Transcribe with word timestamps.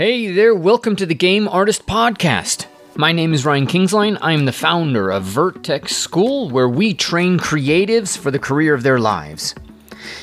Hey 0.00 0.32
there, 0.32 0.54
welcome 0.54 0.96
to 0.96 1.04
the 1.04 1.14
Game 1.14 1.46
Artist 1.46 1.84
Podcast. 1.84 2.64
My 2.96 3.12
name 3.12 3.34
is 3.34 3.44
Ryan 3.44 3.66
Kingslien. 3.66 4.16
I 4.22 4.32
am 4.32 4.46
the 4.46 4.50
founder 4.50 5.10
of 5.10 5.24
Vertex 5.24 5.94
School, 5.94 6.48
where 6.48 6.70
we 6.70 6.94
train 6.94 7.38
creatives 7.38 8.16
for 8.16 8.30
the 8.30 8.38
career 8.38 8.72
of 8.72 8.82
their 8.82 8.98
lives. 8.98 9.54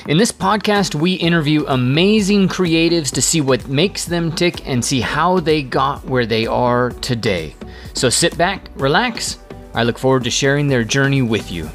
In 0.08 0.18
this 0.18 0.32
podcast, 0.32 0.96
we 0.96 1.12
interview 1.12 1.64
amazing 1.68 2.48
creatives 2.48 3.12
to 3.12 3.22
see 3.22 3.40
what 3.40 3.68
makes 3.68 4.04
them 4.04 4.32
tick 4.32 4.66
and 4.66 4.84
see 4.84 5.00
how 5.00 5.38
they 5.38 5.62
got 5.62 6.04
where 6.06 6.26
they 6.26 6.44
are 6.44 6.90
today. 6.90 7.54
So 7.94 8.10
sit 8.10 8.36
back, 8.36 8.70
relax. 8.74 9.38
I 9.74 9.84
look 9.84 9.96
forward 9.96 10.24
to 10.24 10.30
sharing 10.30 10.66
their 10.66 10.82
journey 10.82 11.22
with 11.22 11.52
you. 11.52 11.70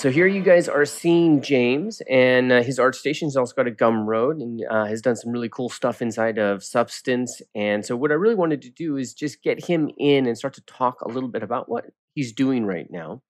So 0.00 0.10
here 0.10 0.26
you 0.26 0.40
guys 0.40 0.66
are 0.66 0.86
seeing 0.86 1.42
James, 1.42 2.00
and 2.08 2.50
uh, 2.50 2.62
his 2.62 2.78
ArtStation's 2.78 3.36
also 3.36 3.54
got 3.54 3.68
a 3.68 3.70
Gumroad, 3.70 4.40
and 4.40 4.64
uh, 4.70 4.86
has 4.86 5.02
done 5.02 5.14
some 5.14 5.30
really 5.30 5.50
cool 5.50 5.68
stuff 5.68 6.00
inside 6.00 6.38
of 6.38 6.64
Substance. 6.64 7.42
And 7.54 7.84
so, 7.84 7.96
what 7.96 8.10
I 8.10 8.14
really 8.14 8.34
wanted 8.34 8.62
to 8.62 8.70
do 8.70 8.96
is 8.96 9.12
just 9.12 9.42
get 9.42 9.66
him 9.66 9.90
in 9.98 10.24
and 10.24 10.38
start 10.38 10.54
to 10.54 10.62
talk 10.62 11.02
a 11.02 11.08
little 11.08 11.28
bit 11.28 11.42
about 11.42 11.68
what 11.68 11.84
he's 12.14 12.32
doing 12.32 12.64
right 12.64 12.90
now 12.90 13.20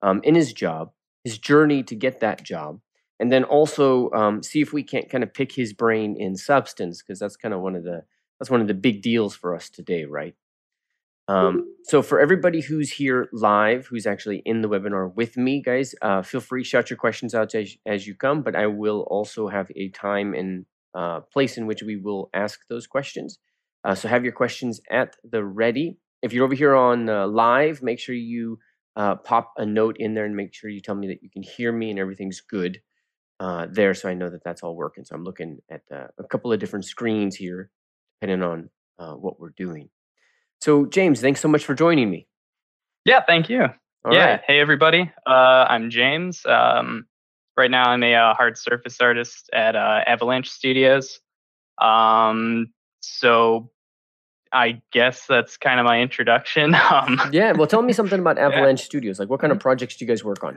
um, 0.00 0.22
in 0.24 0.34
his 0.34 0.54
job, 0.54 0.92
his 1.24 1.36
journey 1.36 1.82
to 1.82 1.94
get 1.94 2.20
that 2.20 2.42
job, 2.42 2.80
and 3.20 3.30
then 3.30 3.44
also 3.44 4.10
um, 4.12 4.42
see 4.42 4.62
if 4.62 4.72
we 4.72 4.82
can't 4.82 5.10
kind 5.10 5.24
of 5.24 5.34
pick 5.34 5.52
his 5.52 5.74
brain 5.74 6.16
in 6.18 6.36
Substance 6.36 7.02
because 7.02 7.18
that's 7.18 7.36
kind 7.36 7.52
of 7.52 7.60
one 7.60 7.76
of 7.76 7.84
the 7.84 8.02
that's 8.40 8.50
one 8.50 8.62
of 8.62 8.66
the 8.66 8.72
big 8.72 9.02
deals 9.02 9.36
for 9.36 9.54
us 9.54 9.68
today, 9.68 10.06
right? 10.06 10.34
Um, 11.26 11.74
so 11.84 12.02
for 12.02 12.20
everybody 12.20 12.60
who's 12.60 12.92
here 12.92 13.28
live, 13.32 13.86
who's 13.86 14.06
actually 14.06 14.42
in 14.44 14.60
the 14.60 14.68
webinar 14.68 15.14
with 15.14 15.36
me, 15.36 15.62
guys, 15.62 15.94
uh, 16.02 16.22
feel 16.22 16.40
free 16.40 16.64
shout 16.64 16.90
your 16.90 16.98
questions 16.98 17.34
out 17.34 17.54
as, 17.54 17.76
as 17.86 18.06
you 18.06 18.14
come. 18.14 18.42
But 18.42 18.56
I 18.56 18.66
will 18.66 19.02
also 19.08 19.48
have 19.48 19.70
a 19.74 19.88
time 19.90 20.34
and 20.34 20.66
uh, 20.94 21.20
place 21.32 21.56
in 21.56 21.66
which 21.66 21.82
we 21.82 21.96
will 21.96 22.30
ask 22.34 22.60
those 22.68 22.86
questions. 22.86 23.38
Uh, 23.84 23.94
so 23.94 24.08
have 24.08 24.24
your 24.24 24.32
questions 24.32 24.80
at 24.90 25.16
the 25.24 25.44
ready. 25.44 25.98
If 26.22 26.32
you're 26.32 26.44
over 26.44 26.54
here 26.54 26.74
on 26.74 27.08
uh, 27.08 27.26
live, 27.26 27.82
make 27.82 27.98
sure 27.98 28.14
you 28.14 28.58
uh, 28.96 29.16
pop 29.16 29.52
a 29.56 29.66
note 29.66 29.96
in 29.98 30.14
there 30.14 30.24
and 30.24 30.36
make 30.36 30.54
sure 30.54 30.70
you 30.70 30.80
tell 30.80 30.94
me 30.94 31.08
that 31.08 31.22
you 31.22 31.30
can 31.30 31.42
hear 31.42 31.72
me 31.72 31.90
and 31.90 31.98
everything's 31.98 32.40
good 32.40 32.80
uh, 33.40 33.66
there, 33.70 33.92
so 33.94 34.08
I 34.08 34.14
know 34.14 34.30
that 34.30 34.44
that's 34.44 34.62
all 34.62 34.76
working. 34.76 35.04
So 35.04 35.16
I'm 35.16 35.24
looking 35.24 35.58
at 35.68 35.82
a 35.90 36.24
couple 36.30 36.52
of 36.52 36.60
different 36.60 36.84
screens 36.84 37.34
here, 37.34 37.70
depending 38.20 38.42
on 38.42 38.70
what 38.96 39.40
we're 39.40 39.50
doing. 39.56 39.90
So, 40.64 40.86
James, 40.86 41.20
thanks 41.20 41.42
so 41.42 41.48
much 41.48 41.62
for 41.62 41.74
joining 41.74 42.10
me. 42.10 42.26
Yeah, 43.04 43.20
thank 43.20 43.50
you. 43.50 43.64
All 44.02 44.14
yeah, 44.14 44.24
right. 44.24 44.40
hey 44.46 44.60
everybody. 44.60 45.12
Uh, 45.26 45.66
I'm 45.68 45.90
James. 45.90 46.40
Um, 46.46 47.04
right 47.54 47.70
now, 47.70 47.90
I'm 47.90 48.02
a 48.02 48.14
uh, 48.14 48.32
hard 48.32 48.56
surface 48.56 48.98
artist 48.98 49.50
at 49.52 49.76
uh, 49.76 50.00
Avalanche 50.06 50.48
Studios. 50.48 51.20
Um, 51.82 52.72
so, 53.00 53.72
I 54.52 54.80
guess 54.90 55.26
that's 55.28 55.58
kind 55.58 55.80
of 55.80 55.84
my 55.84 56.00
introduction. 56.00 56.74
Um, 56.90 57.20
yeah, 57.30 57.52
well, 57.52 57.66
tell 57.66 57.82
me 57.82 57.92
something 58.00 58.18
about 58.18 58.38
Avalanche 58.38 58.80
yeah. 58.80 58.86
Studios. 58.86 59.18
Like, 59.18 59.28
what 59.28 59.40
kind 59.40 59.50
of 59.50 59.58
mm-hmm. 59.58 59.64
projects 59.64 59.96
do 59.96 60.06
you 60.06 60.08
guys 60.08 60.24
work 60.24 60.42
on? 60.42 60.54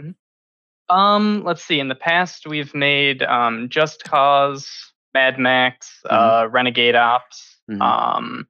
Mm-hmm. 0.90 0.96
Um, 0.96 1.44
let's 1.44 1.66
see. 1.66 1.82
In 1.82 1.90
the 1.90 1.96
past, 1.96 2.48
we've 2.48 2.74
made 2.74 3.24
um, 3.24 3.68
Just 3.68 4.06
Cause, 4.06 4.70
Mad 5.14 5.38
Max, 5.38 6.00
mm-hmm. 6.06 6.16
uh, 6.16 6.48
Renegade 6.48 6.96
Ops. 6.96 7.58
Mm-hmm. 7.70 7.82
Um, 7.82 8.48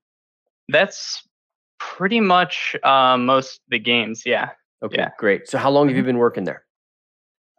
that's 0.69 1.23
Pretty 1.79 2.19
much 2.19 2.75
uh, 2.83 3.17
most 3.17 3.61
the 3.69 3.79
games, 3.79 4.23
yeah. 4.25 4.49
Okay, 4.83 4.97
yeah. 4.99 5.09
great. 5.17 5.47
So 5.47 5.57
how 5.57 5.69
long 5.69 5.87
have 5.87 5.95
you 5.95 6.03
mm-hmm. 6.03 6.09
been 6.09 6.17
working 6.17 6.43
there? 6.43 6.63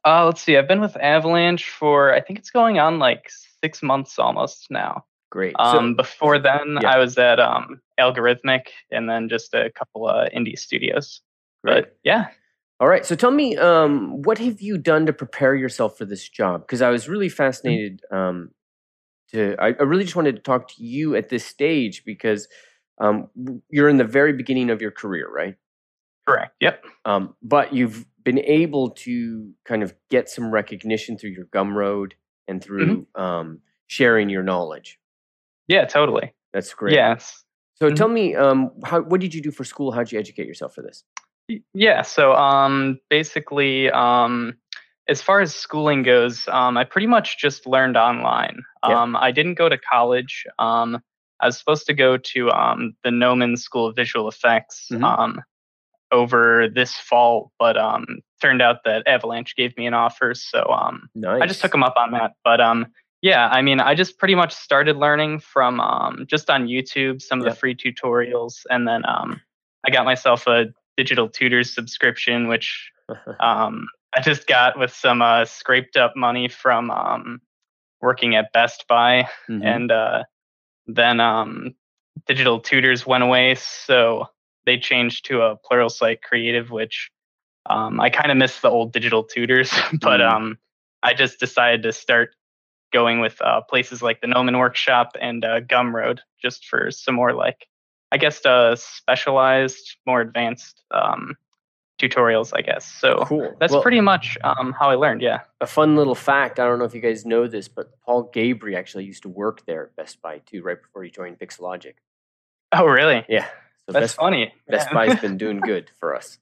Uh, 0.04 0.24
let's 0.24 0.40
see. 0.40 0.56
I've 0.56 0.68
been 0.68 0.80
with 0.80 0.96
Avalanche 0.96 1.68
for 1.68 2.14
I 2.14 2.20
think 2.20 2.38
it's 2.38 2.50
going 2.50 2.78
on 2.78 2.98
like 2.98 3.30
six 3.62 3.82
months 3.82 4.18
almost 4.18 4.66
now. 4.70 5.04
Great. 5.30 5.54
Um, 5.58 5.90
so, 5.90 5.94
before 5.94 6.38
then, 6.38 6.78
yeah. 6.80 6.90
I 6.90 6.98
was 6.98 7.18
at 7.18 7.38
um, 7.38 7.80
Allegorithmic, 8.00 8.68
and 8.90 9.08
then 9.08 9.28
just 9.28 9.52
a 9.52 9.70
couple 9.72 10.08
of 10.08 10.30
indie 10.32 10.58
studios. 10.58 11.20
Great. 11.64 11.84
But 11.84 11.96
yeah. 12.04 12.28
All 12.80 12.88
right. 12.88 13.04
So 13.04 13.14
tell 13.14 13.32
me, 13.32 13.56
um, 13.56 14.22
what 14.22 14.38
have 14.38 14.60
you 14.60 14.78
done 14.78 15.04
to 15.06 15.12
prepare 15.12 15.54
yourself 15.54 15.98
for 15.98 16.04
this 16.04 16.28
job? 16.28 16.62
Because 16.62 16.80
I 16.80 16.90
was 16.90 17.08
really 17.08 17.26
mm-hmm. 17.26 17.36
fascinated. 17.36 18.00
Um, 18.10 18.50
to 19.32 19.56
I, 19.58 19.68
I 19.68 19.82
really 19.82 20.04
just 20.04 20.16
wanted 20.16 20.36
to 20.36 20.42
talk 20.42 20.68
to 20.68 20.82
you 20.82 21.14
at 21.14 21.28
this 21.28 21.44
stage 21.44 22.04
because 22.04 22.48
um, 23.00 23.28
you're 23.70 23.88
in 23.88 23.96
the 23.96 24.04
very 24.04 24.32
beginning 24.32 24.70
of 24.70 24.80
your 24.80 24.90
career, 24.90 25.28
right? 25.30 25.56
Correct. 26.26 26.54
Yep. 26.60 26.84
Um, 27.04 27.34
but 27.42 27.72
you've 27.72 28.04
been 28.24 28.38
able 28.40 28.90
to 28.90 29.50
kind 29.64 29.82
of 29.82 29.94
get 30.10 30.28
some 30.28 30.50
recognition 30.50 31.16
through 31.16 31.30
your 31.30 31.46
Gumroad 31.46 32.12
and 32.46 32.62
through 32.62 33.06
mm-hmm. 33.16 33.22
um, 33.22 33.60
sharing 33.86 34.28
your 34.28 34.42
knowledge. 34.42 34.98
Yeah, 35.68 35.84
totally. 35.84 36.34
That's 36.52 36.72
great. 36.74 36.94
Yes. 36.94 37.44
So 37.74 37.86
mm-hmm. 37.86 37.94
tell 37.94 38.08
me, 38.08 38.34
um, 38.34 38.72
how, 38.84 39.00
what 39.00 39.20
did 39.20 39.34
you 39.34 39.40
do 39.40 39.50
for 39.50 39.64
school? 39.64 39.92
How 39.92 40.00
did 40.00 40.12
you 40.12 40.18
educate 40.18 40.46
yourself 40.46 40.74
for 40.74 40.82
this? 40.82 41.04
Yeah. 41.72 42.02
So 42.02 42.34
um, 42.34 42.98
basically, 43.08 43.90
um, 43.90 44.54
as 45.08 45.22
far 45.22 45.40
as 45.40 45.54
schooling 45.54 46.02
goes, 46.02 46.46
um, 46.48 46.76
I 46.76 46.84
pretty 46.84 47.06
much 47.06 47.38
just 47.38 47.66
learned 47.66 47.96
online. 47.96 48.62
Yeah. 48.86 49.00
Um, 49.02 49.16
I 49.16 49.30
didn't 49.30 49.54
go 49.54 49.68
to 49.68 49.78
college. 49.78 50.44
Um, 50.58 51.00
I 51.40 51.46
was 51.46 51.58
supposed 51.58 51.86
to 51.86 51.94
go 51.94 52.16
to 52.16 52.50
um, 52.50 52.94
the 53.04 53.10
Gnomon 53.10 53.56
School 53.56 53.86
of 53.86 53.96
Visual 53.96 54.28
Effects 54.28 54.88
mm-hmm. 54.90 55.04
um, 55.04 55.42
over 56.10 56.68
this 56.68 56.96
fall, 56.96 57.52
but 57.58 57.76
um, 57.76 58.06
turned 58.40 58.62
out 58.62 58.78
that 58.84 59.06
Avalanche 59.06 59.54
gave 59.56 59.76
me 59.76 59.86
an 59.86 59.94
offer, 59.94 60.34
so 60.34 60.64
um, 60.64 61.08
nice. 61.14 61.42
I 61.42 61.46
just 61.46 61.60
took 61.60 61.72
them 61.72 61.84
up 61.84 61.94
on 61.96 62.12
that. 62.12 62.32
But 62.44 62.60
um, 62.60 62.86
yeah, 63.22 63.48
I 63.48 63.62
mean, 63.62 63.80
I 63.80 63.94
just 63.94 64.18
pretty 64.18 64.34
much 64.34 64.52
started 64.52 64.96
learning 64.96 65.40
from 65.40 65.80
um, 65.80 66.24
just 66.28 66.50
on 66.50 66.66
YouTube, 66.66 67.22
some 67.22 67.40
of 67.40 67.44
the 67.44 67.54
free 67.54 67.74
tutorials, 67.74 68.62
and 68.70 68.86
then 68.88 69.04
I 69.06 69.90
got 69.90 70.04
myself 70.04 70.46
a 70.46 70.66
digital 70.96 71.28
tutors 71.28 71.72
subscription, 71.72 72.48
which 72.48 72.90
I 74.14 74.20
just 74.22 74.46
got 74.46 74.78
with 74.78 74.92
some 74.92 75.22
uh, 75.22 75.44
scraped 75.44 75.96
up 75.96 76.16
money 76.16 76.48
from 76.48 77.40
working 78.00 78.34
at 78.34 78.52
Best 78.52 78.86
Buy, 78.88 79.28
mm-hmm. 79.48 79.64
and 79.64 79.92
uh, 79.92 80.24
then 80.88 81.20
um, 81.20 81.74
digital 82.26 82.58
tutors 82.60 83.06
went 83.06 83.22
away, 83.22 83.54
so 83.54 84.26
they 84.66 84.78
changed 84.78 85.26
to 85.26 85.42
a 85.42 85.56
plural 85.56 85.88
Pluralsight 85.88 86.22
Creative, 86.22 86.70
which 86.70 87.10
um, 87.66 88.00
I 88.00 88.10
kind 88.10 88.32
of 88.32 88.38
miss 88.38 88.60
the 88.60 88.70
old 88.70 88.92
digital 88.92 89.22
tutors, 89.22 89.70
but 90.00 90.20
mm. 90.20 90.30
um, 90.30 90.58
I 91.02 91.14
just 91.14 91.38
decided 91.38 91.82
to 91.84 91.92
start 91.92 92.34
going 92.92 93.20
with 93.20 93.40
uh, 93.42 93.60
places 93.60 94.02
like 94.02 94.20
the 94.20 94.26
Gnomon 94.26 94.58
Workshop 94.58 95.16
and 95.20 95.44
uh, 95.44 95.60
Gumroad 95.60 96.20
just 96.40 96.66
for 96.66 96.90
some 96.90 97.14
more 97.14 97.34
like, 97.34 97.66
I 98.10 98.16
guess, 98.16 98.44
uh, 98.46 98.76
specialized, 98.76 99.96
more 100.06 100.22
advanced 100.22 100.82
um, 100.90 101.36
tutorials, 101.98 102.52
I 102.54 102.62
guess. 102.62 102.84
So 102.84 103.24
cool. 103.26 103.54
that's 103.58 103.72
well, 103.72 103.82
pretty 103.82 104.00
much 104.00 104.38
um, 104.42 104.74
how 104.78 104.88
I 104.90 104.94
learned. 104.94 105.20
Yeah. 105.20 105.40
A 105.60 105.66
fun 105.66 105.96
little 105.96 106.14
fact. 106.14 106.60
I 106.60 106.64
don't 106.64 106.78
know 106.78 106.84
if 106.84 106.94
you 106.94 107.00
guys 107.00 107.26
know 107.26 107.46
this, 107.46 107.68
but 107.68 107.90
Paul 108.02 108.30
Gaboury 108.32 108.76
actually 108.76 109.04
used 109.04 109.22
to 109.22 109.28
work 109.28 109.66
there 109.66 109.86
at 109.86 109.96
Best 109.96 110.22
Buy 110.22 110.38
too, 110.46 110.62
right 110.62 110.80
before 110.80 111.02
he 111.02 111.10
joined 111.10 111.38
Pixologic. 111.38 111.94
Oh, 112.72 112.86
really? 112.86 113.24
Yeah. 113.28 113.46
So 113.86 113.92
that's 113.92 114.04
Best, 114.04 114.16
funny. 114.16 114.54
Best 114.68 114.90
Buy's 114.90 115.20
been 115.20 115.36
doing 115.36 115.60
good 115.60 115.90
for 115.98 116.14
us. 116.14 116.38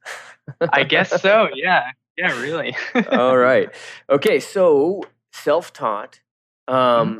I 0.61 0.85
guess 0.85 1.21
so. 1.23 1.49
Yeah. 1.55 1.85
Yeah. 2.17 2.41
Really. 2.41 2.77
All 3.11 3.37
right. 3.37 3.71
Okay. 4.11 4.41
So 4.41 5.03
self-taught. 5.33 6.21
Um, 6.69 6.77
mm-hmm. 6.77 7.19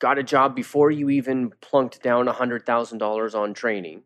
Got 0.00 0.18
a 0.18 0.22
job 0.22 0.54
before 0.54 0.92
you 0.92 1.10
even 1.10 1.50
plunked 1.60 2.02
down 2.04 2.28
a 2.28 2.32
hundred 2.32 2.64
thousand 2.64 2.98
dollars 2.98 3.34
on 3.34 3.52
training. 3.52 4.02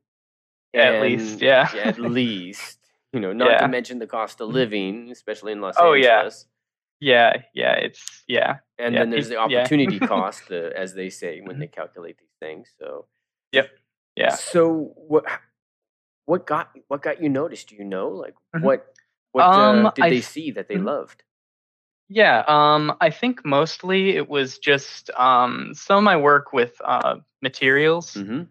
at 0.73 1.03
least, 1.03 1.43
yeah. 1.43 1.71
at 1.75 1.99
least 1.99 2.82
you 3.13 3.21
know, 3.21 3.33
not 3.33 3.51
yeah. 3.51 3.59
to 3.59 3.69
mention 3.69 3.99
the 3.99 4.07
cost 4.07 4.41
of 4.41 4.49
mm-hmm. 4.49 4.57
living, 4.57 5.11
especially 5.11 5.53
in 5.53 5.61
Los 5.61 5.75
oh, 5.79 5.95
Angeles. 5.95 6.47
Yeah. 7.01 7.33
yeah, 7.35 7.43
yeah, 7.55 7.73
it's 7.85 8.25
yeah. 8.27 8.57
And 8.79 8.95
yeah. 8.95 9.01
then 9.01 9.11
there's 9.11 9.29
the 9.29 9.37
opportunity 9.37 9.99
cost, 10.15 10.51
uh, 10.51 10.71
as 10.77 10.95
they 10.95 11.11
say 11.11 11.41
when 11.41 11.59
they 11.59 11.67
mm-hmm. 11.67 11.81
calculate 11.81 12.17
these 12.19 12.37
things. 12.41 12.69
So, 12.79 13.07
yep, 13.53 13.71
yeah. 14.17 14.35
So 14.35 14.93
what 14.97 15.25
what 16.25 16.47
got 16.47 16.71
what 16.89 17.03
got 17.03 17.23
you 17.23 17.29
noticed? 17.29 17.69
Do 17.69 17.77
you 17.77 17.85
know, 17.85 18.09
like 18.09 18.35
mm-hmm. 18.55 18.65
what 18.65 18.87
what 19.33 19.45
uh, 19.45 19.51
um, 19.51 19.87
uh, 19.87 19.91
did 19.91 20.05
I, 20.05 20.11
they 20.11 20.21
see 20.21 20.53
that 20.53 20.69
they 20.69 20.77
mm-hmm. 20.77 20.87
loved? 20.87 21.23
Yeah, 22.09 22.45
um, 22.47 22.95
I 23.01 23.11
think 23.11 23.45
mostly 23.45 24.17
it 24.17 24.29
was 24.29 24.59
just 24.59 25.11
um, 25.17 25.73
some 25.75 25.99
of 25.99 26.05
my 26.05 26.17
work 26.17 26.53
with 26.53 26.75
uh, 26.85 27.17
materials, 27.41 28.15
mm-hmm. 28.15 28.43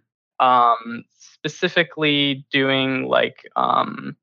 um, 0.45 1.05
specifically 1.19 2.45
doing 2.51 3.03
like 3.03 3.47
um, 3.55 4.17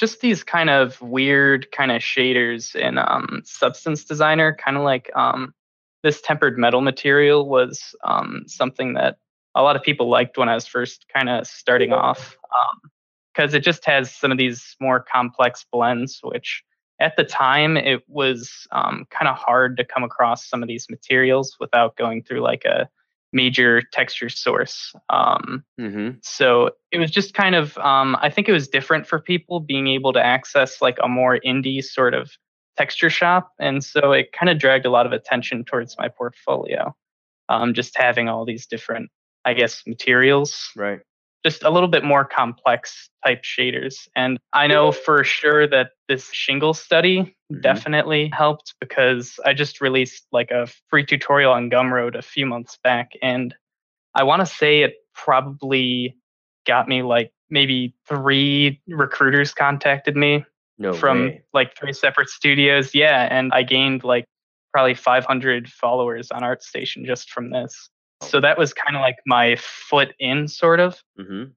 just 0.00 0.22
these 0.22 0.42
kind 0.42 0.70
of 0.70 1.00
weird 1.02 1.70
kind 1.72 1.92
of 1.92 2.00
shaders 2.00 2.74
in 2.74 2.96
um, 2.96 3.42
Substance 3.44 4.02
Designer, 4.02 4.56
kind 4.56 4.78
of 4.78 4.82
like 4.82 5.10
um, 5.14 5.52
this 6.02 6.22
tempered 6.22 6.56
metal 6.56 6.80
material 6.80 7.46
was 7.46 7.94
um, 8.02 8.44
something 8.46 8.94
that 8.94 9.18
a 9.54 9.62
lot 9.62 9.76
of 9.76 9.82
people 9.82 10.08
liked 10.08 10.38
when 10.38 10.48
I 10.48 10.54
was 10.54 10.66
first 10.66 11.04
kind 11.14 11.28
of 11.28 11.46
starting 11.46 11.92
off, 11.92 12.34
because 13.34 13.52
um, 13.52 13.56
it 13.58 13.62
just 13.62 13.84
has 13.84 14.10
some 14.10 14.32
of 14.32 14.38
these 14.38 14.74
more 14.80 15.00
complex 15.00 15.66
blends, 15.70 16.20
which 16.22 16.64
at 16.98 17.16
the 17.16 17.24
time, 17.24 17.76
it 17.76 18.02
was 18.08 18.66
um, 18.72 19.06
kind 19.10 19.28
of 19.28 19.36
hard 19.36 19.76
to 19.76 19.84
come 19.84 20.02
across 20.02 20.48
some 20.48 20.62
of 20.62 20.68
these 20.68 20.86
materials 20.88 21.56
without 21.60 21.96
going 21.96 22.22
through 22.22 22.40
like 22.40 22.64
a 22.64 22.88
major 23.32 23.82
texture 23.92 24.28
source. 24.28 24.92
Um, 25.08 25.64
Mm-hmm. 25.80 26.18
so 26.22 26.70
it 26.92 26.98
was 26.98 27.10
just 27.10 27.32
kind 27.32 27.54
of, 27.54 27.78
um, 27.78 28.16
I 28.20 28.28
think 28.28 28.48
it 28.48 28.52
was 28.52 28.68
different 28.68 29.06
for 29.06 29.18
people 29.18 29.60
being 29.60 29.86
able 29.86 30.12
to 30.12 30.22
access 30.24 30.82
like 30.82 30.98
a 31.02 31.08
more 31.08 31.38
indie 31.46 31.82
sort 31.82 32.12
of 32.12 32.30
texture 32.76 33.08
shop. 33.10 33.52
And 33.58 33.82
so 33.82 34.12
it 34.12 34.32
kind 34.32 34.50
of 34.50 34.58
dragged 34.58 34.84
a 34.84 34.90
lot 34.90 35.06
of 35.06 35.12
attention 35.12 35.64
towards 35.64 35.96
my 35.98 36.08
portfolio. 36.08 36.94
Um, 37.48 37.74
just 37.74 37.96
having 37.96 38.28
all 38.28 38.44
these 38.44 38.66
different, 38.66 39.10
I 39.44 39.54
guess, 39.54 39.82
materials 39.86 40.70
Right. 40.76 41.00
Just 41.44 41.62
a 41.62 41.70
little 41.70 41.88
bit 41.88 42.04
more 42.04 42.24
complex 42.24 43.08
type 43.24 43.42
shaders. 43.42 44.08
And 44.14 44.38
I 44.52 44.66
know 44.66 44.92
for 44.92 45.24
sure 45.24 45.66
that 45.68 45.92
this 46.08 46.30
shingle 46.32 46.74
study 46.74 47.34
Mhm. 47.52 47.62
definitely 47.62 48.30
helped 48.34 48.74
because 48.80 49.40
I 49.46 49.54
just 49.54 49.80
released 49.80 50.26
like 50.32 50.50
a 50.50 50.66
free 50.88 51.04
tutorial 51.04 51.52
on 51.52 51.70
Gumroad 51.70 52.14
a 52.14 52.22
few 52.22 52.44
months 52.46 52.78
back. 52.84 53.12
And 53.22 53.54
I 54.14 54.22
want 54.24 54.40
to 54.40 54.46
say 54.46 54.82
it 54.82 54.96
probably 55.14 56.16
got 56.66 56.88
me 56.88 57.02
like 57.02 57.32
maybe 57.48 57.94
three 58.06 58.80
recruiters 58.88 59.54
contacted 59.54 60.16
me 60.16 60.44
No 60.78 60.92
from 60.92 61.20
way. 61.22 61.42
like 61.54 61.74
three 61.76 61.92
separate 61.92 62.28
studios. 62.28 62.94
Yeah. 62.94 63.26
And 63.30 63.50
I 63.52 63.62
gained 63.62 64.04
like 64.04 64.24
probably 64.72 64.94
500 64.94 65.68
followers 65.68 66.30
on 66.30 66.42
ArtStation 66.42 67.04
just 67.06 67.30
from 67.30 67.50
this. 67.50 67.88
So 68.22 68.40
that 68.40 68.58
was 68.58 68.72
kind 68.72 68.96
of 68.96 69.00
like 69.00 69.16
my 69.26 69.56
foot 69.56 70.14
in, 70.18 70.46
sort 70.48 70.80
of. 70.80 71.02
Mm-hmm. 71.18 71.50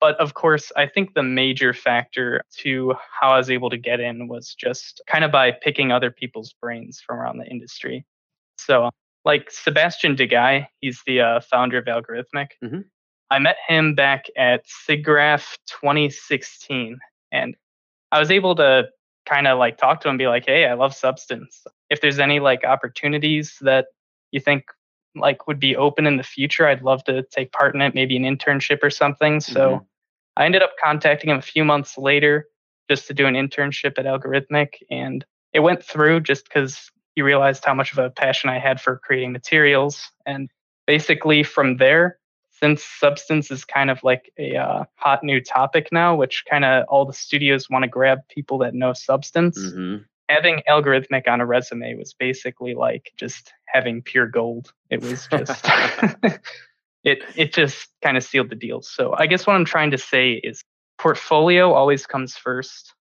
But 0.00 0.20
of 0.20 0.34
course, 0.34 0.70
I 0.76 0.86
think 0.86 1.14
the 1.14 1.22
major 1.22 1.72
factor 1.72 2.42
to 2.58 2.94
how 3.10 3.30
I 3.30 3.38
was 3.38 3.50
able 3.50 3.70
to 3.70 3.78
get 3.78 4.00
in 4.00 4.28
was 4.28 4.54
just 4.54 5.00
kind 5.06 5.24
of 5.24 5.32
by 5.32 5.50
picking 5.50 5.92
other 5.92 6.10
people's 6.10 6.52
brains 6.60 7.00
from 7.00 7.18
around 7.18 7.38
the 7.38 7.46
industry. 7.46 8.04
So, 8.58 8.90
like 9.24 9.50
Sébastien 9.50 10.14
Deguy, 10.16 10.66
he's 10.80 11.00
the 11.06 11.20
uh, 11.20 11.40
founder 11.40 11.78
of 11.78 11.86
Allegorithmic. 11.86 12.48
Mhm. 12.62 12.84
I 13.30 13.38
met 13.38 13.56
him 13.66 13.94
back 13.94 14.26
at 14.36 14.66
SIGGRAPH 14.66 15.56
2016, 15.66 16.98
and 17.32 17.56
I 18.12 18.20
was 18.20 18.30
able 18.30 18.54
to 18.56 18.88
kind 19.26 19.46
of 19.46 19.58
like 19.58 19.78
talk 19.78 20.02
to 20.02 20.08
him 20.08 20.12
and 20.12 20.18
be 20.18 20.28
like, 20.28 20.44
"Hey, 20.44 20.66
I 20.66 20.74
love 20.74 20.94
Substance. 20.94 21.64
If 21.88 22.02
there's 22.02 22.18
any 22.18 22.40
like 22.40 22.64
opportunities 22.64 23.56
that 23.62 23.86
you 24.30 24.40
think 24.40 24.64
like 25.14 25.46
would 25.46 25.60
be 25.60 25.76
open 25.76 26.06
in 26.06 26.16
the 26.16 26.22
future, 26.22 26.66
I'd 26.66 26.82
love 26.82 27.04
to 27.04 27.22
take 27.24 27.52
part 27.52 27.74
in 27.74 27.80
it, 27.80 27.94
maybe 27.94 28.16
an 28.16 28.24
internship 28.24 28.82
or 28.82 28.90
something." 28.90 29.40
So 29.40 29.76
Mhm. 29.76 29.86
I 30.36 30.44
ended 30.44 30.62
up 30.62 30.72
contacting 30.82 31.30
him 31.30 31.38
a 31.38 31.42
few 31.42 31.64
months 31.64 31.96
later 31.96 32.48
just 32.88 33.06
to 33.06 33.14
do 33.14 33.26
an 33.26 33.34
internship 33.34 33.98
at 33.98 34.04
Allegorithmic, 34.04 34.74
and 34.90 35.24
it 35.52 35.60
went 35.60 35.82
through 35.82 36.20
just 36.20 36.44
because 36.44 36.90
he 37.14 37.22
realized 37.22 37.64
how 37.64 37.74
much 37.74 37.92
of 37.92 37.98
a 37.98 38.10
passion 38.10 38.50
I 38.50 38.58
had 38.58 38.80
for 38.80 38.98
creating 38.98 39.32
materials. 39.32 40.10
And 40.26 40.50
basically, 40.86 41.44
from 41.44 41.76
there, 41.76 42.18
since 42.50 42.82
substance 42.82 43.50
is 43.50 43.64
kind 43.64 43.90
of 43.90 44.02
like 44.02 44.32
a 44.38 44.56
uh, 44.56 44.84
hot 44.96 45.22
new 45.22 45.40
topic 45.40 45.88
now, 45.92 46.14
which 46.14 46.44
kind 46.48 46.64
of 46.64 46.84
all 46.88 47.04
the 47.04 47.12
studios 47.12 47.70
want 47.70 47.82
to 47.84 47.88
grab 47.88 48.20
people 48.28 48.58
that 48.58 48.74
know 48.74 48.92
substance, 48.92 49.58
Mm-hmm. 49.58 50.02
Having 50.28 50.62
Allegorithmic 50.68 51.28
on 51.28 51.40
a 51.40 51.46
resume 51.46 51.94
was 51.96 52.14
basically 52.14 52.74
like 52.74 53.12
just 53.16 53.52
having 53.66 54.00
pure 54.02 54.26
gold. 54.26 54.72
It 54.90 55.02
was 55.02 55.26
just 55.30 55.64
it 57.04 57.22
it 57.36 57.52
just 57.52 57.88
kind 58.02 58.16
of 58.16 58.22
sealed 58.24 58.50
the 58.50 58.54
deal. 58.56 58.80
So 58.82 59.14
I 59.16 59.26
guess 59.26 59.46
what 59.46 59.54
I'm 59.56 59.64
trying 59.64 59.90
to 59.90 59.98
say 59.98 60.32
is 60.32 60.62
portfolio 60.98 61.72
always 61.72 62.06
comes 62.06 62.36
first, 62.36 62.94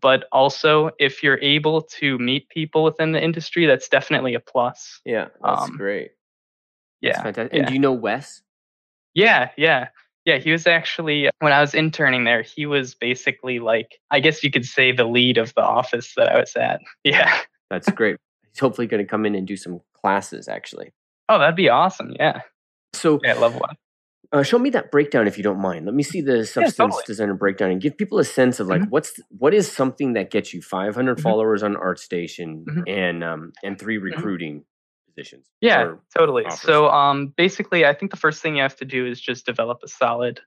but 0.00 0.24
also 0.32 0.90
if 0.98 1.22
you're 1.22 1.38
able 1.42 1.82
to 1.82 2.18
meet 2.18 2.48
people 2.48 2.82
within 2.84 3.12
the 3.12 3.22
industry, 3.22 3.66
that's 3.66 3.88
definitely 3.88 4.34
a 4.34 4.40
plus. 4.40 5.00
Yeah, 5.04 5.28
that's 5.42 5.62
Um, 5.64 5.76
great. 5.76 6.12
That's 7.02 7.18
Yeah. 7.18 7.22
fantastic. 7.22 7.52
yeah. 7.52 7.58
And 7.58 7.66
do 7.68 7.72
you 7.74 7.78
know 7.80 7.92
Wes? 7.92 8.42
Yeah, 9.12 9.50
yeah. 9.58 9.88
Yeah, 10.24 10.38
he 10.38 10.50
was 10.52 10.66
actually 10.66 11.28
when 11.40 11.52
I 11.52 11.60
was 11.60 11.74
interning 11.74 12.24
there, 12.24 12.42
he 12.42 12.64
was 12.66 12.94
basically 12.94 13.58
like 13.58 13.98
I 14.10 14.20
guess 14.20 14.42
you 14.42 14.50
could 14.50 14.64
say 14.64 14.90
the 14.92 15.04
lead 15.04 15.36
of 15.38 15.52
the 15.54 15.62
office 15.62 16.14
that 16.16 16.28
I 16.32 16.38
was 16.40 16.54
at. 16.56 16.80
Yeah. 17.04 17.38
That's 17.70 17.90
great. 17.90 18.16
He's 18.52 18.60
hopefully 18.60 18.86
going 18.86 19.02
to 19.04 19.08
come 19.08 19.26
in 19.26 19.34
and 19.34 19.46
do 19.46 19.56
some 19.56 19.80
classes, 20.00 20.48
actually. 20.48 20.92
Oh, 21.28 21.38
that'd 21.38 21.56
be 21.56 21.68
awesome. 21.68 22.12
Yeah. 22.18 22.40
So, 22.94 23.18
Yeah, 23.24 23.34
level 23.34 23.60
one. 23.60 23.74
uh, 24.32 24.42
show 24.42 24.58
me 24.58 24.70
that 24.70 24.90
breakdown 24.92 25.26
if 25.26 25.36
you 25.36 25.42
don't 25.44 25.60
mind. 25.60 25.86
Let 25.86 25.94
me 25.94 26.02
see 26.02 26.20
the 26.20 26.46
substance 26.46 26.76
totally. 26.76 27.02
designer 27.06 27.34
breakdown 27.34 27.70
and 27.70 27.80
give 27.80 27.96
people 27.98 28.18
a 28.18 28.24
sense 28.24 28.60
of 28.60 28.68
like 28.68 28.82
Mhm. 28.82 28.90
what's 28.90 29.20
what 29.38 29.52
is 29.54 29.70
something 29.70 30.12
that 30.14 30.30
gets 30.30 30.54
you 30.54 30.62
500 30.62 31.18
Mhm. 31.18 31.22
followers 31.22 31.62
on 31.62 31.74
ArtStation 31.74 32.64
Mhm. 32.64 32.84
and 32.88 33.24
um 33.24 33.52
and 33.62 33.78
3 33.78 33.98
recruiting 33.98 34.64
positions. 35.14 35.46
Yeah, 35.60 35.94
totally. 36.16 36.44
offers. 36.44 36.60
So, 36.60 36.88
um, 36.90 37.28
basically, 37.36 37.84
I 37.86 37.94
think 37.94 38.10
the 38.10 38.16
first 38.16 38.42
thing 38.42 38.56
you 38.56 38.62
have 38.62 38.76
to 38.76 38.84
do 38.84 39.06
is 39.06 39.20
just 39.20 39.46
develop 39.46 39.80
a 39.84 39.88
solid 39.88 40.40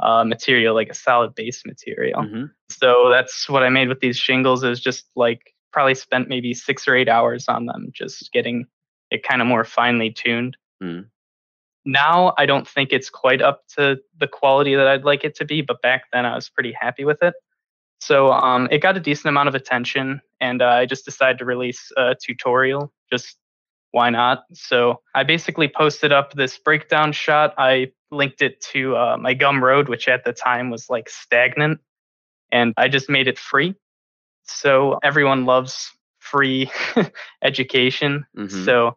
uh, 0.00 0.24
material, 0.24 0.74
like 0.74 0.88
a 0.90 0.94
solid 0.94 1.34
base 1.34 1.62
material. 1.64 2.22
Mhm. 2.22 2.50
So 2.68 3.08
that's 3.10 3.48
what 3.48 3.62
I 3.62 3.68
made 3.68 3.88
with 3.88 4.00
these 4.00 4.16
shingles. 4.18 4.64
Is 4.64 4.80
just 4.80 5.06
like 5.14 5.54
probably 5.72 5.94
spent 5.94 6.28
maybe 6.28 6.52
six 6.54 6.88
or 6.88 6.96
eight 6.96 7.08
hours 7.08 7.46
on 7.48 7.66
them, 7.66 7.90
just 7.92 8.32
getting 8.32 8.66
it 9.10 9.22
kind 9.22 9.40
of 9.40 9.46
more 9.46 9.64
finely 9.64 10.10
tuned. 10.10 10.56
Mhm. 10.82 11.06
Now 11.84 12.34
I 12.38 12.46
don't 12.46 12.66
think 12.66 12.92
it's 12.92 13.10
quite 13.10 13.42
up 13.42 13.66
to 13.76 14.00
the 14.18 14.26
quality 14.26 14.74
that 14.74 14.86
I'd 14.86 15.04
like 15.04 15.22
it 15.24 15.36
to 15.36 15.44
be, 15.44 15.60
but 15.60 15.80
back 15.82 16.04
then 16.12 16.24
I 16.26 16.34
was 16.34 16.48
pretty 16.48 16.72
happy 16.72 17.04
with 17.04 17.22
it. 17.22 17.34
So 18.00 18.32
um, 18.32 18.68
it 18.70 18.78
got 18.78 18.96
a 18.96 19.00
decent 19.00 19.26
amount 19.26 19.48
of 19.48 19.54
attention, 19.54 20.20
and 20.40 20.60
uh, 20.60 20.66
I 20.66 20.86
just 20.86 21.04
decided 21.04 21.38
to 21.38 21.44
release 21.44 21.90
a 21.96 22.14
tutorial. 22.20 22.92
Just 23.10 23.38
why 23.94 24.10
not? 24.10 24.42
So 24.52 25.00
I 25.14 25.22
basically 25.22 25.68
posted 25.68 26.12
up 26.12 26.32
this 26.32 26.58
breakdown 26.58 27.12
shot. 27.12 27.54
I 27.56 27.92
linked 28.10 28.42
it 28.42 28.60
to 28.72 28.96
uh, 28.96 29.16
my 29.18 29.36
Gumroad, 29.36 29.88
which 29.88 30.08
at 30.08 30.24
the 30.24 30.32
time 30.32 30.68
was 30.68 30.90
like 30.90 31.08
stagnant, 31.08 31.78
and 32.50 32.74
I 32.76 32.88
just 32.88 33.08
made 33.08 33.28
it 33.28 33.38
free. 33.38 33.76
So 34.42 34.98
everyone 35.04 35.44
loves 35.46 35.92
free 36.18 36.70
education. 37.44 38.26
Mhm. 38.36 38.64
So 38.64 38.96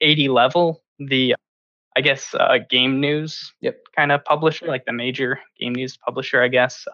80 0.00 0.28
level, 0.28 0.82
the 0.98 1.36
I 1.96 2.00
guess 2.00 2.34
uh, 2.34 2.58
game 2.68 3.00
news 3.00 3.52
Yep. 3.60 3.76
kind 3.94 4.10
of 4.10 4.24
publisher, 4.24 4.66
like 4.66 4.86
the 4.86 4.92
major 4.92 5.38
game 5.60 5.74
news 5.74 5.96
publisher, 5.96 6.42
I 6.42 6.48
guess. 6.48 6.84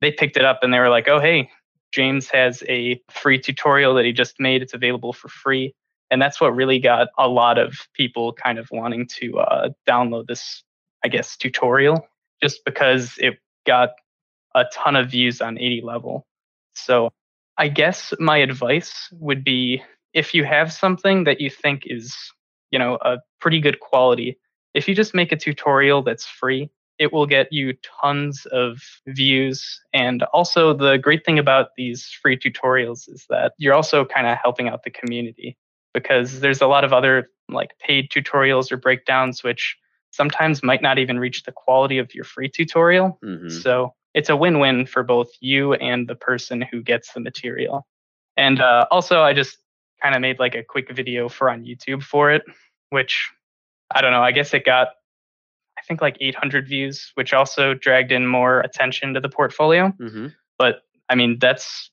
They 0.00 0.10
picked 0.10 0.38
it 0.38 0.44
up 0.44 0.60
and 0.62 0.72
they 0.72 0.78
were 0.78 0.88
like, 0.88 1.06
"Oh, 1.06 1.20
hey, 1.20 1.50
James 1.92 2.30
has 2.30 2.62
a 2.66 2.98
free 3.10 3.38
tutorial 3.38 3.94
that 3.96 4.06
he 4.06 4.12
just 4.12 4.40
made. 4.40 4.62
It's 4.62 4.72
available 4.74 5.12
for 5.12 5.28
free." 5.28 5.74
And 6.12 6.20
that's 6.20 6.42
what 6.42 6.54
really 6.54 6.78
got 6.78 7.08
a 7.16 7.26
lot 7.26 7.56
of 7.56 7.88
people 7.94 8.34
kind 8.34 8.58
of 8.58 8.68
wanting 8.70 9.06
to 9.20 9.38
uh, 9.38 9.70
download 9.88 10.26
this, 10.26 10.62
I 11.02 11.08
guess, 11.08 11.38
tutorial, 11.38 12.06
just 12.42 12.62
because 12.66 13.14
it 13.16 13.38
got 13.66 13.92
a 14.54 14.66
ton 14.74 14.94
of 14.94 15.10
views 15.10 15.40
on 15.40 15.56
80 15.56 15.80
level. 15.82 16.26
So 16.74 17.08
I 17.56 17.68
guess 17.68 18.12
my 18.20 18.36
advice 18.36 19.08
would 19.12 19.42
be 19.42 19.82
if 20.12 20.34
you 20.34 20.44
have 20.44 20.70
something 20.70 21.24
that 21.24 21.40
you 21.40 21.48
think 21.48 21.84
is, 21.86 22.14
you 22.70 22.78
know, 22.78 22.98
a 23.00 23.16
pretty 23.40 23.58
good 23.58 23.80
quality, 23.80 24.38
if 24.74 24.86
you 24.86 24.94
just 24.94 25.14
make 25.14 25.32
a 25.32 25.36
tutorial 25.36 26.02
that's 26.02 26.26
free, 26.26 26.68
it 26.98 27.10
will 27.10 27.26
get 27.26 27.50
you 27.50 27.72
tons 28.02 28.44
of 28.52 28.82
views. 29.06 29.80
And 29.94 30.24
also, 30.34 30.74
the 30.74 30.98
great 30.98 31.24
thing 31.24 31.38
about 31.38 31.70
these 31.78 32.06
free 32.20 32.36
tutorials 32.36 33.08
is 33.08 33.24
that 33.30 33.54
you're 33.56 33.72
also 33.72 34.04
kind 34.04 34.26
of 34.26 34.36
helping 34.36 34.68
out 34.68 34.82
the 34.82 34.90
community 34.90 35.56
because 35.94 36.40
there's 36.40 36.60
a 36.60 36.66
lot 36.66 36.84
of 36.84 36.92
other 36.92 37.30
like 37.48 37.78
paid 37.78 38.10
tutorials 38.10 38.72
or 38.72 38.76
breakdowns 38.76 39.42
which 39.42 39.76
sometimes 40.10 40.62
might 40.62 40.82
not 40.82 40.98
even 40.98 41.18
reach 41.18 41.42
the 41.42 41.52
quality 41.52 41.98
of 41.98 42.14
your 42.14 42.24
free 42.24 42.48
tutorial. 42.48 43.18
Mhm. 43.22 43.50
So 43.50 43.94
it's 44.14 44.28
a 44.28 44.36
win 44.36 44.58
win 44.58 44.86
for 44.86 45.02
both 45.02 45.30
you 45.40 45.72
and 45.74 46.06
the 46.06 46.14
person 46.14 46.60
who 46.60 46.82
gets 46.82 47.12
the 47.12 47.20
material. 47.20 47.86
And 48.36 48.60
uh, 48.60 48.86
also, 48.90 49.22
I 49.22 49.32
just 49.32 49.58
kind 50.02 50.14
of 50.14 50.20
made 50.20 50.38
like 50.38 50.54
a 50.54 50.62
quick 50.62 50.94
video 50.94 51.28
for 51.28 51.48
on 51.48 51.64
YouTube 51.64 52.02
for 52.02 52.30
it, 52.30 52.42
which 52.90 53.30
I 53.90 54.00
don't 54.00 54.12
know, 54.12 54.22
I 54.22 54.32
guess 54.32 54.52
it 54.52 54.64
got, 54.64 54.88
I 55.78 55.82
think 55.82 56.00
like 56.00 56.16
800 56.20 56.68
views, 56.68 57.10
which 57.14 57.32
also 57.32 57.74
dragged 57.74 58.12
in 58.12 58.26
more 58.26 58.60
attention 58.60 59.14
to 59.14 59.20
the 59.20 59.28
portfolio. 59.28 59.92
Mhm. 59.98 60.34
But 60.58 60.82
I 61.08 61.14
mean, 61.14 61.38
that's, 61.38 61.90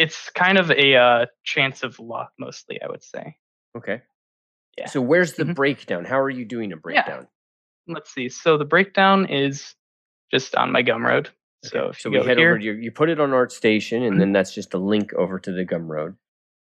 it's 0.00 0.30
kind 0.30 0.56
of 0.56 0.70
a 0.70 0.96
uh, 0.96 1.26
chance 1.44 1.82
of 1.82 1.98
luck 2.00 2.32
mostly, 2.38 2.80
I 2.82 2.88
would 2.88 3.02
say. 3.04 3.36
Okay. 3.76 4.00
Yeah. 4.78 4.86
So 4.86 5.00
where's 5.02 5.34
the 5.34 5.44
Mhm. 5.44 5.54
breakdown? 5.54 6.06
How 6.06 6.18
are 6.18 6.30
you 6.30 6.46
doing 6.46 6.72
a 6.72 6.76
breakdown? 6.76 7.28
Yeah. 7.86 7.94
Let's 7.94 8.10
see. 8.12 8.30
So 8.30 8.56
the 8.56 8.64
breakdown 8.64 9.26
is 9.26 9.74
just 10.32 10.56
on 10.56 10.72
my 10.72 10.82
Gumroad. 10.82 11.28
So 11.64 11.78
Okay, 11.80 11.90
if 11.90 12.00
so 12.00 12.08
you 12.10 12.20
we 12.20 12.26
head 12.26 12.38
here, 12.38 12.52
over 12.52 12.58
to 12.58 12.64
your, 12.64 12.74
you 12.80 12.90
put 12.90 13.10
it 13.10 13.20
on 13.20 13.30
ArtStation, 13.30 14.06
and 14.06 14.16
Mhm. 14.16 14.20
then 14.20 14.32
that's 14.32 14.54
just 14.54 14.72
a 14.72 14.78
link 14.78 15.12
over 15.14 15.38
to 15.38 15.52
the 15.52 15.66
Gumroad. 15.66 16.16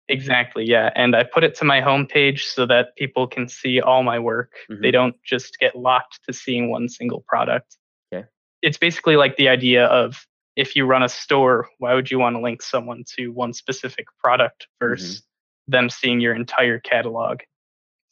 Exactly, 0.09 0.65
yeah. 0.67 0.91
And 0.95 1.17
I 1.17 1.23
put 1.25 1.43
it 1.43 1.55
to 1.55 1.65
my 1.65 1.81
homepage 1.81 2.41
so 2.41 2.67
that 2.67 2.95
people 2.97 3.27
can 3.27 3.49
see 3.49 3.81
all 3.81 4.03
my 4.03 4.19
work. 4.19 4.53
They 4.69 4.91
Mhm. 4.91 4.93
don't 4.93 5.23
just 5.23 5.59
get 5.59 5.75
locked 5.75 6.21
to 6.27 6.35
seeing 6.35 6.69
one 6.71 6.89
single 6.91 7.23
product. 7.27 7.79
Okay. 8.13 8.27
It's 8.61 8.77
basically 8.77 9.17
like 9.17 9.37
the 9.37 9.49
idea 9.49 9.87
of 9.87 10.27
if 10.57 10.77
you 10.77 10.85
run 10.85 11.03
a 11.03 11.09
store, 11.09 11.69
why 11.79 11.95
would 11.95 12.11
you 12.11 12.19
want 12.19 12.37
to 12.37 12.41
link 12.41 12.63
someone 12.63 13.05
to 13.17 13.29
one 13.29 13.53
specific 13.53 14.07
product 14.23 14.67
versus 14.81 15.21
mm-hmm. 15.21 15.73
them 15.73 15.91
seeing 15.91 16.21
your 16.21 16.35
entire 16.35 16.79
catalog? 16.79 17.41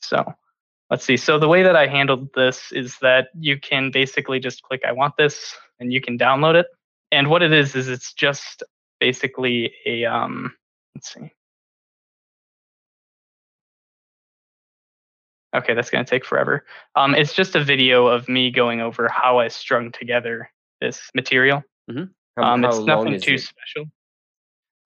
So 0.01 0.25
let's 0.89 1.05
see. 1.05 1.17
So 1.17 1.39
the 1.39 1.49
way 1.49 1.63
that 1.63 1.77
I 1.77 1.87
handled 1.87 2.31
this 2.35 2.73
is 2.73 2.97
that 3.03 3.29
you 3.39 3.59
can 3.61 3.91
basically 3.91 4.41
just 4.41 4.63
click, 4.63 4.83
I 4.87 4.93
want 4.93 5.17
this, 5.19 5.55
and 5.79 5.93
you 5.93 6.01
can 6.01 6.19
download 6.19 6.55
it. 6.55 6.67
And 7.13 7.29
what 7.29 7.43
it 7.43 7.53
is, 7.53 7.75
is 7.75 7.89
it's 7.89 8.13
just 8.15 8.63
basically 9.01 9.73
a, 9.85 10.05
um, 10.05 10.55
let's 10.95 11.13
see. 11.13 11.33
Okay, 15.55 15.75
that's 15.75 15.91
going 15.91 16.05
to 16.05 16.09
take 16.09 16.25
forever. 16.25 16.65
Um, 16.95 17.15
it's 17.15 17.35
just 17.35 17.57
a 17.57 17.65
video 17.65 18.07
of 18.07 18.29
me 18.29 18.53
going 18.53 18.81
over 18.81 19.09
how 19.09 19.41
I 19.41 19.49
strung 19.49 19.91
together 19.91 20.49
this 20.81 21.11
material. 21.13 21.65
Mm-hmm. 21.91 22.05
How, 22.37 22.55
um, 22.55 22.63
how 22.63 22.69
it's 22.71 22.79
nothing 22.81 23.21
too 23.21 23.35
it? 23.35 23.41
special. 23.41 23.91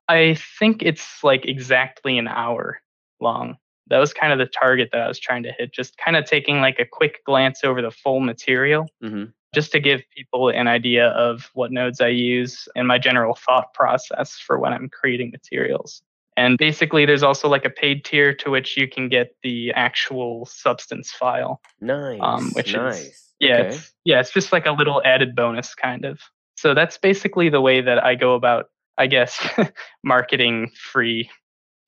I 0.09 0.37
think 0.59 0.83
it's 0.83 1.25
like 1.25 1.47
exactly 1.47 2.19
an 2.19 2.29
hour 2.29 2.81
long. 3.21 3.57
That 3.89 3.99
was 3.99 4.13
kind 4.13 4.33
of 4.33 4.39
the 4.39 4.47
target 4.47 4.91
that 4.93 5.03
I 5.03 5.09
was 5.09 5.19
trying 5.19 5.43
to 5.45 5.53
hit. 5.53 5.73
Just 5.73 5.97
kind 5.99 6.17
of 6.17 6.25
taking 6.25 6.61
like 6.61 6.79
a 6.79 6.87
quick 6.87 7.25
glance 7.25 7.65
over 7.65 7.83
the 7.83 7.91
full 7.91 8.21
material, 8.21 8.87
mm-hmm. 9.03 9.25
just 9.55 9.73
to 9.73 9.81
give 9.81 10.03
people 10.15 10.49
an 10.49 10.69
idea 10.69 11.09
of 11.09 11.51
what 11.55 11.71
nodes 11.71 12.01
I 12.01 12.09
use 12.09 12.67
and 12.77 12.89
my 12.89 12.99
general 12.99 13.35
thought 13.35 13.73
process 13.75 14.33
for 14.33 14.59
when 14.59 14.73
I'm 14.73 14.89
creating 14.89 15.31
materials. 15.31 16.03
And 16.37 16.59
basically, 16.59 17.07
there's 17.07 17.23
also 17.23 17.49
like 17.49 17.65
a 17.65 17.71
paid 17.71 18.05
tier 18.05 18.35
to 18.35 18.51
which 18.51 18.77
you 18.77 18.89
can 18.89 19.09
get 19.09 19.37
the 19.43 19.73
actual 19.73 20.47
substance 20.47 21.13
file. 21.13 21.61
Nice. 21.81 22.19
Um, 22.21 22.51
which 22.55 22.75
nice. 22.75 23.05
is 23.05 23.25
yeah, 23.41 23.59
okay. 23.59 23.69
it's, 23.69 23.93
yeah, 24.05 24.21
it's 24.21 24.33
just 24.33 24.53
like 24.53 24.67
a 24.67 24.73
little 24.73 25.03
added 25.05 25.35
bonus 25.35 25.75
kind 25.75 26.05
of. 26.05 26.21
So 26.65 26.73
that's 26.73 26.97
basically 26.97 27.51
the 27.51 27.61
way 27.61 27.83
that 27.83 28.03
I 28.03 28.15
go 28.15 28.35
about, 28.35 28.71
I 28.97 29.07
guess, 29.07 29.37
marketing 30.05 30.71
free 30.75 31.29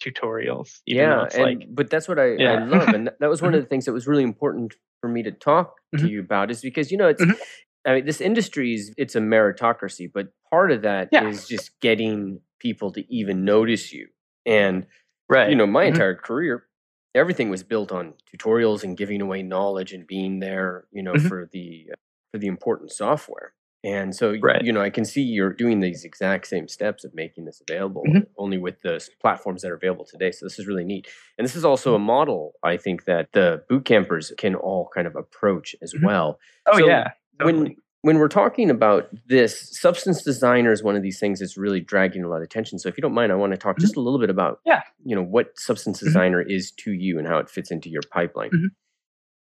tutorials. 0.05 0.81
yeah, 0.87 1.27
and, 1.33 1.43
like, 1.43 1.69
but 1.71 1.89
that's 1.89 2.07
what 2.09 2.19
I, 2.19 2.33
yeah. 2.37 2.53
I 2.53 2.65
love, 2.65 2.89
and 2.91 3.11
that 3.21 3.31
was 3.31 3.41
one 3.41 3.53
Mm-hmm. 3.53 3.57
of 3.57 3.63
the 3.65 3.69
things 3.69 3.87
that 3.87 3.95
was 3.95 4.07
really 4.07 4.23
important 4.23 4.75
for 5.01 5.09
me 5.09 5.23
to 5.23 5.31
talk 5.33 5.77
to 5.97 6.05
Mhm. 6.05 6.11
you 6.11 6.21
about, 6.21 6.51
is 6.51 6.61
because 6.61 6.93
you 6.93 6.99
know 6.99 7.09
it's. 7.09 7.23
Mhm. 7.25 7.39
I 7.87 7.95
mean, 7.95 8.05
this 8.05 8.21
industry 8.21 8.75
is 8.75 8.93
it's 8.99 9.15
a 9.17 9.21
meritocracy, 9.21 10.11
but 10.13 10.27
part 10.51 10.73
of 10.73 10.83
that 10.83 11.09
is 11.13 11.49
Yeah. 11.51 11.57
just 11.57 11.71
getting 11.81 12.41
people 12.61 12.91
to 12.93 13.03
even 13.15 13.45
notice 13.45 13.93
you. 13.95 14.09
And 14.45 14.87
right. 15.31 15.49
you 15.49 15.57
know, 15.57 15.67
my 15.67 15.85
Mhm. 15.85 15.89
entire 15.95 16.17
career, 16.17 16.67
everything 17.15 17.49
was 17.49 17.63
built 17.63 17.93
on 17.93 18.13
tutorials 18.31 18.85
and 18.85 18.95
giving 18.97 19.23
away 19.23 19.43
knowledge 19.43 19.93
and 19.95 20.07
being 20.07 20.41
there, 20.41 20.85
you 20.93 21.03
know, 21.03 21.15
Mhm. 21.15 21.29
for 21.29 21.49
the 21.53 21.87
for 22.33 22.39
the 22.39 22.49
important 22.49 22.93
software. 22.93 23.55
And 23.87 24.15
so, 24.17 24.35
Right. 24.43 24.63
you 24.65 24.73
know, 24.73 24.81
I 24.81 24.91
can 24.91 25.05
see 25.05 25.23
you're 25.23 25.53
doing 25.53 25.79
these 25.81 26.05
exact 26.05 26.49
same 26.49 26.67
steps 26.67 27.05
of 27.05 27.15
making 27.15 27.45
this 27.45 27.61
available, 27.67 28.03
Mhm. 28.05 28.27
only 28.37 28.59
with 28.59 28.83
the 28.83 29.07
platforms 29.21 29.63
that 29.63 29.71
are 29.71 29.77
available 29.77 30.05
today. 30.05 30.33
So 30.33 30.45
this 30.45 30.59
is 30.59 30.67
really 30.67 30.85
neat. 30.85 31.07
And 31.39 31.45
this 31.47 31.55
is 31.55 31.65
also 31.65 31.95
a 31.95 31.99
model 31.99 32.55
I 32.65 32.77
think 32.79 33.05
that 33.05 33.33
the 33.33 33.63
boot 33.69 33.85
campers 33.85 34.33
can 34.37 34.57
all 34.57 34.91
kind 34.93 35.07
of 35.07 35.15
approach 35.15 35.77
as 35.83 35.95
Mhm. 35.95 36.05
well. 36.05 36.41
oh 36.67 36.79
so 36.79 36.87
yeah. 36.87 37.13
When 37.43 37.55
totally. 37.55 37.79
when 38.03 38.19
we're 38.19 38.29
talking 38.29 38.71
about 38.71 39.09
this, 39.27 39.79
substance 39.81 40.23
designer 40.23 40.73
is 40.73 40.83
one 40.83 40.97
of 40.97 41.03
these 41.03 41.19
things 41.21 41.39
that's 41.41 41.57
really 41.57 41.81
dragging 41.81 42.23
a 42.25 42.29
lot 42.29 42.37
of 42.39 42.43
attention. 42.43 42.79
So 42.79 42.89
if 42.89 42.97
you 42.99 43.03
don't 43.03 43.15
mind, 43.15 43.31
I 43.33 43.37
want 43.37 43.53
to 43.53 43.57
talk 43.57 43.77
Mhm. 43.77 43.81
just 43.81 43.97
a 43.97 44.01
little 44.01 44.19
bit 44.21 44.31
about 44.31 44.61
Yeah. 44.67 44.83
you 45.05 45.15
know 45.17 45.23
what 45.23 45.59
substance 45.59 46.01
Mhm. 46.01 46.05
designer 46.07 46.41
is 46.43 46.71
to 46.73 46.93
you 46.93 47.19
and 47.19 47.27
how 47.29 47.39
it 47.39 47.49
fits 47.49 47.71
into 47.71 47.89
your 47.89 48.03
pipeline. 48.11 48.51
Mhm. 48.51 48.69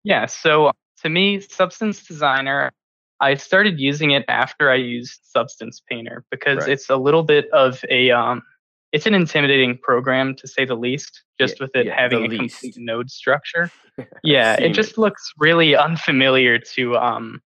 Yeah. 0.05 0.27
So 0.27 0.71
to 1.03 1.09
me, 1.09 1.41
Substance 1.41 2.07
Designer, 2.07 2.71
I 3.23 3.35
started 3.35 3.81
using 3.81 4.11
it 4.11 4.25
after 4.29 4.69
I 4.71 4.75
used 4.75 5.21
Substance 5.23 5.81
Painter 5.89 6.25
because 6.31 6.59
Right. 6.59 6.71
it's 6.71 6.91
a 6.91 6.97
little 6.97 7.23
bit 7.23 7.49
of 7.53 7.83
a 7.89 8.11
um, 8.11 8.43
it's 8.91 9.07
an 9.07 9.15
intimidating 9.15 9.79
program 9.79 10.35
to 10.37 10.47
say 10.47 10.67
the 10.67 10.75
least. 10.75 11.23
Just 11.41 11.59
Yeah, 11.59 11.65
with 11.65 11.77
it 11.77 11.87
yeah, 11.87 11.99
having 11.99 12.25
a 12.25 12.29
least. 12.29 12.61
complete 12.61 12.77
node 12.77 13.11
structure. 13.11 13.71
Yeah, 14.25 14.55
it 14.59 14.73
just 14.73 14.97
looks 14.97 15.33
really 15.39 15.77
unfamiliar 15.77 16.59
to 16.75 16.97
um, 16.97 17.43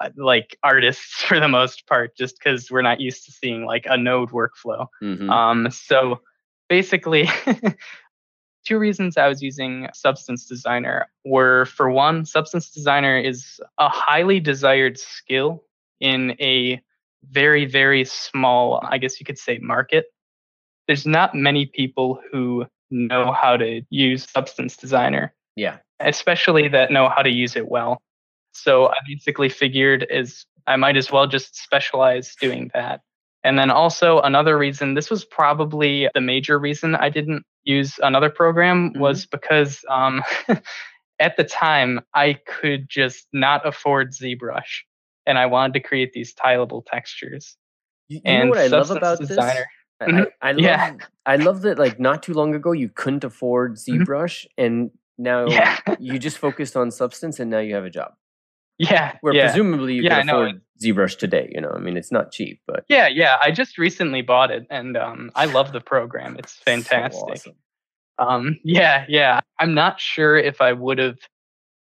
uh, 0.00 0.10
like 0.16 0.56
artists 0.62 1.22
for 1.28 1.38
the 1.40 1.48
most 1.48 1.86
part, 1.86 2.16
just 2.16 2.38
because 2.38 2.70
we're 2.70 2.82
not 2.82 3.00
used 3.00 3.24
to 3.26 3.32
seeing 3.32 3.64
like 3.64 3.86
a 3.88 3.96
node 3.96 4.30
workflow. 4.30 4.86
Mhm. 5.02 5.30
Um, 5.30 5.70
so 5.70 6.20
basically, 6.68 7.28
two 8.64 8.78
reasons 8.78 9.16
I 9.16 9.28
was 9.28 9.42
using 9.42 9.88
Substance 9.94 10.46
Designer 10.46 11.06
were 11.24 11.66
for 11.66 11.90
one, 11.90 12.24
Substance 12.24 12.70
Designer 12.70 13.18
is 13.18 13.60
a 13.78 13.88
highly 13.88 14.40
desired 14.40 14.98
skill 14.98 15.64
in 16.00 16.36
a 16.40 16.80
very, 17.30 17.64
very 17.64 18.04
small, 18.04 18.80
I 18.88 18.98
guess 18.98 19.20
you 19.20 19.26
could 19.26 19.38
say, 19.38 19.58
market. 19.58 20.06
There's 20.86 21.06
not 21.06 21.34
many 21.34 21.66
people 21.66 22.20
who 22.30 22.66
know 22.90 23.32
how 23.32 23.56
to 23.56 23.82
use 23.90 24.28
Substance 24.28 24.76
Designer, 24.76 25.34
yeah. 25.56 25.78
especially 26.00 26.68
that 26.68 26.90
know 26.90 27.08
how 27.08 27.22
to 27.22 27.30
use 27.30 27.56
it 27.56 27.68
well. 27.68 28.02
So 28.52 28.88
I 28.88 28.94
basically 29.06 29.48
figured 29.48 30.06
is 30.10 30.46
I 30.66 30.76
might 30.76 30.96
as 30.96 31.10
well 31.10 31.26
just 31.26 31.56
specialize 31.56 32.34
doing 32.40 32.70
that. 32.74 33.00
And 33.42 33.58
then 33.58 33.70
also 33.70 34.20
another 34.20 34.56
reason, 34.56 34.94
this 34.94 35.10
was 35.10 35.24
probably 35.24 36.08
the 36.14 36.20
major 36.20 36.58
reason 36.58 36.94
I 36.94 37.10
didn't 37.10 37.44
use 37.64 37.98
another 38.02 38.30
program 38.30 38.92
Mhm. 38.92 38.98
was 39.00 39.26
because 39.26 39.84
um, 39.88 40.22
at 41.18 41.36
the 41.36 41.44
time 41.44 42.00
I 42.14 42.34
could 42.46 42.88
just 42.88 43.26
not 43.32 43.66
afford 43.66 44.12
ZBrush, 44.12 44.82
and 45.26 45.38
I 45.38 45.46
wanted 45.46 45.74
to 45.74 45.80
create 45.80 46.12
these 46.12 46.34
tileable 46.34 46.84
textures. 46.86 47.56
You, 48.08 48.16
you 48.18 48.22
and 48.24 48.44
know 48.44 48.50
what 48.50 48.58
I 48.58 48.66
love 48.66 48.90
about 48.90 49.18
Designer, 49.20 49.66
this? 50.00 50.00
I, 50.00 50.04
Mhm. 50.06 50.26
I, 50.42 50.48
I 50.48 50.52
love 50.52 50.62
Yeah. 50.64 50.96
I 51.26 51.36
love 51.36 51.62
that 51.62 51.78
like 51.78 51.98
not 51.98 52.22
too 52.22 52.34
long 52.34 52.54
ago 52.54 52.72
you 52.72 52.90
couldn't 52.90 53.24
afford 53.24 53.76
Mhm. 53.76 54.00
ZBrush 54.00 54.46
and 54.58 54.90
now 55.16 55.48
Yeah. 55.48 55.78
you 55.98 56.18
just 56.18 56.38
focused 56.38 56.76
on 56.76 56.90
substance 56.90 57.40
and 57.40 57.50
now 57.50 57.60
you 57.60 57.74
have 57.74 57.84
a 57.84 57.90
job. 57.90 58.12
yeah, 58.78 59.16
Where 59.22 59.32
yeah. 59.32 59.46
presumably 59.46 59.94
you 59.94 60.02
Yeah, 60.02 60.22
know. 60.22 60.40
afford 60.40 60.60
ZBrush 60.82 61.18
today, 61.18 61.50
you 61.54 61.60
know. 61.60 61.70
I 61.70 61.78
mean 61.78 61.96
it's 61.96 62.12
not 62.12 62.32
cheap, 62.32 62.60
but 62.66 62.84
Yeah, 62.88 63.08
yeah. 63.08 63.36
I 63.42 63.50
just 63.50 63.78
recently 63.78 64.22
bought 64.22 64.50
it, 64.50 64.66
and 64.70 64.96
um, 64.96 65.30
I 65.34 65.46
love 65.46 65.72
the 65.72 65.80
program. 65.80 66.36
It's 66.38 66.54
so 66.54 66.62
fantastic. 66.64 67.22
awesome. 67.22 67.54
Um, 68.18 68.58
yeah, 68.64 69.04
yeah. 69.08 69.40
I'm 69.58 69.74
not 69.74 70.00
sure 70.00 70.36
if 70.36 70.60
I 70.60 70.72
would 70.72 70.98
have 70.98 71.18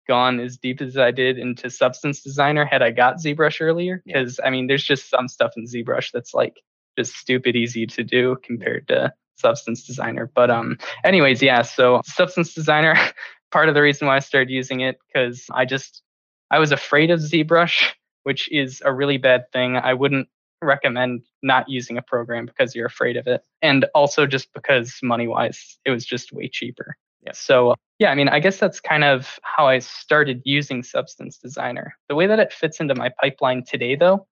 gone 0.09 0.41
as 0.41 0.57
deep 0.57 0.81
as 0.81 0.97
I 0.97 1.11
did 1.11 1.39
into 1.39 1.71
Substance 1.71 2.23
Designer 2.23 2.65
had 2.65 2.83
I 2.83 2.91
got 2.91 3.17
ZBrush 3.17 3.61
earlier. 3.61 4.03
Yeah. 4.05 4.19
Because 4.21 4.41
I 4.45 4.51
mean, 4.51 4.67
there's 4.67 4.85
just 4.85 5.09
some 5.09 5.29
stuff 5.29 5.53
in 5.57 5.67
ZBrush 5.67 6.11
that's 6.13 6.35
like 6.35 6.61
just 6.99 7.15
stupid 7.17 7.57
easy 7.57 7.87
to 7.87 8.05
do 8.05 8.37
compared 8.43 8.89
to 8.89 9.13
Substance 9.37 9.85
Designer. 9.87 10.31
But 10.35 10.51
um, 10.51 10.79
anyways, 11.05 11.43
yeah. 11.43 11.63
So 11.63 12.01
Substance 12.05 12.55
Designer, 12.55 12.97
part 13.51 13.69
of 13.69 13.75
the 13.75 13.83
reason 13.83 14.07
why 14.07 14.17
I 14.17 14.21
started 14.21 14.51
using 14.51 14.81
it 14.81 14.99
because 15.07 15.47
I 15.53 15.65
just 15.65 16.03
I 16.51 16.59
was 16.59 16.73
afraid 16.73 17.11
of 17.11 17.21
ZBrush, 17.21 17.93
which 18.25 18.51
is 18.53 18.83
a 18.85 18.93
really 18.93 19.17
bad 19.19 19.51
thing. 19.53 19.77
I 19.77 19.95
wouldn't 19.95 20.29
recommend 20.63 21.23
not 21.43 21.69
using 21.69 21.99
a 21.99 22.03
program 22.03 22.47
because 22.47 22.75
you're 22.75 22.87
afraid 22.87 23.17
of 23.17 23.27
it. 23.27 23.43
And 23.63 23.85
also 23.95 24.27
just 24.27 24.53
because 24.53 24.99
money 25.03 25.27
wise, 25.27 25.79
it 25.85 25.91
was 25.91 26.05
just 26.05 26.33
way 26.33 26.49
cheaper. 26.49 26.97
Yeah. 27.25 27.33
So, 27.35 27.75
yeah, 27.99 28.11
I 28.11 28.15
mean, 28.15 28.29
I 28.29 28.41
guess 28.41 28.59
that's 28.59 28.81
kind 28.81 29.05
of 29.05 29.39
how 29.43 29.67
I 29.67 29.79
started 29.81 30.41
using 30.45 30.83
Substance 30.83 31.39
Designer. 31.39 31.97
The 32.09 32.15
way 32.15 32.27
that 32.27 32.39
it 32.39 32.53
fits 32.53 32.81
into 32.81 32.95
my 32.95 33.11
pipeline 33.21 33.65
today, 33.65 33.95
though, 33.97 34.27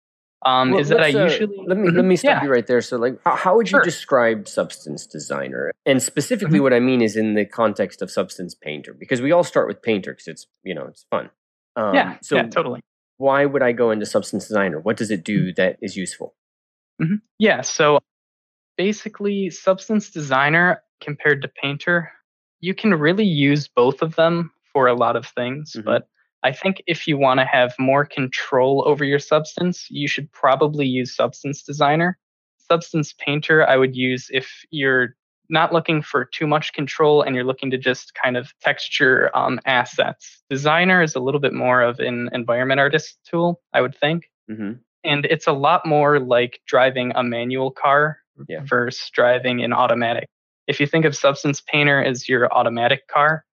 um, 0.44 0.70
Well, 0.72 0.80
is 0.80 0.88
that 0.88 1.00
I 1.00 1.08
uh, 1.10 1.24
usually. 1.24 1.54
let 1.66 1.76
me 1.76 1.90
let 1.90 2.04
Mhm. 2.04 2.08
me 2.08 2.16
stop 2.16 2.30
Yeah. 2.38 2.44
you 2.44 2.50
right 2.50 2.66
there. 2.66 2.80
So, 2.80 2.96
like, 2.96 3.14
how, 3.24 3.36
how 3.36 3.56
would 3.56 3.68
you 3.70 3.76
Sure. 3.78 3.82
describe 3.84 4.48
substance 4.48 5.06
designer? 5.06 5.70
And 5.86 6.02
specifically, 6.02 6.58
Mhm. 6.58 6.62
what 6.62 6.72
I 6.72 6.80
mean 6.80 7.00
is 7.02 7.16
in 7.16 7.34
the 7.34 7.44
context 7.44 8.02
of 8.02 8.10
substance 8.10 8.54
painter, 8.54 8.92
because 8.94 9.20
we 9.20 9.30
all 9.32 9.44
start 9.44 9.68
with 9.68 9.82
painter 9.82 10.12
because 10.12 10.26
it's 10.28 10.46
you 10.64 10.74
know 10.74 10.86
it's 10.86 11.04
fun. 11.10 11.30
Um, 11.76 11.94
yeah, 11.94 12.16
So, 12.22 12.36
yeah, 12.36 12.46
totally. 12.48 12.80
Why 13.20 13.44
would 13.44 13.62
I 13.62 13.72
go 13.72 13.90
into 13.90 14.06
substance 14.06 14.48
designer? 14.48 14.80
What 14.80 14.96
does 14.96 15.10
it 15.10 15.24
do 15.24 15.52
that 15.54 15.76
is 15.82 15.94
useful? 15.96 16.34
Yeah, 17.38 17.60
so 17.62 18.00
basically, 18.76 19.50
Substance 19.50 20.10
Designer 20.10 20.82
compared 21.00 21.40
to 21.42 21.48
Painter, 21.48 22.12
you 22.60 22.74
can 22.74 22.92
really 22.94 23.24
use 23.24 23.68
both 23.68 24.02
of 24.02 24.16
them 24.16 24.50
for 24.72 24.86
a 24.86 24.94
lot 24.94 25.16
of 25.16 25.26
things. 25.26 25.72
Mhm. 25.76 25.84
But 25.84 26.08
I 26.42 26.52
think 26.52 26.82
if 26.86 27.06
you 27.06 27.16
want 27.18 27.40
to 27.40 27.46
have 27.46 27.74
more 27.78 28.04
control 28.04 28.84
over 28.86 29.04
your 29.04 29.18
substance, 29.18 29.86
you 29.90 30.08
should 30.08 30.30
probably 30.32 30.86
use 30.86 31.14
Substance 31.14 31.62
Designer. 31.62 32.18
Substance 32.58 33.14
Painter, 33.18 33.66
I 33.66 33.76
would 33.76 33.96
use 33.96 34.28
if 34.30 34.64
you're 34.70 35.16
not 35.50 35.72
looking 35.72 36.02
for 36.02 36.24
too 36.24 36.46
much 36.46 36.72
control 36.72 37.22
and 37.22 37.34
you're 37.34 37.44
looking 37.44 37.70
to 37.72 37.78
just 37.78 38.14
kind 38.14 38.36
of 38.36 38.52
texture 38.60 39.30
um, 39.34 39.60
assets. 39.66 40.42
Designer 40.48 41.02
is 41.02 41.14
a 41.14 41.20
little 41.20 41.40
bit 41.40 41.52
more 41.52 41.82
of 41.82 41.98
an 42.00 42.30
environment 42.32 42.80
artist 42.80 43.18
tool, 43.28 43.60
I 43.72 43.80
would 43.80 43.96
think 43.96 44.28
hmm 44.48 44.72
and 45.04 45.24
it's 45.26 45.46
a 45.46 45.52
lot 45.52 45.86
more 45.86 46.20
like 46.20 46.60
driving 46.66 47.12
a 47.14 47.22
manual 47.22 47.70
car 47.70 48.18
Yeah. 48.48 48.60
versus 48.64 49.10
driving 49.10 49.62
an 49.62 49.72
automatic. 49.72 50.28
If 50.66 50.78
you 50.78 50.86
think 50.86 51.04
of 51.06 51.16
Substance 51.16 51.62
Painter 51.62 52.02
as 52.02 52.28
your 52.28 52.52
automatic 52.52 53.08
car, 53.08 53.44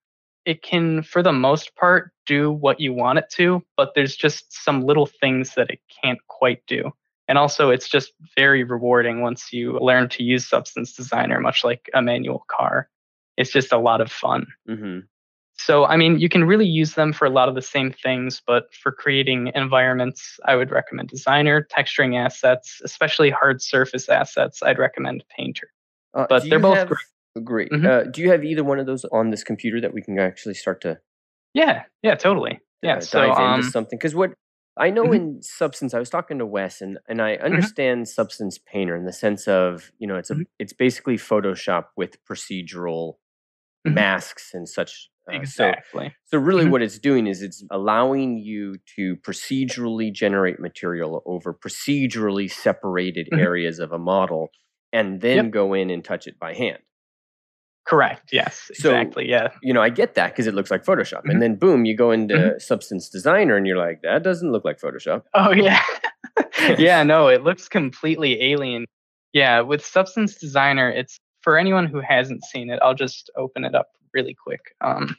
it 0.45 0.61
can, 0.61 1.03
for 1.03 1.23
the 1.23 1.31
most 1.31 1.75
part, 1.75 2.11
do 2.25 2.51
what 2.51 2.79
you 2.79 2.93
want 2.93 3.19
it 3.19 3.29
to, 3.37 3.63
but 3.77 3.93
there's 3.95 4.15
just 4.15 4.51
some 4.51 4.81
little 4.81 5.05
things 5.05 5.55
that 5.55 5.69
it 5.69 5.79
can't 6.03 6.19
quite 6.27 6.61
do. 6.67 6.91
And 7.27 7.37
also, 7.37 7.69
it's 7.69 7.89
just 7.89 8.13
very 8.35 8.63
rewarding 8.63 9.21
once 9.21 9.51
you 9.51 9.77
learn 9.79 10.07
to 10.09 10.23
use 10.23 10.47
Substance 10.47 10.93
Designer, 10.93 11.39
much 11.39 11.63
like 11.63 11.89
a 11.93 12.01
manual 12.01 12.45
car. 12.47 12.89
It's 13.35 13.51
just 13.51 13.71
a 13.71 13.77
lot 13.77 14.01
of 14.01 14.11
fun. 14.11 14.47
Mm-hmm. 14.69 14.99
So, 15.59 15.85
I 15.85 15.97
mean, 15.97 16.19
you 16.19 16.29
can 16.29 16.43
really 16.43 16.67
use 16.67 16.93
them 16.93 17.11
for 17.11 17.25
a 17.25 17.29
lot 17.29 17.49
of 17.49 17.55
the 17.55 17.61
same 17.61 17.91
things, 17.91 18.41
but 18.45 18.73
for 18.73 18.91
creating 18.91 19.51
environments, 19.55 20.39
I 20.45 20.55
would 20.55 20.71
recommend 20.71 21.09
Designer, 21.09 21.67
texturing 21.75 22.15
assets, 22.15 22.79
especially 22.83 23.29
hard 23.31 23.61
surface 23.61 24.07
assets. 24.07 24.61
I'd 24.63 24.77
recommend 24.77 25.23
Painter. 25.35 25.69
Uh, 26.13 26.27
But 26.29 26.47
they're 26.49 26.59
both 26.59 26.77
have- 26.77 26.87
great. 26.87 26.99
Great. 27.43 27.71
Mhm. 27.71 27.85
Uh, 27.85 28.03
do 28.09 28.21
you 28.23 28.31
have 28.31 28.43
either 28.43 28.63
one 28.63 28.79
of 28.79 28.87
those 28.87 29.05
on 29.05 29.29
this 29.29 29.43
computer 29.43 29.79
that 29.81 29.93
we 29.93 30.01
can 30.01 30.17
actually 30.17 30.55
start 30.55 30.81
to 30.81 30.99
Yeah, 31.53 31.83
yeah, 32.01 32.15
totally. 32.15 32.59
Yeah. 32.81 32.97
uh, 32.97 33.01
so, 33.01 33.21
dive 33.27 33.37
um, 33.37 33.59
into 33.59 33.69
something? 33.71 33.97
Because 33.97 34.15
what 34.15 34.33
I 34.79 34.89
know 34.91 35.11
Mhm. 35.11 35.13
in 35.13 35.41
Substance, 35.41 35.93
I 35.93 35.99
was 35.99 36.09
talking 36.09 36.39
to 36.39 36.45
Wes, 36.45 36.81
and 36.81 36.99
and 37.07 37.21
Mm-hmm. 37.21 37.21
I 37.21 37.35
understand 37.35 38.07
Substance 38.09 38.57
Painter 38.59 38.95
in 38.95 39.05
the 39.05 39.13
sense 39.13 39.47
of 39.47 39.91
you 39.99 40.07
know 40.07 40.15
it's 40.17 40.29
a 40.31 40.37
Mhm. 40.37 40.47
it's 40.59 40.73
basically 40.73 41.17
Photoshop 41.17 41.85
with 41.97 42.23
procedural 42.25 43.15
Mhm. 43.85 43.93
masks 43.95 44.53
and 44.53 44.69
such. 44.69 45.09
uh, 45.29 45.43
so 45.45 45.73
exactly. 45.73 46.15
So 46.25 46.37
really, 46.39 46.65
Mhm. 46.65 46.71
what 46.71 46.81
it's 46.83 46.99
doing 46.99 47.27
is 47.27 47.41
it's 47.43 47.63
allowing 47.71 48.37
you 48.39 48.77
to 48.97 49.17
procedurally 49.17 50.11
generate 50.13 50.59
material 50.59 51.23
over 51.25 51.53
procedurally 51.53 52.51
separated 52.51 53.29
areas 53.37 53.79
of 53.79 53.91
a 53.93 53.99
model, 53.99 54.49
and 54.93 55.21
then 55.21 55.51
Yep. 55.51 55.51
go 55.51 55.73
in 55.73 55.89
and 55.91 56.03
touch 56.05 56.27
it 56.27 56.39
by 56.39 56.53
hand. 56.55 56.79
Correct. 57.87 58.29
Yes. 58.33 58.69
So- 58.73 58.89
Exactly. 58.89 59.29
Yeah. 59.29 59.49
You 59.63 59.73
know, 59.73 59.81
I 59.81 59.89
get 59.89 60.15
that 60.15 60.31
because 60.31 60.45
it 60.45 60.53
looks 60.53 60.69
like 60.69 60.83
Photoshop, 60.83 61.23
Mhm. 61.23 61.31
and 61.31 61.41
then 61.41 61.55
boom, 61.55 61.85
you 61.85 61.95
go 61.95 62.11
into 62.11 62.35
Mhm. 62.35 62.61
Substance 62.61 63.09
Designer, 63.09 63.55
and 63.55 63.65
you're 63.65 63.77
like, 63.77 64.01
that 64.01 64.23
doesn't 64.23 64.51
look 64.51 64.65
like 64.65 64.79
Photoshop. 64.79 65.23
Oh 65.33 65.51
yeah. 65.51 65.81
yeah, 66.77 67.03
no, 67.03 67.27
it 67.29 67.43
looks 67.43 67.67
completely 67.69 68.41
alien. 68.51 68.85
Yeah, 69.33 69.61
with 69.61 69.85
Substance 69.85 70.35
Designer, 70.35 70.89
it's 70.89 71.17
for 71.41 71.57
anyone 71.57 71.87
who 71.87 72.01
hasn't 72.01 72.43
seen 72.43 72.69
it, 72.69 72.79
I'll 72.81 72.93
just 72.95 73.29
open 73.37 73.63
it 73.63 73.73
up 73.75 73.87
really 74.13 74.33
quick. 74.35 74.61
Um. 74.81 75.15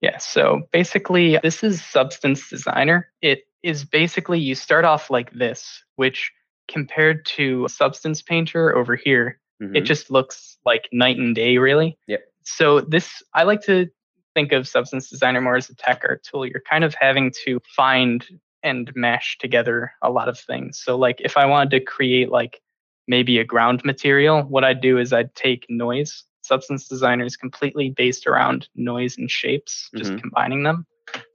Yeah, 0.00 0.18
so 0.18 0.62
basically 0.72 1.38
this 1.42 1.62
is 1.62 1.82
Substance 1.82 2.50
Designer. 2.50 3.08
It 3.22 3.42
is 3.62 3.84
basically 3.84 4.40
you 4.40 4.54
start 4.56 4.84
off 4.84 5.10
like 5.10 5.30
this, 5.32 5.84
which 5.94 6.32
compared 6.68 7.24
to 7.26 7.66
Substance 7.68 8.22
Painter 8.22 8.74
over 8.76 8.96
here, 8.96 9.38
it 9.60 9.82
Mhm. 9.82 9.84
just 9.86 10.10
looks 10.10 10.58
like 10.64 10.88
night 10.92 11.18
and 11.18 11.34
day 11.36 11.56
really 11.58 11.96
Yep. 12.08 12.24
so 12.42 12.80
this 12.80 13.22
i 13.34 13.44
like 13.44 13.60
to 13.62 13.86
think 14.34 14.50
of 14.50 14.66
substance 14.66 15.08
designer 15.08 15.40
more 15.40 15.54
as 15.54 15.70
a 15.70 15.76
tech 15.76 16.02
art 16.08 16.24
tool 16.24 16.44
you're 16.44 16.62
kind 16.68 16.82
of 16.82 16.94
having 16.98 17.30
to 17.44 17.60
find 17.76 18.26
and 18.64 18.90
mash 18.96 19.38
together 19.38 19.92
a 20.02 20.10
lot 20.10 20.28
of 20.28 20.36
things 20.36 20.80
so 20.82 20.96
like 20.98 21.20
if 21.20 21.36
i 21.36 21.46
wanted 21.46 21.70
to 21.70 21.78
create 21.80 22.28
like 22.30 22.60
maybe 23.06 23.38
a 23.38 23.44
ground 23.44 23.84
material 23.84 24.42
what 24.42 24.64
i'd 24.64 24.80
do 24.80 24.98
is 24.98 25.12
i'd 25.12 25.32
take 25.36 25.64
noise 25.68 26.24
substance 26.42 26.88
designer 26.88 27.24
is 27.24 27.36
completely 27.36 27.90
based 27.90 28.26
around 28.26 28.68
noise 28.74 29.16
and 29.16 29.30
shapes 29.30 29.90
just 29.96 30.12
Mhm. 30.14 30.20
combining 30.22 30.64
them 30.64 30.84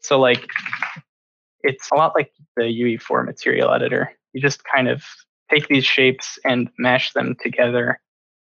so 0.02 0.20
like 0.20 0.46
it's 1.64 1.90
a 1.92 1.96
lot 1.96 2.14
like 2.14 2.32
the 2.58 2.64
ue4 2.64 3.24
material 3.26 3.72
editor 3.72 4.12
you 4.38 4.42
just 4.42 4.64
kind 4.64 4.88
of 4.88 5.04
take 5.52 5.68
these 5.68 5.84
shapes 5.86 6.38
and 6.46 6.70
mash 6.78 7.14
them 7.14 7.36
together 7.42 8.00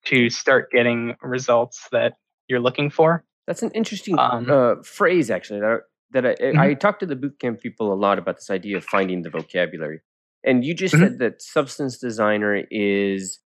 to 0.05 0.29
start 0.29 0.69
getting 0.71 1.15
results 1.21 1.87
that 1.93 2.13
you're 2.49 2.59
looking 2.59 2.89
for. 2.89 3.23
That's 3.47 3.63
an 3.63 3.71
interesting 3.71 4.19
Um, 4.19 4.49
uh, 4.51 4.75
phrase, 4.83 5.31
actually. 5.31 5.61
That, 5.61 5.71
I- 5.71 5.85
that 6.11 6.25
I, 6.25 6.35
Mhm. 6.35 6.59
I 6.59 6.73
talk 6.73 6.99
to 6.99 7.05
the 7.05 7.15
bootcamp 7.15 7.61
people 7.61 7.93
a 7.93 7.95
lot 7.95 8.19
about 8.19 8.35
this 8.35 8.49
idea 8.49 8.75
of 8.77 8.83
finding 8.85 9.21
the 9.21 9.29
vocabulary. 9.29 10.01
And 10.43 10.65
you 10.65 10.73
just 10.73 10.93
Mhm. 10.95 10.99
said 10.99 11.19
that 11.19 11.41
Substance 11.41 11.97
Designer 11.97 12.65
is 12.69 13.39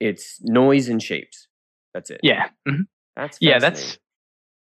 it's 0.00 0.40
noise 0.42 0.88
and 0.88 1.02
shapes. 1.02 1.48
That's 1.94 2.10
it. 2.10 2.20
Yeah. 2.22 2.50
mhm. 2.68 2.86
That's 3.16 3.38
Yeah, 3.40 3.58
that's 3.58 3.98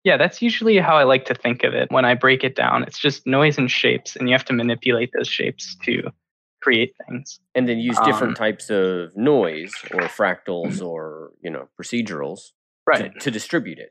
yeah, 0.04 0.16
that's 0.18 0.42
usually 0.42 0.76
how 0.78 0.96
I 0.96 1.04
like 1.04 1.24
to 1.26 1.34
think 1.34 1.62
of 1.64 1.74
it 1.74 1.90
when 1.90 2.04
I 2.04 2.14
break 2.14 2.42
it 2.44 2.54
down. 2.56 2.82
It's 2.82 2.98
just 2.98 3.24
noise 3.26 3.56
and 3.56 3.70
shapes 3.70 4.16
and 4.16 4.28
you 4.28 4.34
have 4.34 4.44
to 4.46 4.52
manipulate 4.52 5.10
those 5.16 5.28
shapes 5.28 5.76
to 5.84 6.10
create 6.62 6.94
things. 7.08 7.40
and 7.54 7.68
then 7.68 7.78
use 7.78 7.98
different 8.00 8.30
um, 8.32 8.34
types 8.44 8.70
of 8.70 9.16
noise 9.16 9.72
or 9.94 10.00
fractals 10.02 10.82
or 10.84 11.32
you 11.42 11.50
know 11.50 11.68
procedurals 11.80 12.52
Right. 12.86 13.12
to, 13.14 13.20
to 13.20 13.30
distribute 13.30 13.78
it. 13.78 13.90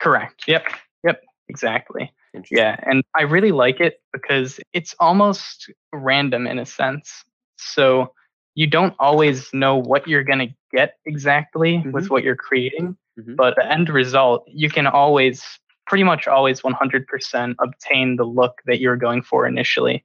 Correct. 0.00 0.44
Yep. 0.48 0.64
Yep. 1.04 1.20
Exactly. 1.48 2.12
Yeah, 2.50 2.76
and 2.82 3.04
I 3.16 3.22
really 3.22 3.52
like 3.52 3.78
it 3.80 4.00
because 4.12 4.58
it's 4.72 4.94
almost 4.98 5.70
random 5.92 6.46
in 6.46 6.58
a 6.58 6.64
sense. 6.66 7.24
So 7.58 8.12
you 8.54 8.66
don't 8.66 8.94
always 8.98 9.52
know 9.52 9.76
what 9.76 10.08
you're 10.08 10.24
going 10.24 10.38
to 10.38 10.48
get 10.72 10.94
exactly 11.04 11.84
with 11.92 12.10
what 12.10 12.22
you're 12.24 12.36
creating, 12.36 12.96
Mhm. 13.18 13.36
but 13.36 13.54
the 13.56 13.70
end 13.70 13.88
result, 13.90 14.44
you 14.48 14.70
can 14.70 14.86
always, 14.86 15.44
pretty 15.86 16.04
much 16.04 16.26
always 16.26 16.62
100% 16.62 17.54
obtain 17.60 18.16
the 18.16 18.24
look 18.24 18.62
that 18.66 18.80
you're 18.80 18.96
going 18.96 19.22
for 19.22 19.46
initially, 19.46 20.02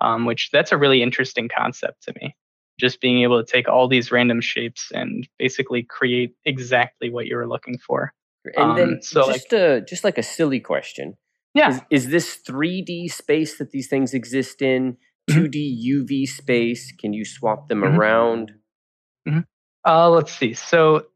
um, 0.00 0.24
which 0.26 0.50
that's 0.52 0.72
a 0.72 0.76
really 0.76 1.02
interesting 1.02 1.48
concept 1.48 2.02
to 2.04 2.14
me. 2.20 2.34
Just 2.78 3.00
being 3.00 3.22
able 3.22 3.42
to 3.42 3.50
take 3.50 3.68
all 3.68 3.88
these 3.88 4.12
random 4.12 4.40
shapes 4.40 4.90
and 4.92 5.26
basically 5.38 5.82
create 5.82 6.34
exactly 6.44 7.08
what 7.10 7.26
you 7.26 7.36
were 7.36 7.48
looking 7.48 7.78
for. 7.78 8.12
And 8.56 8.76
then 8.76 8.88
Um, 8.94 9.02
so, 9.02 9.26
just 9.26 9.52
uh, 9.54 9.80
just 9.80 10.04
like 10.04 10.18
a 10.18 10.22
silly 10.22 10.60
question. 10.60 11.16
Yeah. 11.54 11.70
Is, 11.70 11.80
is 11.90 12.08
this 12.10 12.36
3D 12.46 13.08
space 13.10 13.56
that 13.58 13.70
these 13.70 13.88
things 13.88 14.12
exist 14.14 14.60
in? 14.62 14.98
Mhm. 15.28 15.50
2D 15.50 15.82
UV 15.84 16.26
space? 16.28 16.92
Can 16.92 17.12
you 17.12 17.24
swap 17.24 17.68
them 17.68 17.80
Mhm. 17.82 17.96
around? 17.96 18.52
Uh, 19.84 20.10
let's 20.10 20.32
see. 20.32 20.52
So 20.52 21.06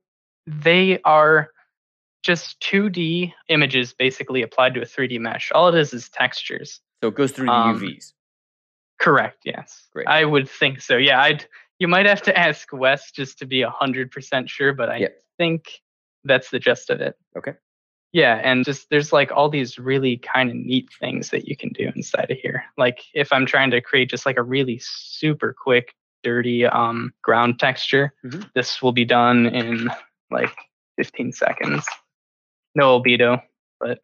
they 0.46 1.00
are 1.04 1.50
just 2.22 2.60
2D 2.60 3.34
images 3.48 3.92
basically 3.92 4.42
applied 4.42 4.74
to 4.74 4.80
a 4.82 4.84
3D 4.86 5.18
mesh. 5.18 5.50
All 5.52 5.68
it 5.68 5.74
is 5.74 5.92
is 5.92 6.08
textures. 6.08 6.80
So 7.02 7.08
it 7.08 7.14
goes 7.14 7.32
through 7.32 7.46
the 7.46 7.52
Um, 7.52 7.80
UVs. 7.80 8.12
Correct. 9.00 9.38
Yes. 9.44 9.88
Great. 9.92 10.06
I 10.06 10.24
would 10.24 10.48
think 10.48 10.80
so. 10.80 10.96
Yeah. 10.96 11.20
I'd. 11.22 11.46
You 11.78 11.88
might 11.88 12.06
have 12.06 12.22
to 12.22 12.38
ask 12.38 12.68
Wes 12.72 13.10
just 13.10 13.38
to 13.38 13.46
be 13.46 13.62
hundred 13.62 14.10
percent 14.10 14.48
sure, 14.50 14.72
but 14.74 14.90
I 14.90 14.96
Yep. 14.98 15.18
think 15.38 15.64
that's 16.24 16.50
the 16.50 16.58
gist 16.58 16.90
of 16.90 17.00
it. 17.00 17.16
Okay. 17.36 17.54
Yeah, 18.12 18.40
and 18.42 18.64
just 18.64 18.90
there's 18.90 19.12
like 19.12 19.30
all 19.30 19.48
these 19.48 19.78
really 19.78 20.16
kind 20.18 20.50
of 20.50 20.56
neat 20.56 20.88
things 20.98 21.30
that 21.30 21.46
you 21.46 21.56
can 21.56 21.68
do 21.70 21.90
inside 21.94 22.30
of 22.30 22.38
here. 22.38 22.64
Like 22.76 22.98
if 23.14 23.32
I'm 23.32 23.46
trying 23.46 23.70
to 23.70 23.80
create 23.80 24.10
just 24.10 24.26
like 24.26 24.36
a 24.36 24.42
really 24.42 24.80
super 24.82 25.54
quick, 25.56 25.94
dirty 26.24 26.66
um, 26.66 27.14
ground 27.22 27.60
texture, 27.60 28.12
Mhm. 28.24 28.50
this 28.54 28.82
will 28.82 28.90
be 28.92 29.04
done 29.04 29.46
in 29.46 29.88
like 30.32 30.50
15 30.98 31.32
seconds. 31.32 31.86
No 32.74 33.00
albedo, 33.00 33.40
but 33.78 34.00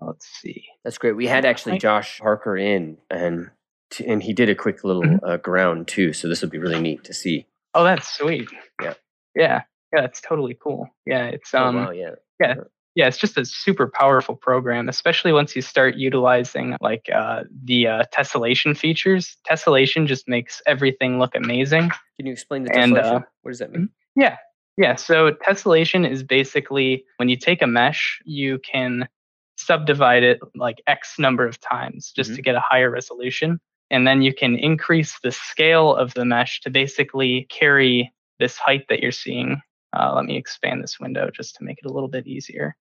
let's 0.00 0.26
see. 0.26 0.66
That's 0.84 0.98
great. 0.98 1.12
We 1.16 1.26
had 1.28 1.44
actually 1.44 1.78
Josh 1.78 2.18
Parker 2.18 2.56
in, 2.56 2.98
and 3.08 3.50
t- 3.90 4.06
and 4.06 4.22
he 4.22 4.32
did 4.32 4.48
a 4.48 4.54
quick 4.54 4.84
little 4.84 5.02
Mhm. 5.02 5.18
uh, 5.22 5.36
ground 5.38 5.88
too. 5.88 6.12
So 6.12 6.28
this 6.28 6.40
would 6.42 6.50
be 6.50 6.58
really 6.58 6.80
neat 6.80 7.04
to 7.04 7.14
see. 7.14 7.46
Oh, 7.74 7.84
that's 7.84 8.08
sweet. 8.16 8.48
Yeah. 8.82 8.94
Yeah. 9.34 9.62
Yeah, 9.92 10.04
it's 10.04 10.20
totally 10.20 10.54
cool. 10.60 10.88
Yeah, 11.06 11.26
it's 11.26 11.54
Oh, 11.54 11.64
um 11.64 11.76
wow, 11.76 11.90
yeah. 11.90 12.14
yeah, 12.40 13.06
it's 13.06 13.18
just 13.18 13.38
a 13.38 13.44
super 13.44 13.86
powerful 13.88 14.34
program, 14.34 14.88
especially 14.88 15.32
once 15.32 15.54
you 15.54 15.62
start 15.62 15.94
utilizing 15.96 16.76
like 16.80 17.08
uh, 17.14 17.44
the 17.64 17.86
uh, 17.86 18.02
tessellation 18.12 18.76
features. 18.76 19.36
Tessellation 19.48 20.06
just 20.06 20.26
makes 20.28 20.60
everything 20.66 21.18
look 21.18 21.34
amazing. 21.34 21.90
Can 22.18 22.26
you 22.26 22.32
explain 22.32 22.64
the 22.64 22.74
And, 22.76 22.94
tessellation? 22.94 23.16
uh, 23.22 23.26
what 23.42 23.50
does 23.50 23.58
that 23.60 23.70
mean? 23.72 23.90
Yeah. 24.16 24.36
Yeah. 24.76 24.96
So 24.96 25.32
tessellation 25.32 26.08
is 26.10 26.22
basically 26.22 27.04
when 27.18 27.28
you 27.28 27.36
take 27.36 27.62
a 27.62 27.66
mesh, 27.66 28.20
you 28.24 28.58
can 28.58 29.08
subdivide 29.56 30.22
it 30.22 30.40
like 30.54 30.82
X 30.86 31.18
number 31.18 31.46
of 31.46 31.60
times 31.60 32.12
just 32.12 32.34
to 32.34 32.42
get 32.42 32.54
a 32.54 32.60
higher 32.60 32.90
resolution. 32.90 33.60
And 33.90 34.06
then 34.06 34.22
you 34.22 34.34
can 34.34 34.56
increase 34.56 35.18
the 35.22 35.30
scale 35.30 35.94
of 35.94 36.12
the 36.14 36.24
mesh 36.24 36.60
to 36.62 36.70
basically 36.70 37.46
carry 37.50 38.12
this 38.38 38.56
height 38.56 38.86
that 38.88 39.00
you're 39.00 39.12
seeing. 39.12 39.60
Uh, 39.96 40.12
let 40.14 40.24
me 40.24 40.36
expand 40.36 40.82
this 40.82 40.98
window 41.00 41.30
just 41.30 41.54
to 41.56 41.64
make 41.64 41.78
it 41.78 41.88
a 41.88 41.92
little 41.92 42.08
bit 42.08 42.26
easier. 42.26 42.76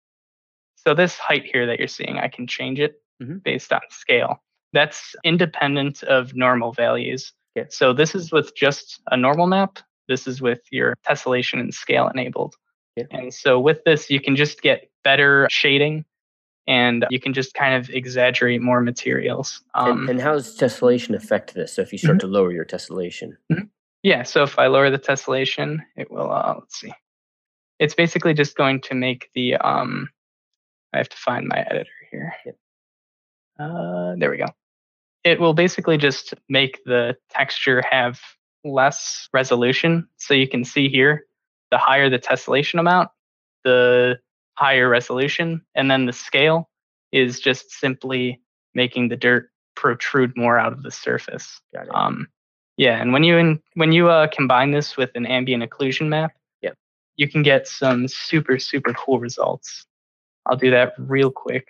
So 0.75 0.93
this 0.93 1.17
height 1.17 1.45
here 1.45 1.65
that 1.67 1.79
you're 1.79 1.87
seeing, 1.87 2.17
I 2.17 2.27
can 2.27 2.47
change 2.47 2.79
it 2.79 3.01
Mhm. 3.21 3.43
based 3.43 3.71
on 3.71 3.81
scale. 3.89 4.43
That's 4.73 5.15
independent 5.23 6.03
of 6.03 6.35
normal 6.35 6.73
values. 6.73 7.33
Yeah. 7.55 7.65
So 7.69 7.93
this 7.93 8.15
is 8.15 8.31
with 8.31 8.55
just 8.55 9.01
a 9.11 9.15
normal 9.17 9.47
map. 9.47 9.79
This 10.07 10.27
is 10.27 10.41
with 10.41 10.61
your 10.71 10.95
tessellation 11.07 11.59
and 11.59 11.73
scale 11.73 12.09
enabled. 12.09 12.55
Yeah. 12.95 13.05
And 13.11 13.33
so 13.33 13.59
with 13.59 13.83
this, 13.85 14.09
you 14.09 14.19
can 14.19 14.35
just 14.35 14.61
get 14.61 14.89
better 15.03 15.47
shading 15.49 16.05
and 16.67 17.05
you 17.09 17.19
can 17.19 17.33
just 17.33 17.53
kind 17.53 17.75
of 17.75 17.89
exaggerate 17.89 18.61
more 18.61 18.81
materials. 18.81 19.61
Um, 19.75 20.01
and, 20.01 20.09
and 20.09 20.21
how 20.21 20.33
does 20.33 20.57
tessellation 20.57 21.15
affect 21.15 21.53
this? 21.53 21.73
So 21.73 21.81
if 21.81 21.91
you 21.91 21.97
start 21.99 22.19
to 22.21 22.27
lower 22.27 22.51
your 22.51 22.65
tessellation, 22.65 23.37
yeah, 24.03 24.23
so 24.23 24.43
if 24.43 24.57
I 24.59 24.67
lower 24.67 24.89
the 24.89 24.99
tessellation, 24.99 25.79
it 25.95 26.11
will, 26.11 26.31
uh, 26.31 26.55
let's 26.59 26.79
see. 26.79 26.93
It's 27.79 27.93
basically 27.95 28.33
just 28.33 28.55
going 28.55 28.81
to 28.81 28.95
make 28.95 29.29
the, 29.35 29.55
um, 29.55 30.09
I 30.93 30.97
have 30.97 31.09
to 31.09 31.17
find 31.17 31.47
my 31.47 31.59
editor 31.69 31.89
here. 32.11 32.33
Yep. 32.45 32.55
Uh, 33.59 34.15
there 34.17 34.31
we 34.31 34.37
go. 34.37 34.45
it 35.25 35.39
will 35.39 35.53
basically 35.53 35.97
just 35.97 36.33
make 36.47 36.79
the 36.85 37.17
texture 37.29 37.83
have 37.89 38.19
less 38.63 39.27
resolution. 39.33 40.07
So 40.17 40.33
you 40.33 40.47
can 40.47 40.63
see 40.63 40.87
here, 40.87 41.25
the 41.71 41.77
higher 41.77 42.09
the 42.09 42.19
tessellation 42.19 42.79
amount, 42.79 43.09
the 43.63 44.19
higher 44.55 44.89
resolution. 44.89 45.61
And 45.75 45.89
then 45.89 46.05
the 46.05 46.13
scale 46.13 46.69
is 47.11 47.39
just 47.39 47.71
simply 47.71 48.41
making 48.73 49.09
the 49.09 49.15
dirt 49.15 49.49
protrude 49.75 50.35
more 50.35 50.57
out 50.57 50.73
of 50.73 50.83
the 50.83 50.91
surface. 50.91 51.61
Got 51.73 51.87
it. 51.87 51.95
Um, 51.95 52.27
yeah, 52.77 53.01
and 53.01 53.13
when 53.13 53.23
you 53.23 53.37
in, 53.37 53.61
when 53.75 53.91
you 53.91 54.09
uh, 54.09 54.27
combine 54.27 54.71
this 54.71 54.97
with 54.97 55.11
an 55.15 55.25
ambient 55.25 55.63
occlusion 55.63 56.07
map, 56.07 56.33
Yep. 56.61 56.75
you 57.15 57.29
can 57.29 57.41
get 57.43 57.67
some 57.67 58.07
super 58.07 58.59
super 58.59 58.93
cool 58.93 59.19
results. 59.19 59.85
I'll 60.45 60.57
do 60.57 60.71
that 60.71 60.93
real 60.97 61.31
quick. 61.31 61.67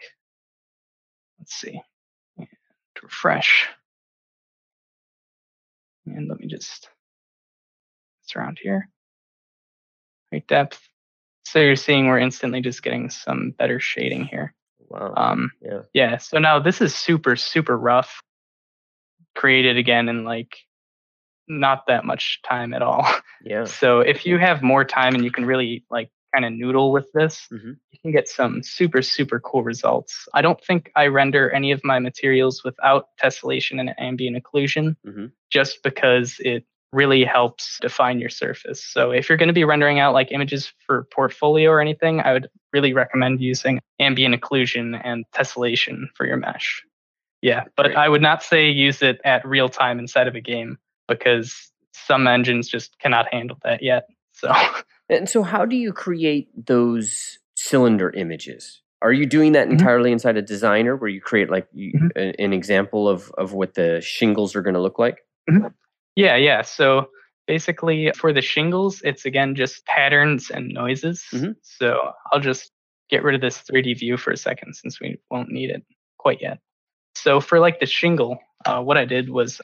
Let's 1.39 1.53
see. 1.53 1.79
And 2.37 2.47
refresh. 3.03 3.67
And 6.07 6.27
let 6.27 6.39
me 6.39 6.47
just 6.47 6.89
it's 8.23 8.35
around 8.35 8.59
here. 8.61 8.89
Height 10.31 10.47
depth. 10.47 10.81
So 11.45 11.59
you're 11.59 11.75
seeing 11.75 12.07
we're 12.07 12.19
instantly 12.19 12.61
just 12.61 12.83
getting 12.83 13.09
some 13.09 13.51
better 13.57 13.79
shading 13.79 14.25
here. 14.25 14.53
Wow. 14.89 15.13
Um, 15.15 15.51
yeah. 15.61 15.81
yeah. 15.93 16.17
So 16.17 16.37
now 16.39 16.59
this 16.59 16.81
is 16.81 16.93
super, 16.95 17.35
super 17.35 17.77
rough. 17.77 18.21
Created 19.35 19.77
again 19.77 20.07
in 20.09 20.23
like 20.23 20.55
not 21.47 21.85
that 21.87 22.05
much 22.05 22.39
time 22.47 22.73
at 22.73 22.81
all. 22.81 23.05
Yeah. 23.43 23.65
So 23.65 23.99
if 23.99 24.25
you 24.25 24.37
have 24.39 24.63
more 24.63 24.83
time 24.83 25.13
and 25.13 25.23
you 25.23 25.31
can 25.31 25.45
really 25.45 25.85
like 25.91 26.09
kind 26.33 26.45
of 26.45 26.51
noodle 26.53 26.91
with 26.91 27.11
this, 27.13 27.47
Mhm. 27.51 27.77
you 27.91 27.99
can 28.01 28.11
get 28.11 28.27
some 28.27 28.63
super, 28.63 29.01
super 29.03 29.39
cool 29.39 29.63
results. 29.63 30.27
I 30.33 30.41
don't 30.41 30.61
think 30.63 30.91
I 30.95 31.07
render 31.07 31.51
any 31.51 31.71
of 31.71 31.81
my 31.83 31.99
materials 31.99 32.63
without 32.63 33.09
tessellation 33.21 33.79
and 33.79 33.93
ambient 33.99 34.41
occlusion 34.41 34.95
Mhm. 35.05 35.31
just 35.51 35.83
because 35.83 36.37
it 36.39 36.65
really 36.95 37.23
helps 37.25 37.77
define 37.81 38.19
your 38.19 38.29
surface. 38.29 38.83
So 38.83 39.11
if 39.11 39.27
you're 39.29 39.37
going 39.37 39.49
to 39.49 39.53
be 39.53 39.65
rendering 39.65 39.99
out 39.99 40.13
like 40.13 40.31
images 40.31 40.71
for 40.85 41.07
portfolio 41.11 41.69
or 41.69 41.81
anything, 41.81 42.21
I 42.21 42.33
would 42.33 42.47
really 42.73 42.93
recommend 42.93 43.41
using 43.41 43.81
ambient 43.99 44.33
occlusion 44.39 44.99
and 45.03 45.25
tessellation 45.35 46.05
for 46.15 46.25
your 46.25 46.37
mesh. 46.37 46.83
Yeah, 47.41 47.65
but 47.75 47.87
Great. 47.87 47.97
I 47.97 48.09
would 48.09 48.21
not 48.21 48.41
say 48.41 48.69
use 48.69 49.01
it 49.01 49.19
at 49.25 49.45
real 49.45 49.69
time 49.69 49.99
inside 49.99 50.27
of 50.27 50.35
a 50.35 50.41
game 50.41 50.77
because 51.07 51.71
some 51.93 52.27
engines 52.27 52.67
just 52.69 52.97
cannot 52.99 53.31
handle 53.31 53.57
that 53.63 53.83
yet. 53.83 54.07
So 54.31 54.51
And 55.09 55.29
so, 55.29 55.43
how 55.43 55.65
do 55.65 55.75
you 55.75 55.93
create 55.93 56.47
those 56.65 57.37
cylinder 57.55 58.09
images? 58.11 58.81
Are 59.03 59.13
you 59.13 59.27
doing 59.27 59.51
that 59.51 59.67
Mhm. 59.67 59.73
entirely 59.73 60.11
inside 60.11 60.35
a 60.37 60.41
designer, 60.41 60.95
where 60.95 61.09
you 61.09 61.21
create 61.21 61.49
like 61.51 61.67
you, 61.73 61.91
Mhm. 61.93 62.35
an 62.39 62.53
example 62.53 63.07
of 63.07 63.31
of 63.37 63.53
what 63.53 63.75
the 63.75 64.01
shingles 64.01 64.55
are 64.55 64.63
going 64.63 64.73
to 64.73 64.81
look 64.81 64.97
like? 64.97 65.19
Yeah, 66.15 66.35
yeah. 66.35 66.61
So 66.61 67.09
basically, 67.47 68.11
for 68.15 68.33
the 68.33 68.41
shingles, 68.41 69.01
it's 69.03 69.25
again 69.25 69.55
just 69.55 69.85
patterns 69.85 70.49
and 70.49 70.69
noises. 70.69 71.23
Mhm. 71.31 71.55
So 71.61 72.11
I'll 72.31 72.39
just 72.39 72.71
get 73.09 73.23
rid 73.23 73.35
of 73.35 73.41
this 73.41 73.61
3D 73.61 73.93
view 73.99 74.17
for 74.17 74.31
a 74.31 74.37
second 74.37 74.75
since 74.75 74.99
we 74.99 75.17
won't 75.29 75.49
need 75.49 75.69
it 75.69 75.83
quite 76.17 76.41
yet. 76.41 76.59
So 77.15 77.39
for 77.39 77.59
like 77.59 77.79
the 77.79 77.85
shingle, 77.85 78.39
uh, 78.65 78.81
what 78.81 78.97
I 78.97 79.05
did 79.05 79.29
was 79.29 79.61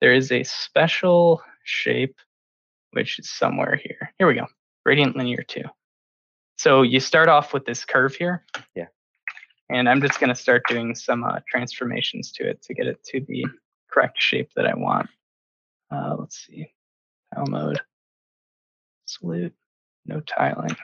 there 0.00 0.14
is 0.14 0.32
a 0.32 0.42
special 0.44 1.42
shape, 1.64 2.16
which 2.92 3.18
is 3.18 3.30
somewhere 3.30 3.76
here. 3.76 4.12
Here 4.18 4.26
we 4.26 4.34
go, 4.34 4.46
gradient 4.84 5.16
linear 5.16 5.42
2. 5.42 5.62
So 6.56 6.82
you 6.82 7.00
start 7.00 7.28
off 7.28 7.52
with 7.52 7.64
this 7.64 7.84
curve 7.84 8.14
here. 8.14 8.44
Yeah. 8.74 8.86
And 9.68 9.88
I'm 9.88 10.00
just 10.00 10.18
going 10.20 10.28
to 10.28 10.34
start 10.34 10.62
doing 10.68 10.94
some 10.94 11.22
uh, 11.22 11.40
transformations 11.48 12.32
to 12.32 12.48
it 12.48 12.62
to 12.62 12.74
get 12.74 12.86
it 12.86 13.02
to 13.04 13.20
the 13.20 13.46
correct 13.90 14.20
shape 14.20 14.50
that 14.56 14.66
I 14.66 14.74
want. 14.74 15.08
Uh, 15.90 16.16
let's 16.18 16.46
see. 16.46 16.72
Tile 17.34 17.46
mode. 17.46 17.80
Salute. 19.06 19.54
No 20.06 20.20
tiling. 20.20 20.76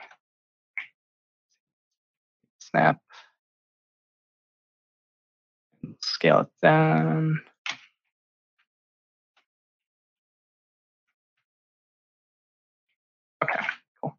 Snap. 2.59 2.99
Scale 6.01 6.41
it 6.41 6.47
down. 6.61 7.41
Okay, 13.43 13.59
cool. 14.01 14.17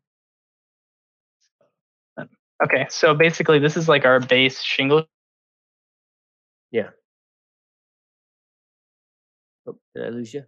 Okay, 2.64 2.86
so 2.88 3.14
basically 3.14 3.58
this 3.58 3.76
is 3.76 3.88
like 3.88 4.04
our 4.04 4.20
base 4.20 4.62
shingle. 4.62 5.06
Oh, 9.66 9.76
did 9.94 10.06
I 10.06 10.08
lose 10.08 10.32
you? 10.32 10.44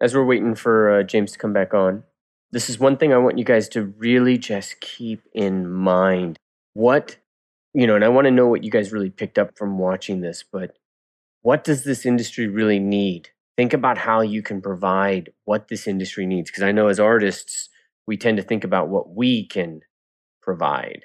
As 0.00 0.14
we're 0.14 0.24
waiting 0.24 0.54
for 0.54 1.00
uh, 1.00 1.02
James 1.02 1.32
to 1.32 1.38
come 1.38 1.52
back 1.52 1.74
on, 1.74 2.04
this 2.52 2.70
is 2.70 2.78
one 2.78 2.96
thing 2.96 3.12
I 3.12 3.18
want 3.18 3.36
you 3.38 3.44
guys 3.44 3.68
to 3.70 3.82
really 3.98 4.38
just 4.38 4.80
keep 4.80 5.22
in 5.34 5.68
mind. 5.68 6.38
What, 6.74 7.16
you 7.74 7.86
know, 7.86 7.96
and 7.96 8.04
I 8.04 8.08
want 8.08 8.26
to 8.26 8.30
know 8.30 8.46
what 8.46 8.62
you 8.62 8.70
guys 8.70 8.92
really 8.92 9.10
picked 9.10 9.38
up 9.38 9.58
from 9.58 9.78
watching 9.78 10.20
this, 10.20 10.44
but 10.50 10.76
what 11.42 11.64
does 11.64 11.84
this 11.84 12.06
industry 12.06 12.46
really 12.46 12.78
need? 12.78 13.30
Think 13.56 13.72
about 13.72 13.98
how 13.98 14.20
you 14.20 14.40
can 14.40 14.60
provide 14.60 15.30
what 15.44 15.68
this 15.68 15.88
industry 15.88 16.26
needs. 16.26 16.50
Because 16.50 16.62
I 16.62 16.72
know 16.72 16.86
as 16.86 17.00
artists, 17.00 17.68
we 18.06 18.16
tend 18.16 18.36
to 18.36 18.42
think 18.42 18.62
about 18.64 18.88
what 18.88 19.14
we 19.14 19.46
can 19.46 19.80
provide. 20.40 21.02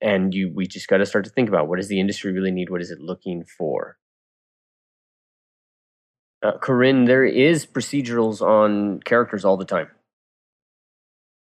And 0.00 0.34
you 0.34 0.50
we 0.54 0.66
just 0.66 0.88
got 0.88 0.98
to 0.98 1.06
start 1.06 1.24
to 1.24 1.30
think 1.30 1.48
about 1.48 1.68
what 1.68 1.76
does 1.76 1.88
the 1.88 2.00
industry 2.00 2.32
really 2.32 2.50
need? 2.50 2.70
What 2.70 2.80
is 2.80 2.90
it 2.90 3.00
looking 3.00 3.44
for? 3.44 3.98
Uh, 6.44 6.58
Corinne, 6.58 7.06
there 7.06 7.24
is 7.24 7.64
procedurals 7.64 8.42
on 8.42 9.00
characters 9.00 9.46
all 9.46 9.56
the 9.56 9.64
time. 9.64 9.88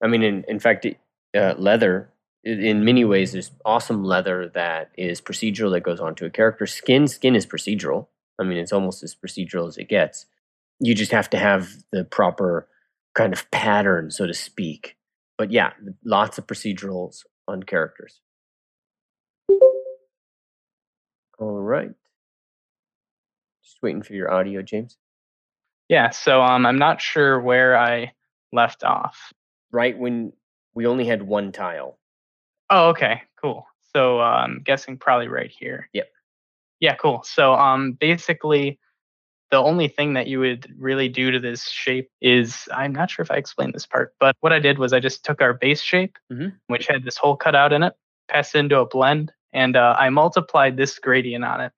I 0.01 0.07
mean, 0.07 0.23
in, 0.23 0.45
in 0.47 0.61
fact, 0.61 0.85
it, 0.85 0.99
uh, 1.37 1.55
leather, 1.59 2.09
in 2.45 2.85
many 2.85 3.05
ways, 3.05 3.33
there's 3.33 3.51
awesome 3.65 4.05
leather 4.05 4.49
that 4.55 4.93
is 4.97 5.21
procedural 5.21 5.73
that 5.73 5.81
goes 5.81 5.99
onto 5.99 6.25
a 6.25 6.31
character. 6.31 6.67
Skin, 6.67 7.09
skin 7.09 7.35
is 7.35 7.45
procedural. 7.45 8.07
I 8.39 8.45
mean, 8.45 8.59
it's 8.59 8.73
almost 8.73 9.03
as 9.03 9.17
procedural 9.17 9.67
as 9.67 9.77
it 9.77 9.89
gets. 9.89 10.27
You 10.79 10.95
just 10.95 11.11
have 11.11 11.29
to 11.31 11.39
have 11.39 11.69
the 11.91 12.05
proper 12.05 12.69
kind 13.17 13.33
of 13.33 13.51
pattern, 13.51 14.13
so 14.13 14.27
to 14.27 14.35
speak. 14.35 14.97
But 15.37 15.51
yeah, 15.51 15.73
lots 16.05 16.39
of 16.39 16.47
procedurals 16.47 17.25
on 17.49 17.65
characters. 17.65 18.21
All 21.39 21.61
right. 21.61 21.91
Just 23.77 23.83
waiting 23.83 24.01
for 24.01 24.15
your 24.15 24.33
audio, 24.33 24.63
James. 24.63 24.97
Yeah, 25.91 26.09
so 26.09 26.41
um, 26.41 26.65
I'm 26.65 26.79
not 26.79 27.03
sure 27.03 27.39
where 27.39 27.77
I 27.77 28.15
left 28.51 28.85
off. 28.85 29.35
Right 29.71 29.99
when 29.99 30.33
we 30.75 30.87
only 30.87 31.05
had 31.05 31.23
one 31.23 31.53
tile. 31.53 31.99
Oh, 32.71 32.89
okay, 32.89 33.21
cool. 33.39 33.67
So 33.95 34.19
uh, 34.19 34.45
I'm 34.47 34.63
guessing 34.65 34.97
probably 34.97 35.29
right 35.29 35.51
here. 35.51 35.91
Yep. 35.93 36.09
Yeah, 36.81 36.95
cool. 36.95 37.23
So 37.25 37.53
um, 37.53 37.93
basically, 37.93 38.79
the 39.51 39.59
only 39.59 39.89
thing 39.89 40.15
that 40.15 40.27
you 40.27 40.41
would 40.41 40.75
really 40.79 41.11
do 41.11 41.31
to 41.31 41.39
this 41.39 41.69
shape 41.69 42.09
is 42.23 42.67
I'm 42.73 42.95
not 42.95 43.11
sure 43.11 43.23
if 43.25 43.31
I 43.31 43.37
explained 43.37 43.75
this 43.75 43.85
part, 43.87 44.15
but 44.19 44.35
what 44.41 44.55
I 44.55 44.59
did 44.59 44.79
was 44.79 44.95
I 44.95 45.01
just 45.01 45.23
took 45.23 45.43
our 45.43 45.53
base 45.53 45.83
shape, 45.83 46.17
Mhm. 46.33 46.55
which 46.69 46.87
had 46.87 47.05
this 47.05 47.19
hole 47.19 47.37
cut 47.37 47.55
out 47.55 47.75
in 47.75 47.83
it, 47.83 47.93
passed 48.29 48.55
it 48.55 48.61
into 48.61 48.81
a 48.81 48.87
blend, 48.87 49.33
and 49.53 49.77
uh, 49.77 49.95
I 49.99 50.09
multiplied 50.09 50.79
this 50.79 50.99
gradient 50.99 51.45
on 51.45 51.61
it. 51.61 51.73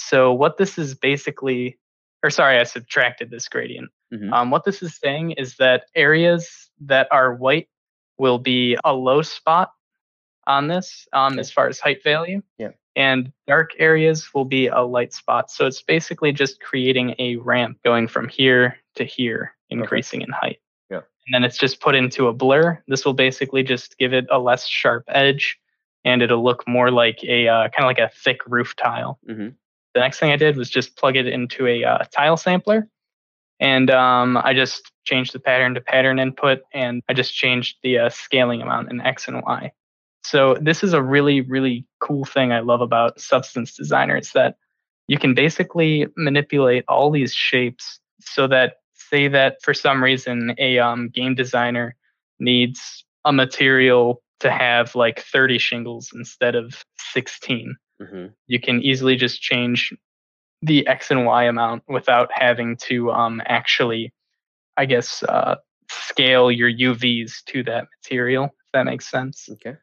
So 0.00 0.32
what 0.32 0.56
this 0.56 0.78
is 0.78 0.94
basically, 0.94 1.78
or 2.24 2.30
sorry, 2.30 2.58
I 2.58 2.64
subtracted 2.64 3.30
this 3.30 3.48
gradient. 3.48 3.90
Mhm. 4.12 4.32
Um, 4.32 4.50
what 4.50 4.64
this 4.64 4.82
is 4.82 4.96
saying 4.96 5.32
is 5.32 5.56
that 5.56 5.84
areas 5.94 6.70
that 6.80 7.06
are 7.10 7.34
white 7.34 7.68
will 8.18 8.38
be 8.38 8.76
a 8.84 8.92
low 8.94 9.22
spot 9.22 9.72
on 10.46 10.68
this 10.68 11.06
um, 11.12 11.34
Okay. 11.34 11.40
as 11.40 11.52
far 11.52 11.68
as 11.68 11.78
height 11.80 12.02
value. 12.02 12.42
Yeah. 12.58 12.70
And 12.96 13.32
dark 13.46 13.70
areas 13.78 14.32
will 14.34 14.44
be 14.46 14.66
a 14.66 14.80
light 14.80 15.12
spot. 15.12 15.50
So 15.50 15.66
it's 15.66 15.82
basically 15.82 16.32
just 16.32 16.60
creating 16.60 17.14
a 17.18 17.36
ramp 17.36 17.78
going 17.84 18.08
from 18.08 18.28
here 18.28 18.76
to 18.96 19.04
here, 19.04 19.54
increasing 19.68 20.22
in 20.22 20.30
height. 20.30 20.58
Yeah. 20.90 21.02
And 21.26 21.32
then 21.34 21.44
it's 21.44 21.56
just 21.58 21.80
put 21.80 21.94
into 21.94 22.26
a 22.26 22.32
blur. 22.32 22.82
This 22.88 23.04
will 23.04 23.14
basically 23.14 23.62
just 23.62 23.96
give 23.98 24.12
it 24.12 24.26
a 24.30 24.38
less 24.38 24.66
sharp 24.66 25.04
edge 25.08 25.56
and 26.04 26.20
it'll 26.22 26.42
look 26.42 26.66
more 26.66 26.90
like 26.90 27.22
a 27.22 27.46
uh, 27.46 27.68
kind 27.68 27.84
of 27.84 27.84
like 27.84 27.98
a 28.00 28.10
thick 28.16 28.40
roof 28.46 28.74
tile. 28.74 29.20
Mhm. 29.28 29.54
The 29.94 30.00
next 30.00 30.18
thing 30.18 30.30
I 30.32 30.36
did 30.36 30.56
was 30.56 30.70
just 30.70 30.96
plug 30.96 31.16
it 31.16 31.26
into 31.26 31.66
a 31.66 31.84
uh, 31.84 31.98
tile 32.12 32.36
sampler 32.36 32.88
and 33.60 33.90
um, 33.90 34.38
I 34.38 34.54
just 34.54 34.90
changed 35.04 35.34
the 35.34 35.38
pattern 35.38 35.74
to 35.74 35.82
pattern 35.82 36.18
input, 36.18 36.60
and 36.72 37.02
I 37.08 37.12
just 37.12 37.34
changed 37.34 37.76
the 37.82 37.98
uh, 37.98 38.08
scaling 38.08 38.62
amount 38.62 38.90
in 38.90 39.02
X 39.02 39.28
and 39.28 39.42
Y. 39.42 39.70
So 40.24 40.56
this 40.60 40.82
is 40.82 40.94
a 40.94 41.02
really, 41.02 41.42
really 41.42 41.86
cool 42.00 42.24
thing 42.24 42.52
I 42.52 42.60
love 42.60 42.80
about 42.80 43.20
Substance 43.20 43.76
Designer. 43.76 44.16
It's 44.16 44.32
that 44.32 44.56
you 45.08 45.18
can 45.18 45.34
basically 45.34 46.06
manipulate 46.16 46.84
all 46.88 47.10
these 47.10 47.34
shapes 47.34 48.00
so 48.20 48.46
that, 48.48 48.76
say 48.94 49.28
that 49.28 49.56
for 49.62 49.74
some 49.74 50.02
reason 50.02 50.54
a 50.58 50.78
um, 50.78 51.08
game 51.08 51.34
designer 51.34 51.96
needs 52.38 53.04
a 53.24 53.32
material 53.32 54.22
to 54.38 54.50
have 54.50 54.94
like 54.94 55.20
30 55.20 55.58
shingles 55.58 56.10
instead 56.14 56.54
of 56.54 56.84
16. 57.12 57.76
Mm-hmm. 58.00 58.26
You 58.46 58.60
can 58.60 58.82
easily 58.82 59.16
just 59.16 59.40
change 59.40 59.92
the 60.62 60.86
X 60.86 61.10
and 61.10 61.24
Y 61.26 61.44
amount 61.44 61.82
without 61.88 62.30
having 62.32 62.76
to 62.88 63.10
um, 63.10 63.42
actually, 63.46 64.12
I 64.76 64.86
guess, 64.86 65.22
uh, 65.22 65.56
scale 65.90 66.50
your 66.50 66.70
UVs 66.70 67.44
to 67.46 67.62
that 67.64 67.86
material, 67.98 68.44
if 68.44 68.72
that 68.72 68.84
makes 68.84 69.10
sense. 69.10 69.48
Okay. 69.52 69.76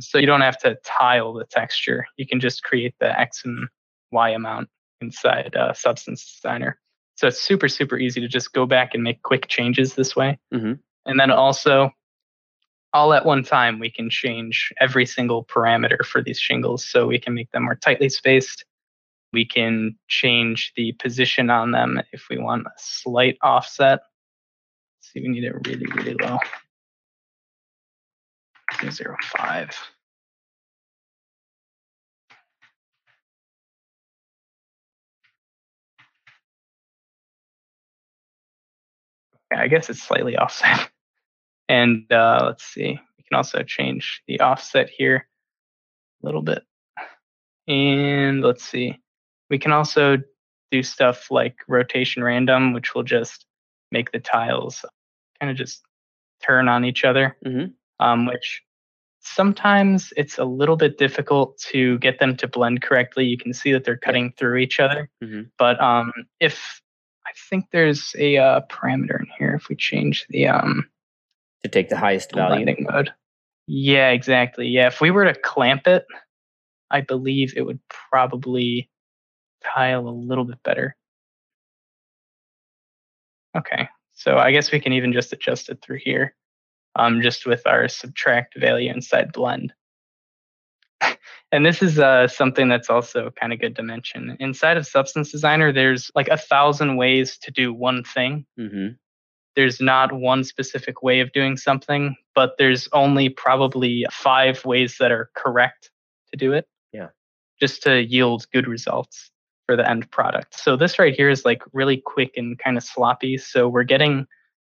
So 0.00 0.18
you 0.18 0.26
don't 0.26 0.42
have 0.42 0.58
to 0.58 0.76
tile 0.84 1.32
the 1.32 1.44
texture. 1.44 2.06
You 2.16 2.26
can 2.26 2.40
just 2.40 2.62
create 2.62 2.94
the 3.00 3.18
X 3.18 3.42
and 3.44 3.68
Y 4.12 4.30
amount 4.30 4.68
inside 5.00 5.56
uh, 5.56 5.72
Substance 5.72 6.40
Designer. 6.40 6.78
So 7.16 7.26
it's 7.26 7.40
super, 7.40 7.68
super 7.68 7.98
easy 7.98 8.20
to 8.20 8.28
just 8.28 8.52
go 8.52 8.64
back 8.64 8.94
and 8.94 9.02
make 9.02 9.22
quick 9.22 9.48
changes 9.48 9.94
this 9.94 10.14
way. 10.14 10.38
Mm-hmm. 10.54 10.74
And 11.06 11.20
then 11.20 11.30
also, 11.30 11.90
all 12.92 13.12
at 13.12 13.24
one 13.24 13.42
time, 13.42 13.78
we 13.78 13.90
can 13.90 14.08
change 14.08 14.72
every 14.80 15.06
single 15.06 15.44
parameter 15.44 16.04
for 16.04 16.22
these 16.22 16.38
shingles. 16.38 16.84
So 16.84 17.06
we 17.06 17.18
can 17.18 17.34
make 17.34 17.50
them 17.50 17.64
more 17.64 17.74
tightly 17.74 18.08
spaced. 18.08 18.64
We 19.32 19.44
can 19.44 19.96
change 20.08 20.72
the 20.76 20.92
position 20.92 21.50
on 21.50 21.70
them 21.72 22.00
if 22.12 22.28
we 22.30 22.38
want 22.38 22.66
a 22.66 22.70
slight 22.78 23.36
offset. 23.42 24.00
Let's 24.98 25.12
see, 25.12 25.20
we 25.20 25.28
need 25.28 25.44
it 25.44 25.54
really, 25.66 25.86
really 25.94 26.14
low. 26.14 26.38
0.05. 28.72 29.74
I 39.50 39.68
guess 39.68 39.90
it's 39.90 40.02
slightly 40.02 40.36
offset. 40.38 40.90
And 41.68 42.10
uh, 42.10 42.42
let's 42.46 42.64
see, 42.64 42.98
we 43.18 43.24
can 43.24 43.36
also 43.36 43.62
change 43.62 44.22
the 44.26 44.40
offset 44.40 44.88
here 44.88 45.28
a 46.22 46.26
little 46.26 46.42
bit. 46.42 46.62
And 47.66 48.40
let's 48.40 48.64
see, 48.64 48.98
we 49.50 49.58
can 49.58 49.72
also 49.72 50.16
do 50.70 50.82
stuff 50.82 51.30
like 51.30 51.56
rotation 51.68 52.22
random, 52.22 52.72
which 52.72 52.94
will 52.94 53.02
just 53.02 53.46
make 53.90 54.12
the 54.12 54.20
tiles 54.20 54.84
kind 55.40 55.50
of 55.50 55.56
just 55.56 55.82
turn 56.42 56.68
on 56.68 56.84
each 56.84 57.04
other, 57.04 57.36
mm-hmm. 57.44 57.66
um, 58.04 58.26
which 58.26 58.62
sometimes 59.20 60.12
it's 60.16 60.38
a 60.38 60.44
little 60.44 60.76
bit 60.76 60.98
difficult 60.98 61.58
to 61.58 61.98
get 61.98 62.18
them 62.18 62.36
to 62.36 62.48
blend 62.48 62.82
correctly. 62.82 63.24
You 63.26 63.38
can 63.38 63.52
see 63.52 63.72
that 63.72 63.84
they're 63.84 63.96
cutting 63.96 64.32
through 64.36 64.56
each 64.56 64.80
other. 64.80 65.10
Mm-hmm. 65.22 65.42
But 65.58 65.80
um, 65.80 66.12
if 66.40 66.80
I 67.26 67.30
think 67.50 67.66
there's 67.70 68.14
a 68.18 68.38
uh, 68.38 68.60
parameter 68.70 69.20
in 69.20 69.26
here, 69.38 69.54
if 69.54 69.68
we 69.68 69.76
change 69.76 70.26
the 70.30 70.48
um, 70.48 70.88
to 71.62 71.68
take 71.68 71.88
the 71.88 71.96
highest 71.96 72.34
value 72.34 72.74
mode. 72.80 73.12
Yeah, 73.66 74.10
exactly. 74.10 74.68
Yeah, 74.68 74.86
if 74.86 75.00
we 75.00 75.10
were 75.10 75.24
to 75.24 75.34
clamp 75.34 75.86
it, 75.86 76.06
I 76.90 77.02
believe 77.02 77.54
it 77.56 77.62
would 77.62 77.80
probably 78.10 78.90
tile 79.62 80.08
a 80.08 80.10
little 80.10 80.44
bit 80.44 80.62
better. 80.62 80.96
Okay, 83.56 83.88
so 84.14 84.36
I 84.36 84.52
guess 84.52 84.72
we 84.72 84.80
can 84.80 84.92
even 84.92 85.12
just 85.12 85.32
adjust 85.32 85.68
it 85.68 85.82
through 85.82 85.98
here, 86.02 86.34
um, 86.96 87.20
just 87.20 87.46
with 87.46 87.66
our 87.66 87.88
subtract 87.88 88.58
value 88.58 88.90
inside 88.90 89.32
blend. 89.32 89.72
and 91.52 91.66
this 91.66 91.82
is 91.82 91.98
uh, 91.98 92.28
something 92.28 92.68
that's 92.68 92.88
also 92.88 93.30
kind 93.38 93.52
of 93.52 93.60
good 93.60 93.76
to 93.76 93.82
mention. 93.82 94.36
Inside 94.40 94.76
of 94.76 94.86
Substance 94.86 95.30
Designer, 95.30 95.72
there's 95.72 96.10
like 96.14 96.28
a 96.28 96.36
thousand 96.36 96.96
ways 96.96 97.36
to 97.38 97.50
do 97.50 97.74
one 97.74 98.04
thing. 98.04 98.46
Mm-hmm 98.58 98.94
there's 99.58 99.80
not 99.80 100.12
one 100.12 100.44
specific 100.44 101.02
way 101.02 101.18
of 101.18 101.32
doing 101.32 101.56
something, 101.56 102.14
but 102.32 102.52
there's 102.58 102.88
only 102.92 103.28
probably 103.28 104.06
five 104.08 104.64
ways 104.64 104.98
that 105.00 105.10
are 105.10 105.30
correct 105.34 105.90
to 106.30 106.36
do 106.36 106.52
it. 106.52 106.68
Yeah. 106.92 107.08
Just 107.60 107.82
to 107.82 108.00
yield 108.00 108.46
good 108.52 108.68
results 108.68 109.32
for 109.66 109.74
the 109.74 109.90
end 109.90 110.08
product. 110.12 110.56
So 110.56 110.76
this 110.76 111.00
right 111.00 111.12
here 111.12 111.28
is 111.28 111.44
like 111.44 111.64
really 111.72 111.96
quick 111.96 112.36
and 112.36 112.56
kind 112.56 112.76
of 112.76 112.84
sloppy. 112.84 113.36
So 113.36 113.68
we're 113.68 113.82
getting 113.82 114.28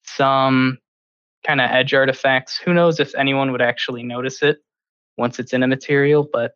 some 0.04 0.80
kind 1.48 1.62
of 1.62 1.72
edge 1.72 1.94
artifacts. 1.94 2.58
Who 2.58 2.74
knows 2.74 3.00
if 3.00 3.16
anyone 3.16 3.54
would 3.54 3.62
actually 3.62 4.04
notice 4.04 4.44
it 4.44 4.58
once 5.18 5.40
it's 5.40 5.54
in 5.54 5.64
a 5.64 5.68
material, 5.68 6.28
but 6.30 6.56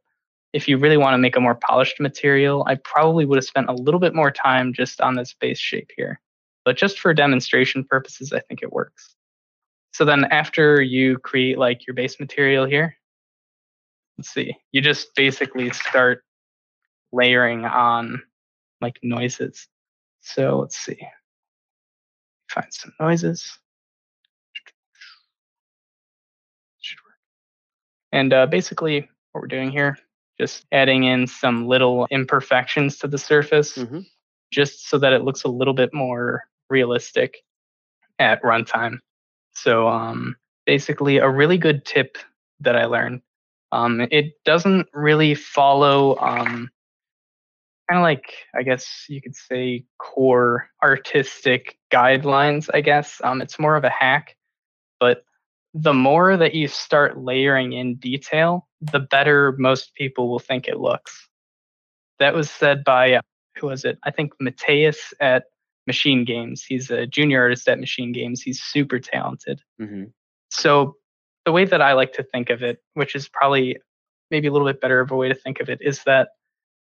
if 0.51 0.67
you 0.67 0.77
really 0.77 0.97
want 0.97 1.13
to 1.13 1.17
make 1.17 1.37
a 1.37 1.39
more 1.39 1.55
polished 1.55 2.01
material, 2.01 2.65
I 2.67 2.75
probably 2.75 3.23
would 3.23 3.37
have 3.37 3.45
spent 3.45 3.69
a 3.69 3.73
little 3.73 4.01
bit 4.01 4.13
more 4.13 4.31
time 4.31 4.73
just 4.73 4.99
on 4.99 5.15
this 5.15 5.33
base 5.33 5.59
shape 5.59 5.91
here. 5.95 6.19
But 6.67 6.75
just 6.75 6.99
for 6.99 7.13
demonstration 7.13 7.85
purposes, 7.85 8.33
I 8.33 8.41
think 8.41 8.61
it 8.61 8.73
works. 8.73 9.15
So 9.93 10.03
then 10.03 10.25
after 10.25 10.81
you 10.81 11.17
create 11.17 11.57
like 11.57 11.87
your 11.87 11.93
base 11.93 12.19
material 12.19 12.65
here, 12.65 12.97
let's 14.17 14.33
see, 14.33 14.53
you 14.73 14.81
just 14.81 15.15
basically 15.15 15.69
start 15.69 16.25
layering 17.13 17.63
on 17.63 18.21
like 18.81 18.99
noises. 19.01 19.65
So 20.19 20.59
let's 20.59 20.75
see, 20.75 20.99
find 22.51 22.67
some 22.69 22.91
noises. 22.99 23.57
Should 26.81 26.99
work. 26.99 27.15
And 28.11 28.33
uh, 28.33 28.45
basically 28.47 29.07
what 29.31 29.39
we're 29.39 29.47
doing 29.47 29.71
here, 29.71 29.97
just 30.37 30.65
adding 30.73 31.05
in 31.05 31.27
some 31.27 31.65
little 31.65 32.09
imperfections 32.11 32.97
to 32.97 33.07
the 33.07 33.17
surface, 33.17 33.77
mm-hmm. 33.77 34.01
just 34.51 34.89
so 34.89 34.97
that 34.97 35.13
it 35.13 35.23
looks 35.23 35.45
a 35.45 35.47
little 35.47 35.73
bit 35.73 35.93
more 35.93 36.43
realistic 36.69 37.37
at 38.19 38.41
runtime. 38.43 38.97
So 39.53 39.87
um, 39.87 40.35
basically, 40.65 41.17
a 41.17 41.29
really 41.29 41.57
good 41.57 41.85
tip 41.85 42.17
that 42.59 42.75
I 42.75 42.85
learned. 42.85 43.21
Um, 43.71 44.07
it 44.11 44.33
doesn't 44.45 44.87
really 44.93 45.35
follow 45.35 46.17
um, 46.19 46.69
kind 47.89 47.99
of 47.99 48.03
like 48.03 48.33
I 48.55 48.63
guess 48.63 49.05
you 49.07 49.21
could 49.21 49.35
say 49.35 49.85
core 49.99 50.69
artistic 50.83 51.77
guidelines. 51.91 52.69
I 52.73 52.81
guess 52.81 53.21
um, 53.23 53.41
it's 53.41 53.59
more 53.59 53.75
of 53.75 53.83
a 53.83 53.89
hack, 53.89 54.35
but 54.99 55.23
the 55.73 55.93
more 55.93 56.37
that 56.37 56.55
you 56.55 56.67
start 56.67 57.17
layering 57.17 57.73
in 57.73 57.95
detail, 57.95 58.67
the 58.81 58.99
better 58.99 59.53
most 59.57 59.93
people 59.95 60.29
will 60.29 60.39
think 60.39 60.67
it 60.67 60.79
looks. 60.79 61.27
That 62.19 62.33
was 62.33 62.49
said 62.49 62.83
by 62.83 63.13
uh, 63.13 63.21
who 63.57 63.67
was 63.67 63.85
it? 63.85 63.99
I 64.03 64.11
think 64.11 64.33
Mateus 64.39 65.13
at 65.19 65.45
Machine 65.87 66.25
Games. 66.25 66.63
He's 66.63 66.91
a 66.91 67.07
junior 67.07 67.41
artist 67.41 67.67
at 67.67 67.79
Machine 67.79 68.11
Games. 68.11 68.41
He's 68.41 68.61
super 68.61 68.99
talented. 68.99 69.61
Mm-hmm. 69.81 70.03
So 70.49 70.97
the 71.45 71.51
way 71.51 71.65
that 71.65 71.81
I 71.81 71.93
like 71.93 72.13
to 72.13 72.23
think 72.23 72.49
of 72.49 72.61
it, 72.61 72.79
which 72.93 73.15
is 73.15 73.29
probably 73.29 73.77
maybe 74.29 74.47
a 74.47 74.51
little 74.51 74.67
bit 74.67 74.81
better 74.81 74.99
of 74.99 75.11
a 75.11 75.15
way 75.15 75.29
to 75.29 75.35
think 75.35 75.61
of 75.61 75.69
it, 75.69 75.79
is 75.81 76.03
that 76.03 76.29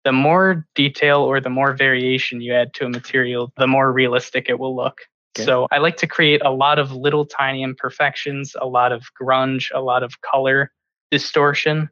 the 0.05 0.13
more 0.13 0.67
detail 0.75 1.21
or 1.21 1.41
the 1.41 1.51
more 1.51 1.75
variation 1.75 2.41
you 2.41 2.55
add 2.55 2.73
to 2.75 2.87
a 2.87 2.89
material, 2.89 3.53
the 3.57 3.67
more 3.67 3.93
realistic 3.93 4.49
it 4.49 4.59
will 4.59 4.75
look. 4.75 5.01
Okay. 5.37 5.45
So 5.45 5.67
I 5.71 5.79
like 5.79 5.97
to 5.99 6.07
create 6.07 6.43
a 6.45 6.51
lot 6.51 6.79
of 6.79 6.93
little 6.93 7.25
tiny 7.25 7.63
imperfections, 7.63 8.55
a 8.61 8.67
lot 8.67 8.93
of 8.93 9.05
grunge, 9.21 9.71
a 9.75 9.81
lot 9.81 10.03
of 10.03 10.21
color 10.21 10.71
distortion, 11.11 11.89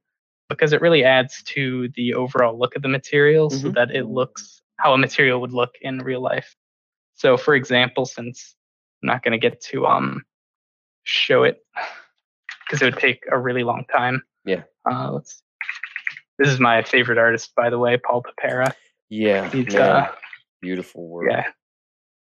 because 0.48 0.72
it 0.72 0.80
really 0.80 1.04
adds 1.04 1.42
to 1.44 1.88
the 1.94 2.14
overall 2.14 2.58
look 2.58 2.76
of 2.76 2.82
the 2.82 2.88
material 2.88 3.48
mm-hmm. 3.48 3.60
so 3.60 3.70
that 3.70 3.90
it 3.94 4.06
looks 4.06 4.60
how 4.76 4.92
a 4.92 4.98
material 4.98 5.40
would 5.40 5.52
look 5.52 5.74
in 5.80 5.98
real 5.98 6.20
life. 6.20 6.54
So 7.20 7.37
for 7.37 7.54
example, 7.54 8.06
since 8.06 8.56
I'm 9.02 9.09
not 9.09 9.22
going 9.22 9.33
to 9.33 9.38
get 9.38 9.61
to 9.72 9.85
um, 9.87 10.24
show 11.02 11.42
it 11.42 11.59
because 12.66 12.80
it 12.80 12.87
would 12.87 12.96
take 12.96 13.24
a 13.30 13.38
really 13.38 13.62
long 13.62 13.85
time. 13.94 14.22
Yeah. 14.46 14.62
Uh, 14.90 15.12
let's. 15.12 15.42
This 16.38 16.48
is 16.48 16.59
my 16.59 16.80
favorite 16.80 17.18
artist, 17.18 17.52
by 17.54 17.68
the 17.68 17.78
way, 17.78 17.98
Paul 17.98 18.22
Papera. 18.22 18.72
Yeah. 19.11 19.50
He's, 19.50 19.74
uh, 19.74 20.09
beautiful 20.62 21.06
work. 21.06 21.28
Yeah. 21.30 21.44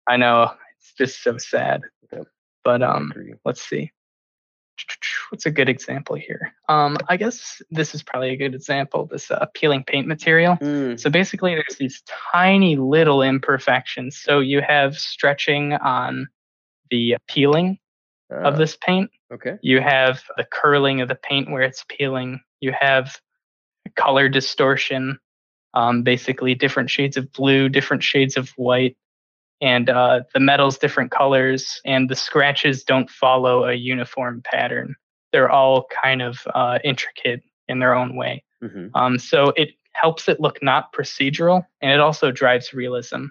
I 0.10 0.18
know. 0.18 0.52
It's 0.78 0.94
just 0.98 1.24
so 1.24 1.38
sad. 1.38 1.84
Yep. 2.12 2.28
But 2.66 2.84
um, 2.84 3.14
let's 3.46 3.62
see 3.62 3.94
what's 5.32 5.46
a 5.46 5.52
good 5.52 5.70
example 5.70 6.16
here? 6.16 6.54
Um, 6.68 6.98
I 7.08 7.16
guess 7.16 7.62
this 7.72 7.96
is 7.96 8.04
probably 8.04 8.32
a 8.32 8.38
good 8.38 8.54
example. 8.54 9.06
This 9.06 9.32
uh, 9.32 9.46
peeling 9.54 9.84
paint 9.86 10.06
material. 10.08 10.58
Mm. 10.58 11.00
So 11.00 11.10
basically, 11.10 11.56
there's 11.56 11.78
these 11.80 12.04
tiny 12.34 12.76
little 12.76 13.22
imperfections. 13.24 14.18
So 14.18 14.40
you 14.40 14.62
have 14.62 14.98
stretching 14.98 15.74
on 15.74 16.28
the 16.90 17.16
peeling 17.28 17.80
uh, 18.32 18.40
of 18.40 18.56
ah, 18.56 18.58
this 18.58 18.78
paint. 18.86 19.10
Okay. 19.34 19.58
You 19.62 19.80
have 19.80 20.22
the 20.36 20.44
curling 20.44 21.00
of 21.00 21.08
the 21.08 21.16
paint 21.16 21.50
where 21.50 21.62
it's 21.62 21.86
peeling. 21.88 22.42
You 22.60 22.74
have 22.80 23.16
color 23.96 24.28
distortion. 24.28 25.18
Um, 25.74 26.04
basically, 26.04 26.54
different 26.54 26.90
shades 26.90 27.16
of 27.16 27.32
blue, 27.32 27.70
different 27.70 28.04
shades 28.04 28.36
of 28.36 28.50
white, 28.58 28.98
and 29.62 29.90
uh, 29.90 30.22
the 30.34 30.42
metal's 30.42 30.78
different 30.78 31.12
colors, 31.12 31.80
and 31.86 32.10
the 32.10 32.16
scratches 32.16 32.84
don't 32.84 33.10
follow 33.10 33.64
a 33.64 33.74
uniform 33.74 34.42
pattern. 34.44 34.96
They're 35.32 35.50
all 35.50 35.86
kind 36.04 36.22
of 36.22 36.40
uh, 36.54 36.80
intricate 36.84 37.44
in 37.68 37.80
their 37.80 37.94
own 37.94 38.16
way. 38.16 38.44
Mm-hmm. 38.64 38.88
Um, 38.96 39.18
so 39.18 39.54
it 39.56 39.70
helps 39.94 40.30
it 40.30 40.40
look 40.40 40.62
not 40.62 40.94
procedural, 40.94 41.66
and 41.82 41.92
it 41.92 42.00
also 42.00 42.32
drives 42.32 42.74
realism. 42.74 43.26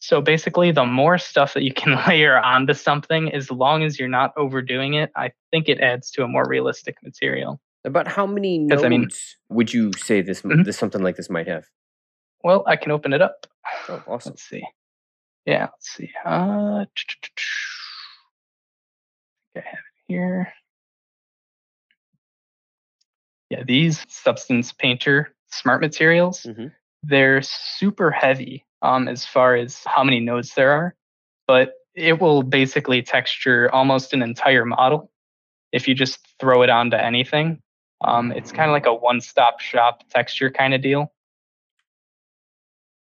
So 0.00 0.20
basically, 0.20 0.70
the 0.70 0.84
more 0.84 1.16
stuff 1.16 1.54
that 1.54 1.62
you 1.62 1.72
can 1.72 1.98
layer 2.08 2.38
onto 2.38 2.74
something, 2.74 3.32
as 3.32 3.50
long 3.50 3.82
as 3.82 3.98
you're 3.98 4.08
not 4.08 4.32
overdoing 4.36 4.94
it, 4.94 5.10
I 5.16 5.32
think 5.50 5.68
it 5.68 5.80
adds 5.80 6.10
to 6.12 6.24
a 6.24 6.28
more 6.28 6.46
realistic 6.46 7.02
material. 7.02 7.60
About 7.86 8.08
how 8.08 8.26
many 8.26 8.58
nodes 8.58 8.82
I 8.82 8.88
mean, 8.88 9.08
would 9.50 9.72
you 9.72 9.92
say 9.94 10.22
this, 10.22 10.42
mm-hmm. 10.42 10.62
this 10.62 10.76
something 10.76 11.02
like 11.02 11.16
this 11.16 11.30
might 11.30 11.48
have? 11.48 11.64
Well, 12.42 12.64
I 12.66 12.76
can 12.76 12.92
open 12.92 13.12
it 13.12 13.22
up. 13.22 13.46
Oh, 13.88 14.02
awesome. 14.08 14.32
Let's 14.32 14.42
see. 14.42 14.62
Yeah, 15.46 15.68
let's 15.72 15.90
see. 15.90 16.10
Uh, 16.24 16.84
I 19.56 19.60
have 19.60 19.64
it 19.64 19.74
here. 20.06 20.52
Yeah, 23.54 23.62
these 23.64 24.04
Substance 24.08 24.72
Painter 24.72 25.32
smart 25.50 25.80
materials, 25.80 26.42
mm-hmm. 26.42 26.66
they're 27.04 27.40
super 27.42 28.10
heavy 28.10 28.64
um, 28.82 29.06
as 29.06 29.24
far 29.24 29.54
as 29.54 29.82
how 29.84 30.02
many 30.02 30.18
nodes 30.18 30.54
there 30.54 30.72
are, 30.72 30.94
but 31.46 31.74
it 31.94 32.20
will 32.20 32.42
basically 32.42 33.00
texture 33.00 33.70
almost 33.72 34.12
an 34.12 34.22
entire 34.22 34.64
model 34.64 35.12
if 35.70 35.86
you 35.86 35.94
just 35.94 36.18
throw 36.40 36.62
it 36.62 36.70
onto 36.70 36.96
anything. 36.96 37.62
Um, 38.00 38.32
it's 38.32 38.50
kind 38.50 38.68
of 38.68 38.72
like 38.72 38.86
a 38.86 38.94
one-stop 38.94 39.60
shop 39.60 40.02
texture 40.10 40.50
kind 40.50 40.74
of 40.74 40.82
deal. 40.82 41.12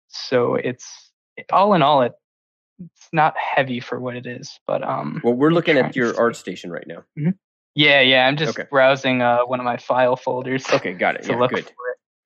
So 0.09 0.55
it's 0.55 1.11
all 1.49 1.73
in 1.73 1.81
all, 1.81 2.01
it 2.01 2.11
it's 2.79 3.07
not 3.13 3.35
heavy 3.37 3.79
for 3.79 3.99
what 3.99 4.17
it 4.17 4.25
is. 4.25 4.59
But 4.67 4.83
um, 4.83 5.21
well, 5.23 5.33
we're 5.33 5.51
looking 5.51 5.77
at 5.77 5.95
your 5.95 6.13
ArtStation 6.13 6.71
right 6.71 6.87
now. 6.87 7.03
Mm-hmm. 7.17 7.29
Yeah, 7.75 8.01
yeah. 8.01 8.27
I'm 8.27 8.37
just 8.37 8.59
okay. 8.59 8.67
browsing 8.69 9.21
uh, 9.21 9.39
one 9.45 9.59
of 9.59 9.65
my 9.65 9.77
file 9.77 10.15
folders. 10.15 10.65
Okay, 10.71 10.93
got 10.93 11.15
it. 11.15 11.27
Yeah, 11.27 11.47
good. 11.47 11.71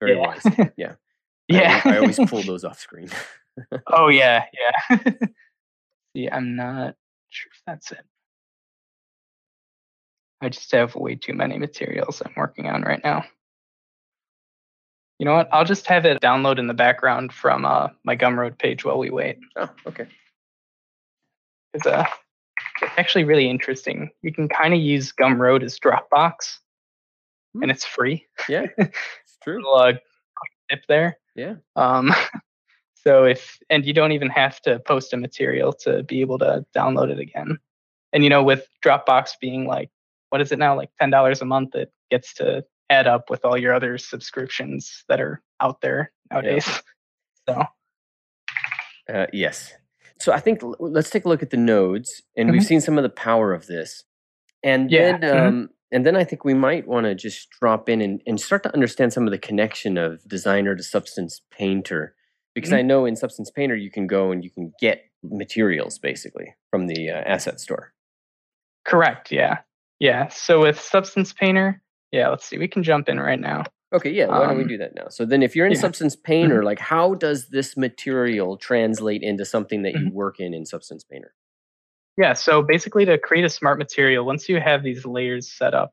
Very 0.00 0.16
yeah. 0.16 0.20
wise. 0.20 0.46
Yeah. 0.76 0.92
yeah. 1.48 1.80
I, 1.84 1.94
I, 1.94 1.98
always 1.98 2.18
pull 2.28 2.42
those 2.46 2.64
off 2.64 2.78
screen. 2.78 3.08
oh 3.86 4.08
yeah, 4.08 4.44
yeah. 4.90 4.98
See, 6.14 6.28
I'm 6.28 6.56
not 6.56 6.94
sure 7.28 7.50
if 7.54 7.62
that's 7.66 7.92
it. 7.92 8.04
I 10.40 10.48
just 10.48 10.70
have 10.72 10.94
way 10.94 11.14
too 11.14 11.32
many 11.32 11.58
materials 11.58 12.20
I'm 12.24 12.34
working 12.36 12.66
on 12.68 12.82
right 12.82 13.00
now. 13.02 13.24
You 15.18 15.24
know 15.24 15.34
what? 15.34 15.48
I'll 15.50 15.64
just 15.64 15.86
have 15.86 16.04
it 16.04 16.20
download 16.20 16.58
in 16.58 16.66
the 16.66 16.74
background 16.74 17.32
from 17.32 17.64
uh, 17.64 17.88
my 18.04 18.16
Gumroad 18.16 18.58
page 18.58 18.84
while 18.84 18.98
we 18.98 19.08
wait. 19.08 19.38
Oh, 19.56 19.70
okay. 19.86 20.06
It's, 21.72 21.86
uh, 21.86 22.04
actually 22.96 23.24
really 23.24 23.48
interesting. 23.48 24.10
You 24.22 24.32
can 24.32 24.48
kind 24.48 24.74
of 24.74 24.80
use 24.80 25.12
Gumroad 25.12 25.62
as 25.62 25.78
Dropbox, 25.78 26.58
hmm. 27.54 27.62
and 27.62 27.70
it's 27.70 27.84
free. 27.84 28.26
Yeah, 28.48 28.66
it's 28.78 29.38
true. 29.42 29.56
little, 29.56 29.74
uh, 29.74 29.92
tip 30.70 30.82
there. 30.88 31.18
Yeah. 31.34 31.56
Um, 31.76 32.14
so 32.94 33.24
if 33.24 33.58
and 33.70 33.84
you 33.84 33.92
don't 33.92 34.12
even 34.12 34.28
have 34.28 34.60
to 34.62 34.78
post 34.80 35.12
a 35.12 35.16
material 35.16 35.72
to 35.84 36.02
be 36.02 36.20
able 36.20 36.38
to 36.38 36.64
download 36.74 37.10
it 37.10 37.18
again. 37.18 37.58
And 38.12 38.24
you 38.24 38.30
know, 38.30 38.42
with 38.42 38.66
Dropbox 38.84 39.32
being 39.40 39.66
like, 39.66 39.90
what 40.30 40.40
is 40.40 40.52
it 40.52 40.58
now, 40.58 40.76
like 40.76 40.90
ten 40.98 41.10
dollars 41.10 41.42
a 41.42 41.44
month, 41.44 41.74
it 41.74 41.92
gets 42.10 42.34
to 42.34 42.64
add 42.88 43.06
up 43.06 43.30
with 43.30 43.44
all 43.44 43.58
your 43.58 43.74
other 43.74 43.98
subscriptions 43.98 45.04
that 45.08 45.20
are 45.20 45.42
out 45.60 45.80
there 45.80 46.12
nowadays. 46.30 46.66
Yeah. 46.66 46.78
So, 47.48 47.64
uh, 49.14 49.26
yes. 49.32 49.72
So 50.18 50.32
I 50.32 50.40
think 50.40 50.60
let's 50.78 51.10
take 51.10 51.24
a 51.24 51.28
look 51.28 51.42
at 51.42 51.50
the 51.50 51.56
nodes, 51.56 52.22
and 52.36 52.48
mm-hmm. 52.48 52.52
we've 52.52 52.66
seen 52.66 52.80
some 52.80 52.96
of 52.98 53.02
the 53.02 53.10
power 53.10 53.52
of 53.52 53.66
this, 53.66 54.04
and 54.62 54.90
yeah. 54.90 55.12
then 55.12 55.20
mm-hmm. 55.20 55.46
um, 55.46 55.54
mm-hmm. 55.54 55.64
and 55.92 56.06
then 56.06 56.16
I 56.16 56.24
think 56.24 56.44
we 56.44 56.54
might 56.54 56.88
want 56.88 57.04
to 57.04 57.14
just 57.14 57.50
drop 57.50 57.88
in 57.88 58.00
and, 58.00 58.22
and 58.26 58.40
start 58.40 58.62
to 58.62 58.72
understand 58.72 59.12
some 59.12 59.26
of 59.26 59.30
the 59.30 59.38
connection 59.38 59.98
of 59.98 60.26
designer 60.26 60.74
to 60.74 60.82
substance 60.82 61.42
painter, 61.50 62.14
because 62.54 62.70
mm-hmm. 62.70 62.78
I 62.78 62.82
know 62.82 63.04
in 63.04 63.14
Substance 63.14 63.50
Painter 63.50 63.76
you 63.76 63.90
can 63.90 64.06
go 64.06 64.32
and 64.32 64.42
you 64.42 64.50
can 64.50 64.72
get 64.80 65.02
materials 65.22 65.98
basically 65.98 66.54
from 66.70 66.86
the 66.86 67.10
uh, 67.10 67.22
asset 67.26 67.60
store. 67.60 67.92
Correct. 68.86 69.30
Yeah. 69.30 69.58
Yeah. 69.98 70.28
So 70.28 70.62
with 70.62 70.80
Substance 70.80 71.32
Painter, 71.32 71.82
yeah, 72.12 72.28
let's 72.28 72.46
see. 72.46 72.56
We 72.56 72.68
can 72.68 72.82
jump 72.82 73.08
in 73.08 73.20
right 73.20 73.40
now. 73.40 73.64
Okay, 73.94 74.10
yeah, 74.10 74.26
why 74.26 74.46
don't 74.46 74.56
we 74.56 74.62
um, 74.62 74.68
do 74.68 74.78
that 74.78 74.94
now? 74.96 75.08
So 75.08 75.24
then 75.24 75.42
if 75.42 75.54
you're 75.54 75.66
in 75.66 75.72
yeah. 75.72 75.80
Substance 75.80 76.16
Painter, 76.16 76.56
mm-hmm. 76.56 76.64
like 76.64 76.80
how 76.80 77.14
does 77.14 77.48
this 77.48 77.76
material 77.76 78.56
translate 78.56 79.22
into 79.22 79.44
something 79.44 79.82
that 79.82 79.92
you 79.92 80.06
mm-hmm. 80.06 80.14
work 80.14 80.40
in 80.40 80.54
in 80.54 80.66
Substance 80.66 81.04
Painter? 81.04 81.32
Yeah, 82.18 82.32
so 82.32 82.62
basically 82.62 83.04
to 83.04 83.18
create 83.18 83.44
a 83.44 83.50
smart 83.50 83.78
material, 83.78 84.24
once 84.24 84.48
you 84.48 84.58
have 84.58 84.82
these 84.82 85.04
layers 85.04 85.50
set 85.50 85.72
up, 85.74 85.92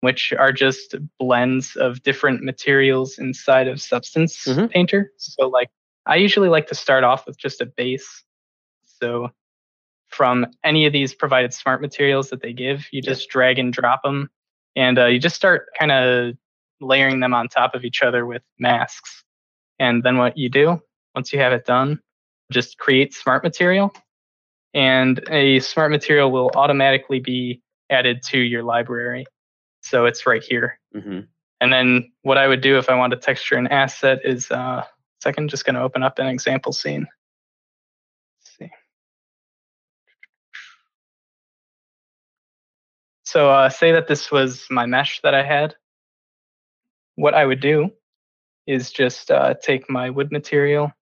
which 0.00 0.32
are 0.32 0.52
just 0.52 0.96
blends 1.18 1.76
of 1.76 2.02
different 2.02 2.42
materials 2.42 3.18
inside 3.18 3.68
of 3.68 3.80
Substance 3.80 4.44
mm-hmm. 4.46 4.66
Painter. 4.66 5.12
So 5.18 5.48
like 5.48 5.70
I 6.06 6.16
usually 6.16 6.48
like 6.48 6.66
to 6.68 6.74
start 6.74 7.04
off 7.04 7.26
with 7.26 7.38
just 7.38 7.60
a 7.60 7.66
base. 7.66 8.24
So 8.82 9.28
from 10.08 10.46
any 10.64 10.86
of 10.86 10.92
these 10.92 11.14
provided 11.14 11.54
smart 11.54 11.80
materials 11.80 12.30
that 12.30 12.42
they 12.42 12.52
give, 12.52 12.86
you 12.90 13.00
just 13.00 13.28
drag 13.28 13.58
and 13.58 13.72
drop 13.72 14.02
them 14.02 14.30
and 14.74 14.98
uh, 14.98 15.06
you 15.06 15.20
just 15.20 15.36
start 15.36 15.68
kind 15.78 15.92
of 15.92 16.34
layering 16.80 17.20
them 17.20 17.34
on 17.34 17.48
top 17.48 17.74
of 17.74 17.84
each 17.84 18.02
other 18.02 18.26
with 18.26 18.42
masks. 18.58 19.24
And 19.78 20.02
then 20.02 20.18
what 20.18 20.36
you 20.36 20.48
do, 20.48 20.80
once 21.14 21.32
you 21.32 21.38
have 21.38 21.52
it 21.52 21.64
done, 21.64 22.00
just 22.52 22.78
create 22.78 23.14
smart 23.14 23.42
material. 23.42 23.92
And 24.74 25.22
a 25.30 25.60
smart 25.60 25.90
material 25.90 26.30
will 26.30 26.50
automatically 26.54 27.20
be 27.20 27.62
added 27.90 28.22
to 28.28 28.38
your 28.38 28.62
library. 28.62 29.26
So 29.82 30.06
it's 30.06 30.26
right 30.26 30.42
here. 30.42 30.78
Mm-hmm. 30.94 31.20
And 31.60 31.72
then 31.72 32.12
what 32.22 32.38
I 32.38 32.46
would 32.46 32.60
do 32.60 32.78
if 32.78 32.88
I 32.88 32.94
want 32.94 33.12
to 33.12 33.18
texture 33.18 33.56
an 33.56 33.66
asset 33.66 34.20
is, 34.24 34.50
uh, 34.50 34.84
second, 35.22 35.50
just 35.50 35.64
going 35.64 35.74
to 35.74 35.82
open 35.82 36.02
up 36.02 36.18
an 36.18 36.26
example 36.26 36.72
scene. 36.72 37.06
So 43.30 43.48
uh, 43.48 43.68
say 43.68 43.92
that 43.92 44.08
this 44.08 44.32
was 44.32 44.66
my 44.70 44.86
mesh 44.86 45.20
that 45.20 45.36
I 45.36 45.44
had. 45.44 45.76
What 47.20 47.34
I 47.34 47.44
would 47.44 47.60
do 47.60 47.90
is 48.66 48.90
just 48.90 49.30
uh, 49.30 49.54
take 49.62 49.90
my 49.90 50.10
wood 50.10 50.32
material, 50.32 50.92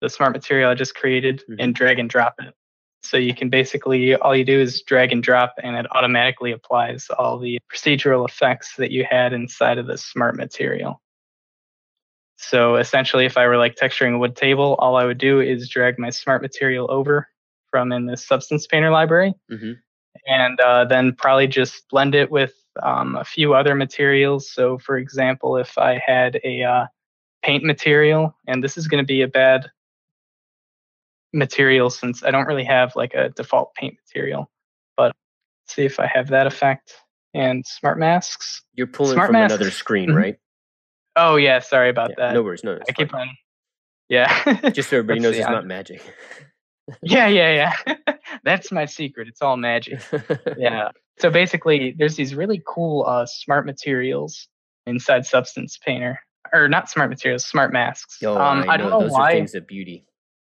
the 0.00 0.08
smart 0.08 0.32
material 0.32 0.70
I 0.70 0.74
just 0.74 0.94
created, 0.94 1.40
mm-hmm. 1.40 1.60
and 1.60 1.74
drag 1.74 1.98
and 1.98 2.08
drop 2.08 2.34
it. 2.38 2.54
So 3.02 3.16
you 3.16 3.34
can 3.34 3.50
basically, 3.50 4.14
all 4.16 4.34
you 4.34 4.44
do 4.44 4.58
is 4.58 4.82
drag 4.82 5.12
and 5.12 5.22
drop, 5.22 5.54
and 5.62 5.76
it 5.76 5.86
automatically 5.94 6.52
applies 6.52 7.06
all 7.18 7.38
the 7.38 7.58
procedural 7.72 8.26
effects 8.28 8.74
that 8.76 8.90
you 8.90 9.04
had 9.08 9.32
inside 9.32 9.78
of 9.78 9.86
the 9.86 9.98
smart 9.98 10.36
material. 10.36 11.00
So 12.36 12.76
essentially, 12.76 13.26
if 13.26 13.36
I 13.36 13.46
were 13.46 13.56
like 13.56 13.76
texturing 13.76 14.14
a 14.14 14.18
wood 14.18 14.36
table, 14.36 14.76
all 14.78 14.96
I 14.96 15.04
would 15.04 15.18
do 15.18 15.40
is 15.40 15.68
drag 15.68 15.98
my 15.98 16.10
smart 16.10 16.42
material 16.42 16.86
over 16.90 17.28
from 17.70 17.92
in 17.92 18.06
the 18.06 18.16
substance 18.16 18.66
painter 18.66 18.90
library. 18.90 19.34
Mm-hmm 19.50 19.72
and 20.26 20.58
uh, 20.60 20.84
then 20.84 21.14
probably 21.14 21.46
just 21.46 21.88
blend 21.88 22.14
it 22.14 22.30
with 22.30 22.52
um, 22.82 23.16
a 23.16 23.24
few 23.24 23.54
other 23.54 23.74
materials. 23.74 24.50
So, 24.50 24.78
for 24.78 24.96
example, 24.96 25.56
if 25.56 25.76
I 25.78 26.00
had 26.04 26.40
a 26.44 26.62
uh, 26.62 26.86
paint 27.42 27.64
material, 27.64 28.34
and 28.46 28.62
this 28.62 28.76
is 28.76 28.88
going 28.88 29.02
to 29.02 29.06
be 29.06 29.22
a 29.22 29.28
bad 29.28 29.70
material 31.32 31.90
since 31.90 32.22
I 32.22 32.30
don't 32.30 32.46
really 32.46 32.64
have 32.64 32.94
like 32.96 33.14
a 33.14 33.30
default 33.30 33.74
paint 33.74 33.96
material, 34.06 34.50
but 34.96 35.14
see 35.66 35.84
if 35.84 36.00
I 36.00 36.06
have 36.06 36.28
that 36.28 36.46
effect 36.46 36.94
and 37.34 37.66
smart 37.66 37.98
masks. 37.98 38.62
You're 38.74 38.86
pulling 38.86 39.14
smart 39.14 39.28
from 39.28 39.34
masks. 39.34 39.54
another 39.54 39.70
screen, 39.70 40.08
mm-hmm. 40.08 40.18
right? 40.18 40.38
Oh 41.16 41.36
yeah, 41.36 41.60
sorry 41.60 41.88
about 41.88 42.10
yeah, 42.10 42.26
that. 42.28 42.34
No 42.34 42.42
worries, 42.42 42.64
no. 42.64 42.78
I 42.88 42.92
keep 42.92 43.14
on. 43.14 43.30
Yeah. 44.08 44.70
Just 44.70 44.90
so 44.90 44.98
everybody 44.98 45.20
knows, 45.20 45.34
see, 45.34 45.40
it's 45.40 45.48
I'm, 45.48 45.54
not 45.54 45.66
magic 45.66 46.02
yeah, 47.02 47.28
yeah, 47.28 47.72
yeah. 47.86 47.96
That's 48.44 48.72
my 48.72 48.84
secret. 48.84 49.28
It's 49.28 49.42
all 49.42 49.56
magic. 49.56 50.00
yeah. 50.56 50.90
So 51.18 51.30
basically, 51.30 51.94
there's 51.96 52.16
these 52.16 52.34
really 52.34 52.62
cool 52.66 53.04
uh, 53.06 53.26
smart 53.26 53.66
materials 53.66 54.48
inside 54.86 55.26
Substance 55.26 55.78
Painter, 55.78 56.20
or 56.52 56.68
not 56.68 56.90
smart 56.90 57.10
materials, 57.10 57.44
smart 57.44 57.72
masks. 57.72 58.18
Oh, 58.22 58.36
um, 58.36 58.68
I, 58.68 58.74
I, 58.74 58.76
don't 58.76 58.90
know, 58.90 59.00
Those 59.00 59.12
why. 59.12 59.32
Are 59.32 59.34
things 59.34 59.54
of 59.54 59.66
beauty. 59.66 60.04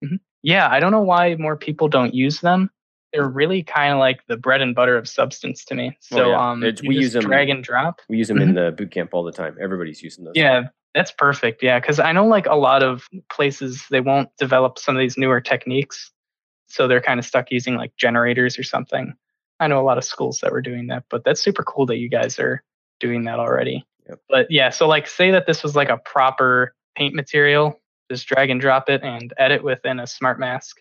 Mm-hmm. 0.05 0.17
Yeah, 0.43 0.69
I 0.69 0.81
don't 0.81 0.93
know 0.93 1.03
why 1.03 1.37
more 1.37 1.57
people 1.57 1.89
don't 1.89 2.15
use 2.15 2.41
them. 2.41 2.71
They're 3.13 3.29
really 3.29 3.63
kind 3.63 3.93
of 3.93 3.99
like 3.99 4.21
the 4.27 4.37
bread 4.37 4.61
and 4.61 4.75
butter 4.75 4.97
of 4.97 5.09
Substance 5.09 5.65
to 5.67 5.75
me. 5.75 5.97
So 6.01 6.25
oh, 6.25 6.31
yeah. 6.31 6.51
um, 6.51 6.65
we 6.87 6.97
use 6.97 7.13
them 7.13 7.23
drag 7.23 7.49
and 7.49 7.63
drop. 7.63 8.01
We 8.09 8.19
use 8.19 8.29
them 8.29 8.39
mm-hmm. 8.39 8.51
in 8.51 8.55
the 8.55 8.73
boot 8.73 8.91
camp 8.91 9.11
all 9.15 9.25
the 9.25 9.33
time. 9.33 9.57
Everybody's 9.61 10.03
using 10.03 10.25
those. 10.25 10.35
Yeah, 10.35 10.65
that's 10.95 11.13
perfect. 11.13 11.63
Yeah, 11.63 11.79
because 11.79 12.01
I 12.01 12.13
know 12.13 12.27
like 12.27 12.47
a 12.47 12.57
lot 12.57 12.83
of 12.83 13.07
places 13.31 13.85
they 13.91 14.01
won't 14.01 14.29
develop 14.39 14.79
some 14.79 14.97
of 14.97 15.01
these 15.01 15.17
newer 15.17 15.41
techniques 15.41 16.11
so 16.69 16.89
they're 16.89 17.01
kind 17.01 17.19
of 17.19 17.25
stuck 17.25 17.51
using 17.51 17.77
like 17.77 17.97
generators 17.97 18.59
or 18.59 18.63
something. 18.63 19.15
I 19.61 19.69
know 19.69 19.81
a 19.81 19.85
lot 19.85 19.99
of 19.99 20.05
schools 20.05 20.41
that 20.43 20.53
were 20.53 20.63
doing 20.63 20.89
that, 20.89 21.05
but 21.11 21.25
that's 21.25 21.43
super 21.43 21.63
cool 21.63 21.87
that 21.87 21.97
you 21.99 22.09
guys 22.09 22.39
are 22.39 22.63
doing 23.01 23.25
that 23.25 23.39
already. 23.39 23.85
Yep. 24.09 24.21
But 24.29 24.51
yeah, 24.51 24.71
so 24.71 24.87
like 24.87 25.07
say 25.07 25.31
that 25.31 25.47
this 25.47 25.63
was 25.63 25.75
like 25.75 25.89
a 25.89 25.99
proper 25.99 26.75
paint 26.95 27.15
material, 27.15 27.81
just 28.11 28.27
drag 28.27 28.51
and 28.51 28.61
drop 28.61 28.89
it 28.89 29.03
and 29.03 29.33
edit 29.39 29.65
within 29.65 29.99
a 29.99 30.07
smart 30.07 30.39
mask, 30.39 30.79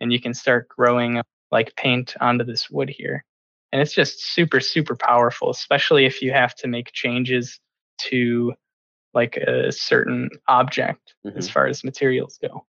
and 0.00 0.12
you 0.12 0.20
can 0.20 0.34
start 0.34 0.68
growing 0.68 1.22
like 1.50 1.74
paint 1.76 2.14
onto 2.20 2.44
this 2.44 2.68
wood 2.70 2.88
here. 2.90 3.24
And 3.72 3.80
it's 3.80 3.94
just 3.94 4.20
super, 4.34 4.60
super 4.60 4.96
powerful, 4.96 5.50
especially 5.50 6.06
if 6.06 6.22
you 6.22 6.32
have 6.32 6.54
to 6.56 6.68
make 6.68 6.92
changes 6.92 7.58
to 8.08 8.54
like 9.14 9.36
a 9.36 9.72
certain 9.72 10.28
object 10.48 11.14
mm-hmm. 11.26 11.38
as 11.38 11.48
far 11.48 11.66
as 11.66 11.84
materials 11.84 12.38
go. 12.40 12.64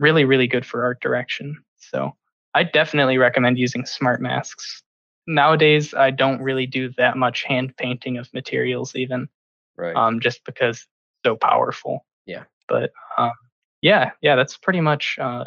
Really, 0.00 0.24
really 0.24 0.46
good 0.46 0.66
for 0.66 0.84
art 0.84 1.00
direction. 1.00 1.62
So 1.78 2.12
I 2.54 2.64
definitely 2.64 3.18
recommend 3.18 3.58
using 3.58 3.86
smart 3.86 4.20
masks. 4.20 4.82
Nowadays, 5.26 5.94
I 5.94 6.10
don't 6.10 6.40
really 6.42 6.66
do 6.66 6.90
that 6.98 7.16
much 7.16 7.44
hand 7.44 7.76
painting 7.76 8.18
of 8.18 8.32
materials, 8.34 8.94
even. 8.96 9.28
Right. 9.76 9.94
Um, 9.96 10.20
just 10.20 10.44
because 10.44 10.86
so 11.24 11.36
powerful. 11.36 12.04
Yeah. 12.26 12.44
But 12.68 12.92
um, 13.18 13.32
yeah, 13.80 14.12
yeah, 14.20 14.36
that's 14.36 14.56
pretty 14.56 14.80
much. 14.80 15.18
Uh, 15.20 15.44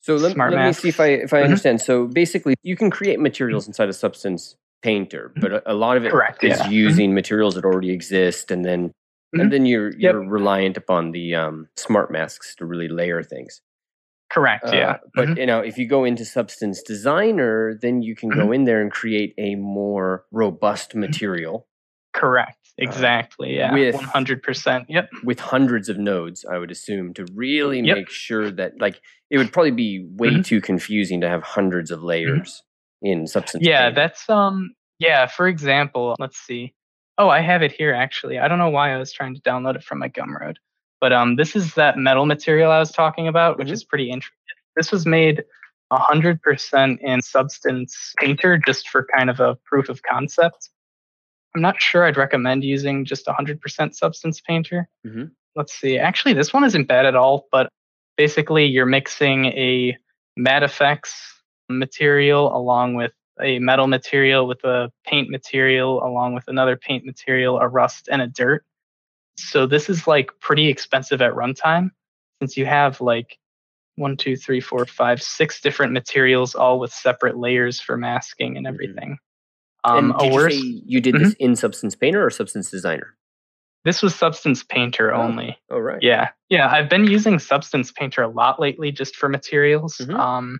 so 0.00 0.16
let, 0.16 0.32
smart 0.32 0.52
let 0.52 0.66
me 0.66 0.72
see 0.72 0.88
if 0.88 1.00
I 1.00 1.06
if 1.08 1.32
I 1.32 1.40
Mhm. 1.40 1.44
understand. 1.44 1.80
So 1.80 2.06
basically, 2.06 2.54
you 2.62 2.76
can 2.76 2.90
create 2.90 3.20
materials 3.20 3.66
inside 3.66 3.88
a 3.88 3.92
Substance 3.92 4.56
Painter, 4.82 5.32
but 5.36 5.52
a, 5.52 5.72
a 5.72 5.74
lot 5.74 5.96
of 5.96 6.04
it 6.04 6.08
is 6.08 6.12
Correct, 6.12 6.42
yeah. 6.42 6.56
Mhm. 6.66 6.70
using 6.70 7.14
materials 7.14 7.54
that 7.54 7.64
already 7.64 7.90
exist, 7.90 8.50
and 8.50 8.64
then 8.64 8.92
and 9.32 9.52
then 9.52 9.66
you're 9.66 9.92
you're 9.96 10.20
reliant 10.22 10.76
upon 10.76 11.12
the 11.12 11.34
um, 11.34 11.68
smart 11.76 12.10
masks 12.10 12.54
to 12.56 12.66
really 12.66 12.88
layer 12.88 13.22
things. 13.22 13.60
Correct. 14.34 14.64
Uh, 14.66 14.72
yeah. 14.72 14.96
But 15.14 15.28
Mhm. 15.28 15.38
you 15.38 15.46
know, 15.46 15.60
if 15.60 15.78
you 15.78 15.86
go 15.88 16.04
into 16.04 16.24
Substance 16.24 16.82
Designer, 16.82 17.78
then 17.80 18.02
you 18.02 18.16
can 18.16 18.28
go 18.30 18.50
in 18.52 18.64
there 18.64 18.80
and 18.82 18.90
create 18.90 19.32
a 19.38 19.54
more 19.54 20.24
robust 20.32 20.94
material 20.94 21.68
correct. 22.14 22.58
Exactly. 22.78 23.56
Yeah. 23.56 23.70
uh, 23.70 23.74
with- 23.74 23.94
One 23.94 24.04
hundred 24.04 24.42
percent. 24.42 24.86
Yep. 24.88 25.08
with 25.24 25.38
hundreds 25.40 25.88
of 25.88 25.98
nodes. 25.98 26.44
I 26.44 26.58
would 26.58 26.70
assume 26.70 27.14
to 27.14 27.24
really 27.34 27.80
Yep. 27.80 27.96
make 27.96 28.10
sure 28.10 28.50
that 28.50 28.80
like 28.80 29.00
it 29.30 29.38
would 29.38 29.52
probably 29.52 29.70
be 29.72 30.06
way 30.16 30.30
Mhm. 30.30 30.44
too 30.44 30.60
confusing 30.60 31.20
to 31.22 31.28
have 31.28 31.42
hundreds 31.42 31.90
of 31.90 32.02
layers 32.02 32.62
in 33.02 33.26
Substance. 33.26 33.64
Yeah, 33.66 33.82
Painter. 33.86 33.94
that's 33.94 34.28
um. 34.30 34.74
Yeah. 34.98 35.26
For 35.26 35.46
example, 35.48 36.14
let's 36.18 36.38
see. 36.38 36.74
Oh, 37.18 37.28
I 37.28 37.40
have 37.40 37.62
it 37.62 37.72
here 37.72 37.92
actually. 37.94 38.38
I 38.38 38.48
don't 38.48 38.58
know 38.58 38.70
why 38.70 38.92
I 38.94 38.98
was 38.98 39.12
trying 39.12 39.34
to 39.34 39.40
download 39.42 39.76
it 39.76 39.82
from 39.84 39.98
my 39.98 40.08
Gumroad, 40.08 40.56
but 41.04 41.12
um, 41.12 41.36
this 41.36 41.54
is 41.54 41.74
that 41.74 41.98
metal 41.98 42.24
material 42.24 42.70
I 42.72 42.78
was 42.78 42.90
talking 42.90 43.28
about, 43.28 43.58
which 43.58 43.68
Mhm. 43.68 43.72
is 43.72 43.84
pretty 43.84 44.08
intricate. 44.10 44.38
This 44.74 44.90
was 44.90 45.04
made 45.04 45.44
hundred 45.92 46.40
percent 46.40 46.98
in 47.02 47.20
Substance 47.20 48.14
Painter, 48.18 48.56
just 48.56 48.88
for 48.88 49.06
kind 49.14 49.28
of 49.28 49.38
a 49.38 49.54
proof 49.66 49.90
of 49.90 50.02
concept. 50.02 50.70
I'm 51.54 51.60
not 51.60 51.78
sure 51.78 52.06
I'd 52.06 52.16
recommend 52.16 52.64
using 52.64 53.04
just 53.04 53.26
100% 53.28 53.94
Substance 53.94 54.40
Painter. 54.40 54.88
Mhm. 55.06 55.32
Let's 55.54 55.74
see. 55.74 55.98
Actually, 55.98 56.32
this 56.32 56.54
one 56.54 56.64
isn't 56.64 56.86
bad 56.88 57.04
at 57.04 57.14
all, 57.14 57.48
but 57.52 57.68
basically 58.16 58.64
you're 58.64 58.86
mixing 58.86 59.44
a 59.44 59.94
matte 60.38 60.62
effects 60.62 61.14
material 61.68 62.56
along 62.56 62.94
with 62.94 63.12
a 63.42 63.58
metal 63.58 63.88
material 63.88 64.46
with 64.46 64.64
a 64.64 64.90
paint 65.06 65.28
material 65.28 66.02
along 66.02 66.32
with 66.34 66.44
another 66.48 66.76
paint 66.78 67.04
material, 67.04 67.58
a 67.60 67.68
rust 67.68 68.08
and 68.10 68.22
a 68.22 68.26
dirt. 68.26 68.64
So 69.36 69.66
this 69.66 69.88
is 69.88 70.06
like 70.06 70.30
pretty 70.40 70.68
expensive 70.68 71.20
at 71.22 71.32
runtime 71.32 71.90
since 72.40 72.56
you 72.56 72.66
have 72.66 73.00
like 73.00 73.38
one, 73.96 74.16
two, 74.16 74.36
three, 74.36 74.60
four, 74.60 74.86
five, 74.86 75.22
six 75.22 75.60
different 75.60 75.92
materials 75.92 76.54
all 76.54 76.78
with 76.80 76.92
separate 76.92 77.36
layers 77.38 77.80
for 77.80 77.96
masking 77.96 78.56
and 78.56 78.66
Mhm. 78.66 78.70
everything. 78.70 79.18
And 79.84 80.10
Um, 80.10 80.12
did 80.18 80.20
a 80.20 80.24
you 80.26 80.32
worse, 80.32 80.54
you 80.56 81.00
did 81.00 81.14
this 81.16 81.34
in 81.34 81.56
Substance 81.56 81.94
Painter 81.94 82.24
or 82.24 82.30
Substance 82.30 82.70
Designer? 82.70 83.16
this 83.84 84.02
was 84.02 84.14
Substance 84.14 84.62
Painter 84.64 85.12
Oh. 85.14 85.20
only. 85.22 85.58
Oh 85.70 85.78
right. 85.78 86.00
Yeah, 86.02 86.30
yeah. 86.48 86.70
I've 86.70 86.88
been 86.88 87.04
using 87.04 87.38
Substance 87.38 87.92
Painter 87.92 88.22
a 88.22 88.28
lot 88.28 88.58
lately, 88.58 88.90
just 88.90 89.14
for 89.16 89.28
materials, 89.28 89.98
Mhm. 89.98 90.18
um, 90.18 90.58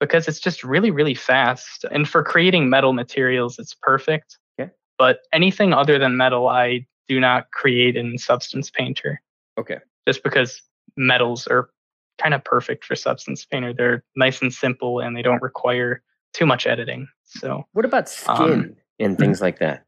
because 0.00 0.26
it's 0.28 0.40
just 0.40 0.64
really, 0.64 0.90
really 0.90 1.14
fast. 1.14 1.84
And 1.92 2.08
for 2.08 2.22
creating 2.24 2.68
metal 2.68 2.92
materials, 2.92 3.58
it's 3.60 3.74
perfect. 3.74 4.38
Okay. 4.60 4.70
But 4.98 5.20
anything 5.32 5.72
other 5.72 5.98
than 6.00 6.16
metal, 6.16 6.48
I 6.48 6.86
do 7.08 7.18
not 7.20 7.50
create 7.50 7.96
in 7.96 8.18
Substance 8.18 8.70
Painter, 8.70 9.20
Okay. 9.58 9.78
just 10.06 10.22
because 10.22 10.62
metals 10.96 11.46
are 11.46 11.70
kind 12.18 12.34
of 12.34 12.44
perfect 12.44 12.84
for 12.84 12.94
Substance 12.96 13.44
Painter. 13.44 13.72
They're 13.72 14.04
nice 14.16 14.42
and 14.42 14.52
simple, 14.52 15.00
and 15.00 15.16
they 15.16 15.22
don't 15.22 15.42
require 15.42 16.02
too 16.34 16.46
much 16.46 16.66
editing. 16.66 17.08
So 17.24 17.64
What 17.72 17.84
about 17.84 18.08
skin 18.08 18.34
Um, 18.36 18.76
and 18.98 19.18
things 19.18 19.40
like 19.40 19.58
that? 19.60 19.84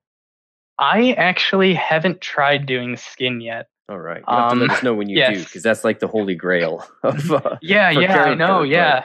I 0.79 1.13
actually 1.13 1.75
haven't 1.75 2.21
tried 2.23 2.65
doing 2.67 2.97
skin 2.97 3.41
yet. 3.41 3.69
All 3.91 3.99
right. 3.99 4.23
You 4.27 4.35
have 4.35 4.53
to 4.53 4.59
let 4.59 4.71
um, 4.71 4.77
us 4.77 4.83
know 4.83 4.95
when 4.95 5.09
you 5.09 5.25
do, 5.27 5.45
because 5.45 5.63
that's 5.63 5.85
like 5.85 5.99
the 5.99 6.07
holy 6.07 6.35
grail 6.35 6.87
of. 7.03 7.31
Uh, 7.31 7.57
Yeah, 7.61 7.91
yeah, 7.91 8.23
I 8.25 8.35
know. 8.35 8.63
Yeah, 8.63 9.05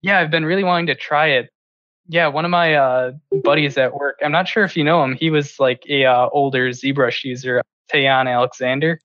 yeah, 0.00 0.20
I've 0.20 0.30
been 0.30 0.44
really 0.44 0.64
wanting 0.64 0.86
to 0.86 0.94
try 0.94 1.26
it. 1.30 1.50
Yeah, 2.08 2.28
one 2.28 2.44
of 2.44 2.50
my 2.50 2.74
uh, 2.74 3.12
buddies 3.42 3.76
at 3.78 3.94
work. 3.94 4.18
I'm 4.22 4.32
not 4.32 4.48
sure 4.48 4.64
if 4.64 4.76
you 4.76 4.84
know 4.84 5.02
him. 5.02 5.14
He 5.14 5.30
was 5.30 5.58
like 5.58 5.82
a 5.88 6.04
uh, 6.04 6.28
older 6.32 6.70
ZBrush 6.70 7.24
user, 7.24 7.62
Tayan 7.92 8.32
Alexander. 8.32 9.00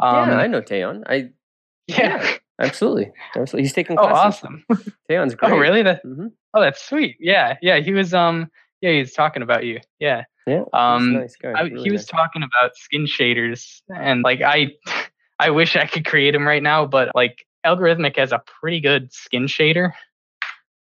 Um, 0.00 0.28
yeah, 0.28 0.36
I 0.36 0.46
know 0.46 0.60
Taeon. 0.60 1.04
I 1.06 1.30
yeah. 1.86 2.36
absolutely, 2.60 3.12
absolutely. 3.36 3.62
He's 3.62 3.72
taking 3.72 3.96
Classes. 3.96 4.42
Oh, 4.70 4.74
awesome. 4.76 4.90
Taeon's 5.10 5.34
great. 5.34 5.52
Oh, 5.52 5.56
really? 5.56 5.82
That, 5.82 6.02
hmm 6.02 6.28
oh, 6.52 6.60
that's 6.60 6.82
sweet. 6.82 7.16
Yeah, 7.20 7.56
yeah. 7.62 7.78
He 7.80 7.92
was 7.92 8.14
um. 8.14 8.50
Yeah, 8.80 8.92
he 8.92 8.98
was 8.98 9.12
talking 9.12 9.42
about 9.42 9.64
you. 9.64 9.80
Yeah. 9.98 10.24
Yeah. 10.46 10.64
Um, 10.74 11.14
nice 11.14 11.36
guy. 11.36 11.52
I, 11.52 11.62
really 11.62 11.84
he 11.84 11.90
was 11.90 12.02
nice. 12.02 12.06
talking 12.06 12.42
about 12.42 12.76
skin 12.76 13.06
shaders, 13.06 13.80
and 13.88 14.22
like 14.22 14.42
I, 14.42 14.72
I 15.38 15.50
wish 15.50 15.74
I 15.76 15.86
could 15.86 16.04
create 16.04 16.32
them 16.32 16.46
right 16.46 16.62
now, 16.62 16.84
but 16.84 17.10
like 17.14 17.46
Allegorithmic 17.64 18.16
has 18.18 18.32
a 18.32 18.42
pretty 18.60 18.80
good 18.80 19.12
skin 19.12 19.46
shader 19.46 19.92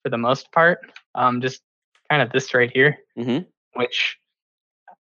for 0.02 0.10
the 0.10 0.18
most 0.18 0.50
part. 0.52 0.80
Um, 1.14 1.40
just 1.40 1.60
kind 2.10 2.22
of 2.22 2.30
this 2.32 2.54
right 2.54 2.70
here, 2.72 2.98
Mhm. 3.18 3.46
which 3.74 4.18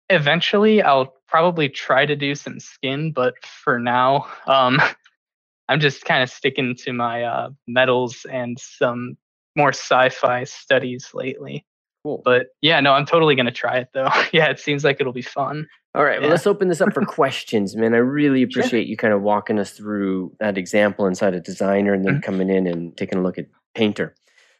eventually 0.09 0.81
I'll 0.81 1.13
probably 1.27 1.69
try 1.69 2.05
to 2.05 2.15
do 2.15 2.35
some 2.35 2.59
skin, 2.59 3.11
but 3.11 3.33
for 3.45 3.79
now, 3.79 4.27
um, 4.47 4.79
I'm 5.69 5.79
just 5.79 6.03
kind 6.05 6.21
of 6.21 6.29
sticking 6.29 6.75
to 6.83 6.93
my 6.93 7.23
uh, 7.23 7.49
metals 7.67 8.25
and 8.29 8.57
some 8.59 9.17
more 9.55 9.69
sci-fi 9.69 10.43
studies 10.43 11.09
lately. 11.13 11.65
Cool. 12.03 12.21
But 12.25 12.47
yeah, 12.61 12.79
no, 12.79 12.93
I'm 12.93 13.05
totally 13.05 13.35
gonna 13.35 13.51
try 13.51 13.77
it 13.77 13.89
though. 13.93 14.09
yeah, 14.33 14.47
it 14.49 14.59
seems 14.59 14.83
like 14.83 14.97
it'll 14.99 15.13
be 15.13 15.21
fun. 15.21 15.67
All 15.93 16.03
right, 16.03 16.19
well, 16.19 16.27
Yeah. 16.27 16.31
let's 16.31 16.47
open 16.47 16.67
this 16.67 16.81
up 16.81 16.93
for 16.93 17.05
questions, 17.05 17.75
man. 17.75 17.93
I 17.93 17.97
really 17.97 18.39
Sure. 18.49 18.61
appreciate 18.61 18.87
you 18.87 18.97
kind 18.97 19.13
of 19.13 19.21
walking 19.21 19.59
us 19.59 19.71
through 19.71 20.35
that 20.39 20.57
example 20.57 21.05
inside 21.05 21.33
a 21.35 21.39
Designer 21.41 21.93
and 21.93 22.03
then 22.05 22.15
Mhm. 22.19 22.23
coming 22.23 22.49
in 22.49 22.65
and 22.67 22.95
taking 22.97 23.19
a 23.19 23.21
look 23.21 23.37
at 23.37 23.45
Painter. 23.75 24.15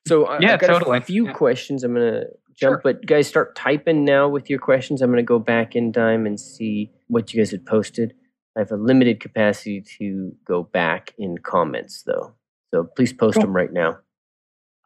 So 0.08 0.26
I, 0.26 0.40
Yeah, 0.40 0.54
I've 0.54 0.60
got 0.60 0.68
totally. 0.68 0.98
a 0.98 1.02
few 1.02 1.28
Yeah. 1.28 1.34
questions. 1.34 1.84
I'm 1.84 1.94
gonna 1.94 2.24
jump, 2.54 2.76
Sure. 2.76 2.82
but 2.84 3.06
guys, 3.06 3.28
start 3.28 3.56
typing 3.56 4.04
now 4.04 4.28
with 4.28 4.50
your 4.50 4.60
questions. 4.60 5.02
I'm 5.02 5.10
gonna 5.12 5.24
go 5.24 5.40
back 5.40 5.76
in 5.76 5.92
time 5.94 6.26
and 6.26 6.40
see 6.40 6.92
what 7.08 7.34
you 7.34 7.40
guys 7.40 7.52
had 7.52 7.66
posted. 7.66 8.14
I 8.56 8.60
have 8.60 8.72
a 8.72 8.76
limited 8.78 9.20
capacity 9.20 9.82
to 10.00 10.36
go 10.46 10.64
back 10.64 11.14
in 11.18 11.38
comments 11.38 12.04
though, 12.04 12.34
so 12.74 12.84
please 12.96 13.14
post 13.14 13.36
Cool. 13.36 13.44
them 13.44 13.56
right 13.56 13.72
now. 13.72 14.00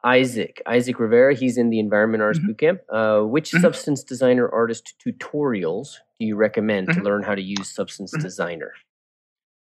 Isaac, 0.03 0.61
Isaac 0.68 0.99
Rivera, 0.99 1.34
he's 1.34 1.57
in 1.57 1.72
the 1.72 1.80
Environment 1.80 2.22
Arts 2.22 2.38
Mhm. 2.38 2.49
Bootcamp. 2.49 2.80
Uh, 2.89 3.26
which 3.26 3.51
Mhm. 3.51 3.61
Substance 3.61 4.03
Designer 4.03 4.47
artist 4.49 4.93
tutorials 5.03 5.95
do 6.20 6.28
you 6.28 6.36
recommend 6.36 6.89
to 6.89 6.99
Mhm. 6.99 7.03
learn 7.05 7.24
how 7.24 7.34
to 7.34 7.41
use 7.41 7.72
Substance 7.72 8.13
Mhm. 8.16 8.22
Designer? 8.22 8.74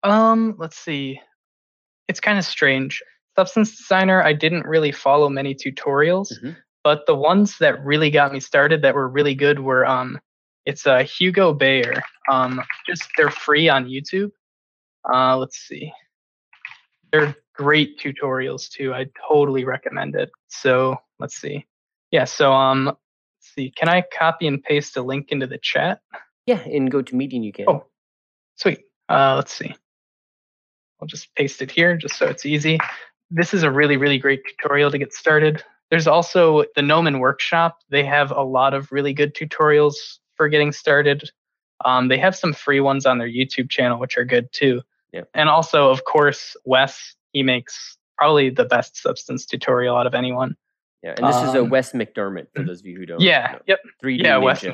Um, 0.03 0.55
let's 0.57 0.77
see. 0.77 1.19
It's 2.07 2.21
kind 2.21 2.39
of 2.39 2.45
strange. 2.45 3.03
Substance 3.35 3.77
Designer, 3.77 4.21
I 4.23 4.33
didn't 4.33 4.65
really 4.65 4.91
follow 4.91 5.29
many 5.29 5.55
tutorials, 5.55 6.31
Mhm. 6.43 6.57
but 6.83 7.05
the 7.05 7.15
ones 7.15 7.57
that 7.59 7.83
really 7.83 8.09
got 8.09 8.33
me 8.33 8.39
started 8.39 8.81
that 8.81 8.95
were 8.95 9.07
really 9.07 9.35
good 9.35 9.59
were 9.59 9.85
um 9.85 10.19
it's 10.65 10.85
uh 10.85 11.03
Hugo 11.03 11.53
Beyer. 11.53 12.01
Um 12.29 12.61
just 12.87 13.09
they're 13.17 13.31
free 13.31 13.69
on 13.69 13.85
YouTube. 13.87 14.31
Uh 15.11 15.37
let's 15.37 15.57
see. 15.57 15.91
They're 17.11 17.35
great 17.55 17.99
tutorials 17.99 18.69
too. 18.69 18.93
I 18.93 19.07
totally 19.27 19.63
recommend 19.65 20.15
it. 20.15 20.29
So, 20.47 20.97
let's 21.19 21.35
see. 21.35 21.65
Yeah, 22.11 22.25
so 22.25 22.51
um 22.53 22.85
let's 22.85 22.97
see. 23.55 23.71
Can 23.71 23.87
I 23.89 24.01
copy 24.17 24.47
and 24.47 24.61
paste 24.63 24.97
a 24.97 25.01
link 25.01 25.31
into 25.31 25.47
the 25.47 25.57
chat? 25.57 26.01
Yeah, 26.45 26.63
in 26.65 26.89
GoToMeeting 26.89 27.43
you 27.43 27.53
can. 27.53 27.65
Oh, 27.69 27.85
sweet. 28.55 28.79
Uh, 29.07 29.35
let's 29.35 29.53
see. 29.53 29.73
I'll 31.01 31.07
just 31.07 31.33
paste 31.35 31.61
it 31.61 31.69
here 31.71 31.95
just 31.95 32.15
so 32.17 32.27
it's 32.27 32.45
easy. 32.45 32.79
This 33.31 33.53
is 33.53 33.63
a 33.63 33.71
really, 33.71 33.97
really 33.97 34.17
great 34.17 34.41
tutorial 34.47 34.91
to 34.91 34.97
get 34.97 35.13
started. 35.13 35.63
There's 35.89 36.07
also 36.07 36.65
the 36.75 36.81
Gnomon 36.81 37.19
Workshop. 37.19 37.79
They 37.89 38.03
have 38.03 38.31
a 38.31 38.41
lot 38.41 38.73
of 38.73 38.91
really 38.91 39.13
good 39.13 39.35
tutorials 39.35 39.95
for 40.35 40.47
getting 40.47 40.71
started. 40.71 41.29
Um, 41.85 42.07
they 42.07 42.17
have 42.17 42.35
some 42.35 42.53
free 42.53 42.79
ones 42.79 43.05
on 43.05 43.17
their 43.17 43.29
YouTube 43.29 43.69
channel, 43.69 43.99
which 43.99 44.17
are 44.17 44.25
good 44.25 44.51
too. 44.51 44.81
Yeah. 45.11 45.23
And 45.33 45.49
also, 45.49 45.89
of 45.89 46.05
course, 46.05 46.55
Wes, 46.65 47.15
he 47.33 47.41
makes 47.41 47.97
probably 48.17 48.49
the 48.49 48.65
best 48.65 48.97
substance 48.97 49.45
tutorial 49.45 49.95
out 49.95 50.05
of 50.05 50.13
anyone. 50.13 50.55
Yeah, 51.01 51.15
and 51.17 51.25
this 51.25 51.37
is 51.37 51.55
a 51.55 51.61
um, 51.61 51.69
Wes 51.69 51.93
McDermott 51.93 52.47
for 52.53 52.63
those 52.63 52.81
of 52.81 52.85
you 52.85 52.97
who 52.97 53.05
don't. 53.05 53.21
Yeah, 53.21 53.53
know. 53.53 53.59
yep. 53.67 53.79
3D 54.03 54.21
Yeah, 54.21 54.35
Ninja. 54.35 54.43
Wes 54.43 54.65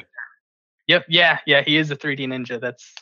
Yep. 0.88 1.06
Yeah. 1.10 1.39
Yeah. 1.45 1.62
He 1.62 1.78
is 1.78 1.91
a 1.91 1.95
3D 1.95 2.28
ninja. 2.28 2.60
That's 2.60 2.93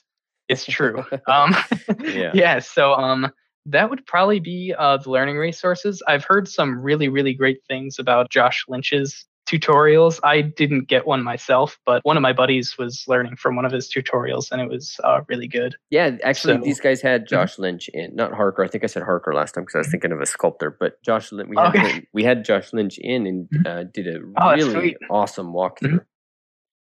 it's 0.49 0.66
true. 0.66 1.04
Um, 1.28 1.56
Yeah. 1.99 2.32
yeah. 2.34 2.60
So 2.60 2.93
um, 2.93 3.32
that 3.68 3.89
would 3.89 4.05
probably 4.05 4.39
be 4.39 4.74
uh, 4.78 4.97
the 4.97 5.09
learning 5.09 5.38
resources. 5.38 6.01
I've 6.07 6.26
heard 6.26 6.47
some 6.47 6.80
really 6.82 7.07
really 7.09 7.34
great 7.34 7.59
things 7.68 7.97
about 7.99 8.30
Josh 8.30 8.66
Lynch's 8.68 9.26
tutorials. 9.49 10.20
I 10.24 10.39
didn't 10.41 10.88
get 10.88 11.05
one 11.05 11.22
myself, 11.22 11.78
but 11.86 11.99
one 12.05 12.16
of 12.16 12.22
my 12.24 12.32
buddies 12.32 12.78
was 12.78 13.03
learning 13.07 13.36
from 13.36 13.57
one 13.57 13.66
of 13.66 13.74
his 13.74 13.91
tutorials, 13.93 14.51
and 14.51 14.61
it 14.61 14.70
was 14.70 14.97
uh, 15.03 15.20
really 15.28 15.47
good. 15.49 15.76
Yeah, 15.89 16.11
actually, 16.24 16.55
So- 16.55 16.61
these 16.64 16.80
guys 16.80 17.01
had 17.01 17.24
Mhm. 17.26 17.30
Josh 17.30 17.59
Lynch 17.59 17.89
in, 17.93 18.16
not 18.16 18.34
Harker. 18.34 18.64
I 18.64 18.68
think 18.70 18.84
I 18.86 18.88
said 18.88 19.03
Harker 19.03 19.34
last 19.34 19.53
time 19.53 19.64
because 19.64 19.76
I 19.76 19.78
was 19.80 19.89
thinking 19.91 20.14
of 20.14 20.22
a 20.22 20.26
sculptor, 20.26 20.72
but 20.80 21.01
Josh 21.03 21.32
Lynch. 21.34 21.49
We 21.49 21.57
had 21.57 21.76
Okay. 21.76 22.07
we 22.14 22.24
had 22.24 22.45
Josh 22.45 22.72
Lynch 22.72 22.97
in 22.99 23.28
and 23.28 23.49
Mhm. 23.49 23.68
uh, 23.68 23.84
did 23.93 24.07
a 24.07 24.20
Oh, 24.38 24.53
really 24.55 24.95
awesome 25.09 25.47
walkthrough. 25.53 26.03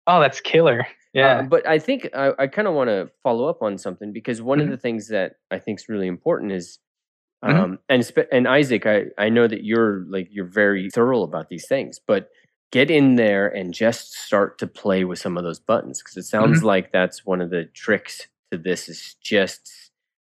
Oh, 0.07 0.20
that's 0.20 0.41
killer. 0.41 0.87
Yeah. 1.12 1.38
Uh, 1.38 1.42
but 1.42 1.66
I 1.66 1.78
think 1.78 2.08
I, 2.14 2.32
I 2.38 2.46
kind 2.46 2.66
of 2.66 2.74
want 2.74 2.88
to 2.88 3.10
follow 3.22 3.46
up 3.46 3.62
on 3.62 3.78
something 3.78 4.12
because 4.12 4.40
one 4.40 4.58
mm-hmm. 4.58 4.66
of 4.66 4.70
the 4.70 4.78
things 4.78 5.08
that 5.08 5.36
I 5.50 5.58
think 5.58 5.80
is 5.80 5.88
really 5.88 6.06
important 6.06 6.52
is, 6.52 6.78
mm-hmm. 7.44 7.56
um, 7.56 7.78
and 7.88 8.10
and 8.30 8.48
Isaac, 8.48 8.86
I 8.86 9.04
I 9.18 9.28
know 9.28 9.46
that 9.46 9.64
you're 9.64 10.04
like 10.08 10.28
you're 10.30 10.46
very 10.46 10.90
thorough 10.90 11.22
about 11.22 11.48
these 11.48 11.66
things, 11.66 12.00
but 12.06 12.30
get 12.70 12.90
in 12.90 13.16
there 13.16 13.48
and 13.48 13.74
just 13.74 14.14
start 14.14 14.58
to 14.58 14.66
play 14.66 15.04
with 15.04 15.18
some 15.18 15.36
of 15.36 15.44
those 15.44 15.60
buttons 15.60 16.02
because 16.02 16.16
it 16.16 16.24
sounds 16.24 16.58
mm-hmm. 16.58 16.66
like 16.66 16.92
that's 16.92 17.26
one 17.26 17.42
of 17.42 17.50
the 17.50 17.66
tricks 17.74 18.28
to 18.50 18.56
this 18.56 18.88
is 18.88 19.14
just 19.22 19.70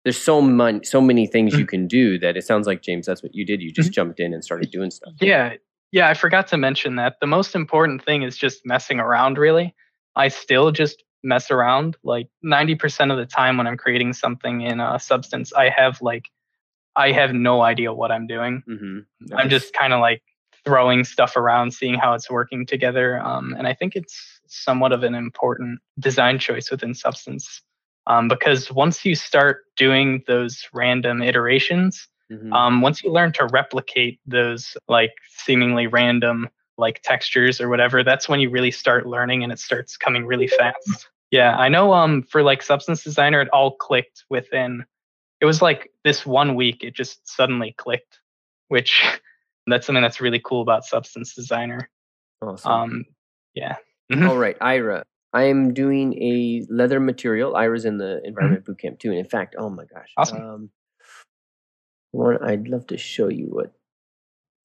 there's 0.04 0.20
so 0.20 0.42
many 0.42 0.84
so 0.84 1.00
many 1.00 1.26
things 1.26 1.54
you 1.54 1.60
mm-hmm. 1.60 1.68
can 1.68 1.88
do 1.88 2.18
that 2.18 2.36
it 2.36 2.44
sounds 2.44 2.66
like 2.66 2.82
James 2.82 3.06
that's 3.06 3.22
what 3.22 3.34
you 3.34 3.46
did 3.46 3.62
you 3.62 3.72
just 3.72 3.88
mm-hmm. 3.88 3.94
jumped 3.94 4.20
in 4.20 4.34
and 4.34 4.44
started 4.44 4.70
doing 4.70 4.90
stuff. 4.90 5.14
Yeah. 5.20 5.54
Yeah, 5.92 6.08
I 6.08 6.14
forgot 6.14 6.48
to 6.48 6.56
mention 6.56 6.96
that. 6.96 7.20
The 7.20 7.28
most 7.28 7.54
important 7.54 8.04
thing 8.04 8.24
is 8.24 8.36
just 8.36 8.66
messing 8.66 8.98
around 8.98 9.38
really. 9.38 9.76
I 10.16 10.28
still 10.28 10.70
just 10.70 11.02
mess 11.22 11.50
around 11.50 11.96
like 12.04 12.28
90% 12.44 13.10
of 13.10 13.18
the 13.18 13.26
time 13.26 13.56
when 13.56 13.66
I'm 13.66 13.76
creating 13.76 14.12
something 14.12 14.60
in 14.60 14.78
a 14.80 14.98
substance 15.00 15.52
I 15.54 15.70
have 15.70 16.02
like 16.02 16.28
I 16.96 17.12
have 17.12 17.32
no 17.32 17.62
idea 17.62 17.92
what 17.92 18.12
I'm 18.12 18.26
doing. 18.26 18.62
Mm-hmm. 18.68 18.98
Nice. 19.20 19.40
I'm 19.40 19.50
just 19.50 19.72
kind 19.72 19.92
of 19.92 20.00
like 20.00 20.22
throwing 20.64 21.02
stuff 21.02 21.36
around, 21.36 21.72
seeing 21.72 21.94
how 21.94 22.14
it's 22.14 22.30
working 22.30 22.66
together. 22.66 23.20
Um, 23.20 23.54
and 23.58 23.66
I 23.66 23.74
think 23.74 23.96
it's 23.96 24.40
somewhat 24.46 24.92
of 24.92 25.02
an 25.02 25.14
important 25.14 25.80
design 25.98 26.38
choice 26.38 26.70
within 26.70 26.94
Substance 26.94 27.62
um, 28.06 28.28
because 28.28 28.70
once 28.70 29.04
you 29.04 29.14
start 29.14 29.64
doing 29.76 30.22
those 30.26 30.68
random 30.72 31.22
iterations, 31.22 32.06
mm-hmm. 32.30 32.52
um, 32.52 32.80
once 32.80 33.02
you 33.02 33.10
learn 33.10 33.32
to 33.32 33.46
replicate 33.46 34.20
those 34.26 34.76
like 34.88 35.12
seemingly 35.36 35.86
random 35.86 36.48
like 36.76 37.00
textures 37.02 37.60
or 37.60 37.68
whatever, 37.68 38.02
that's 38.02 38.28
when 38.28 38.40
you 38.40 38.50
really 38.50 38.70
start 38.70 39.06
learning 39.06 39.42
and 39.42 39.52
it 39.52 39.58
starts 39.58 39.96
coming 39.96 40.26
really 40.26 40.48
fast. 40.48 41.08
Yeah, 41.30 41.56
I 41.56 41.68
know 41.68 41.92
um 41.92 42.22
for 42.22 42.42
like 42.42 42.62
Substance 42.62 43.02
Designer, 43.02 43.40
it 43.40 43.48
all 43.48 43.76
clicked 43.76 44.24
within 44.30 44.84
it 45.40 45.46
was 45.46 45.60
like 45.60 45.90
this 46.04 46.24
one 46.24 46.54
week, 46.54 46.82
it 46.82 46.94
just 46.94 47.28
suddenly 47.28 47.74
clicked, 47.76 48.20
which 48.68 49.02
that's 49.66 49.86
something 49.86 50.02
that's 50.02 50.20
really 50.20 50.40
cool 50.40 50.62
about 50.62 50.84
Substance 50.84 51.34
Designer. 51.34 51.90
Awesome. 52.40 52.72
Um, 52.72 53.04
yeah. 53.54 53.76
Mm-hmm. 54.12 54.28
All 54.28 54.38
right, 54.38 54.56
Ira. 54.60 55.04
I 55.32 55.44
am 55.44 55.74
doing 55.74 56.14
a 56.22 56.64
leather 56.70 57.00
material. 57.00 57.56
Ira's 57.56 57.84
in 57.84 57.98
the 57.98 58.22
environment 58.24 58.64
mm-hmm. 58.64 58.86
bootcamp 58.86 59.00
too. 59.00 59.10
And 59.10 59.18
in 59.18 59.26
fact, 59.26 59.56
oh 59.58 59.68
my 59.68 59.84
gosh. 59.84 60.12
Awesome. 60.16 60.42
Um, 60.42 60.70
one, 62.12 62.38
I'd 62.42 62.68
love 62.68 62.86
to 62.88 62.96
show 62.96 63.28
you 63.28 63.46
what 63.46 63.72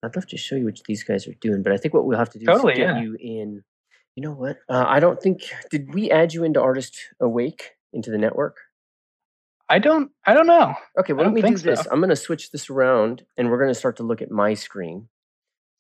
I'd 0.04 0.16
love 0.16 0.28
to 0.28 0.38
show 0.38 0.56
you 0.56 0.66
what 0.66 0.80
these 0.88 1.04
guys 1.04 1.28
are 1.28 1.34
doing, 1.42 1.62
but 1.64 1.74
I 1.74 1.78
think 1.78 1.94
what 1.94 2.06
we'll 2.06 2.18
have 2.18 2.30
to 2.32 2.40
do 2.40 2.46
totally, 2.46 2.74
is 2.74 2.80
get 2.80 2.96
yeah. 2.96 3.02
you 3.02 3.18
in. 3.20 3.64
You 4.16 4.24
know 4.24 4.32
what? 4.32 4.58
Uh, 4.70 4.86
I 4.88 5.00
don't 5.00 5.22
think 5.22 5.44
did 5.70 5.94
we 5.94 6.10
add 6.12 6.34
you 6.34 6.44
into 6.44 6.62
Artist 6.62 7.00
Awake 7.20 7.72
into 7.94 8.12
the 8.12 8.18
network? 8.18 8.58
I 9.70 9.80
don't. 9.80 10.12
I 10.26 10.34
don't 10.34 10.48
know. 10.48 10.74
Okay, 11.00 11.14
well, 11.14 11.26
let 11.26 11.34
me 11.34 11.42
do 11.42 11.56
this. 11.56 11.82
So. 11.82 11.90
I'm 11.92 12.00
going 12.00 12.10
to 12.10 12.16
switch 12.16 12.52
this 12.52 12.70
around, 12.70 13.24
and 13.38 13.50
we're 13.50 13.60
going 13.60 13.70
to 13.70 13.80
start 13.80 13.98
to 13.98 14.04
look 14.04 14.22
at 14.22 14.32
my 14.32 14.56
screen. 14.56 15.10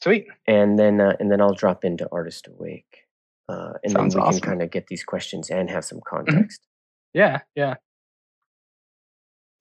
Sweet. 0.04 0.28
And 0.48 0.78
then, 0.78 1.02
uh, 1.02 1.16
and 1.20 1.32
then 1.32 1.42
I'll 1.42 1.54
drop 1.54 1.84
into 1.84 2.08
Artist 2.12 2.48
Awake, 2.48 3.08
uh, 3.50 3.74
and 3.84 3.92
Sounds 3.92 4.14
then 4.14 4.22
we 4.22 4.28
awesome. 4.28 4.42
can 4.42 4.50
kind 4.52 4.62
of 4.62 4.72
get 4.72 4.88
these 4.88 5.04
questions 5.04 5.50
and 5.50 5.70
have 5.70 5.84
some 5.84 6.00
mm-hmm. 6.00 6.16
context. 6.16 6.62
Mm-hmm. 6.62 7.20
Yeah, 7.20 7.40
yeah, 7.56 7.76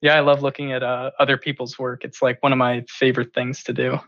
yeah. 0.01 0.15
I 0.15 0.19
love 0.19 0.43
looking 0.43 0.71
at 0.71 0.83
uh, 0.83 1.09
other 1.19 1.37
people's 1.37 1.79
work. 1.79 2.05
It's 2.05 2.21
like 2.21 2.41
one 2.43 2.51
of 2.51 2.59
my 2.59 2.85
favorite 2.87 3.33
things 3.33 3.63
to 3.63 3.73
do. 3.73 3.99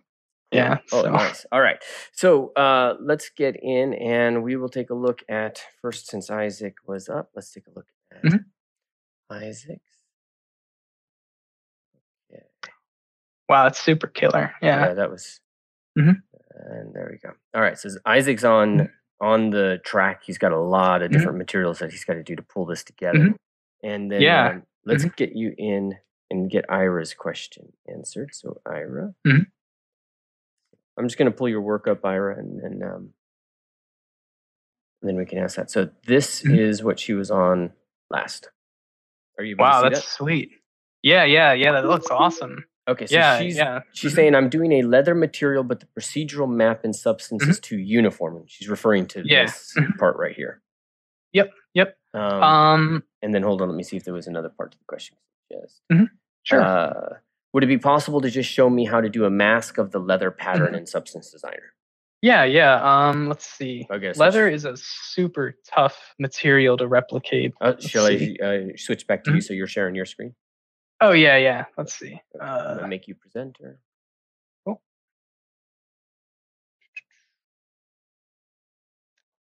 Yeah. 0.52 0.80
Oh, 0.92 1.04
so. 1.04 1.12
nice. 1.12 1.46
All 1.52 1.62
right. 1.62 1.78
So 2.12 2.52
uh, 2.54 2.96
let's 3.00 3.30
get 3.30 3.56
in, 3.62 3.94
and 3.94 4.44
we 4.44 4.56
will 4.56 4.70
take 4.70 4.90
a 4.90 4.96
look 4.96 5.24
at 5.30 5.64
first. 5.82 6.08
Since 6.08 6.30
Isaac 6.30 6.76
was 6.86 7.08
up, 7.08 7.30
let's 7.36 7.52
take 7.52 7.68
a 7.68 7.72
look 7.76 7.88
at 8.12 8.24
mm-hmm. 8.24 9.34
Isaac. 9.34 9.82
Wow, 13.52 13.64
that's 13.64 13.82
super 13.82 14.08
killer. 14.08 14.54
Yeah. 14.62 14.88
Yeah, 14.88 14.94
that 14.94 15.12
was. 15.12 15.42
Mm-hmm. 16.00 16.12
And 16.54 16.94
there 16.94 17.10
we 17.12 17.18
go. 17.18 17.36
All 17.54 17.62
right, 17.62 17.78
so 17.78 17.90
Isaac's 18.06 18.46
on 18.46 18.78
mm-hmm. 18.78 19.26
on 19.26 19.50
the 19.50 19.80
track. 19.84 20.24
He's 20.26 20.38
got 20.38 20.54
a 20.54 20.60
lot 20.60 21.02
of 21.02 21.10
mm-hmm. 21.10 21.18
different 21.18 21.38
materials 21.38 21.80
that 21.80 21.92
he's 21.92 22.06
got 22.06 22.14
to 22.14 22.24
do 22.24 22.38
to 22.38 22.44
pull 22.44 22.66
this 22.66 22.82
together. 22.84 23.20
Mm-hmm. 23.20 23.88
And 23.88 24.10
then 24.10 24.22
yeah. 24.22 24.50
Um, 24.52 24.64
let's 24.86 25.04
mm-hmm. 25.04 25.16
get 25.18 25.36
you 25.36 25.54
in 25.58 25.96
and 26.30 26.50
get 26.50 26.64
Ira's 26.70 27.14
question 27.14 27.74
answered. 27.94 28.30
So 28.34 28.62
Ira, 28.66 29.14
I'm 30.98 31.08
just 31.08 31.18
going 31.18 31.32
to 31.32 31.38
pull 31.38 31.50
your 31.50 31.62
work 31.62 31.88
up, 31.88 32.04
Ira, 32.06 32.38
and 32.38 32.62
then 32.62 32.88
um, 32.88 33.14
and 35.02 35.10
then 35.10 35.18
we 35.18 35.26
can 35.26 35.40
ask 35.40 35.56
that. 35.56 35.72
So 35.72 35.90
this 36.06 36.46
is 36.46 36.84
what 36.84 37.00
she 37.00 37.14
was 37.14 37.32
on 37.32 37.72
last. 38.10 38.50
Are 39.38 39.44
you? 39.44 39.56
Wow, 39.58 39.82
that's 39.82 40.02
that? 40.02 40.08
sweet. 40.08 40.52
Yeah, 41.02 41.24
yeah, 41.24 41.54
yeah. 41.54 41.72
That 41.72 41.86
looks 41.86 42.08
awesome. 42.12 42.66
Okay, 42.88 43.06
so 43.06 43.16
yeah, 43.16 43.40
she's 43.40 43.58
yeah. 43.58 43.82
she's 43.94 44.14
saying 44.14 44.36
I'm 44.36 44.50
doing 44.50 44.72
a 44.74 44.82
leather 44.84 45.16
material, 45.16 45.64
but 45.64 45.80
the 45.80 45.88
procedural 45.98 46.50
map 46.50 46.84
and 46.84 46.96
substance 46.96 47.44
mm-hmm. 47.44 47.52
is 47.52 47.60
too 47.60 47.78
uniform. 47.78 48.38
And 48.38 48.50
she's 48.50 48.68
referring 48.68 49.08
to 49.08 49.24
yeah. 49.26 49.46
this 49.46 49.74
mm-hmm. 49.78 49.98
part 49.98 50.18
right 50.18 50.36
here. 50.36 50.62
Yep, 51.34 51.52
yep. 51.74 51.98
Um, 52.14 52.44
um, 52.44 53.04
and 53.22 53.34
then 53.34 53.44
hold 53.44 53.62
on, 53.62 53.70
let 53.70 53.78
me 53.78 53.84
see 53.84 53.98
if 53.98 54.04
there 54.04 54.14
was 54.14 54.28
another 54.28 54.50
part 54.50 54.74
to 54.74 54.78
the 54.78 54.84
question. 54.88 55.18
Yes. 55.50 55.80
Mm-hmm. 55.92 56.06
Sure. 56.44 56.62
Uh, 56.62 57.14
would 57.54 57.64
it 57.64 57.68
be 57.68 57.78
possible 57.78 58.22
to 58.22 58.30
just 58.30 58.50
show 58.50 58.70
me 58.70 58.86
how 58.86 59.02
to 59.02 59.10
do 59.10 59.26
a 59.26 59.30
mask 59.30 59.78
of 59.78 59.92
the 59.92 60.00
leather 60.00 60.32
pattern 60.32 60.68
mm-hmm. 60.68 60.76
in 60.80 60.86
Substance 60.86 61.32
Designer? 61.32 61.74
Yeah, 62.22 62.44
yeah. 62.44 62.76
Um, 62.84 63.28
let's 63.28 63.48
see. 63.48 63.88
Okay, 63.90 64.14
leather 64.14 64.48
is 64.48 64.64
a 64.64 64.78
super 64.78 65.56
tough 65.68 66.14
material 66.20 66.78
to 66.78 66.88
replicate. 66.88 67.54
Uh, 67.60 67.74
shall 67.80 68.06
see. 68.08 68.38
I 68.42 68.46
uh, 68.46 68.62
switch 68.78 69.08
back 69.08 69.24
to 69.24 69.32
you 69.32 69.38
mm-hmm. 69.38 69.42
so 69.42 69.54
you're 69.54 69.68
sharing 69.68 69.96
your 69.96 70.06
screen? 70.06 70.36
Oh 71.02 71.14
yeah, 71.14 71.38
yeah. 71.38 71.66
Let's 71.78 71.96
see. 71.96 72.22
Uh, 72.40 72.86
make 72.88 73.08
you 73.08 73.16
presenter. 73.16 73.80
Cool. 74.66 74.80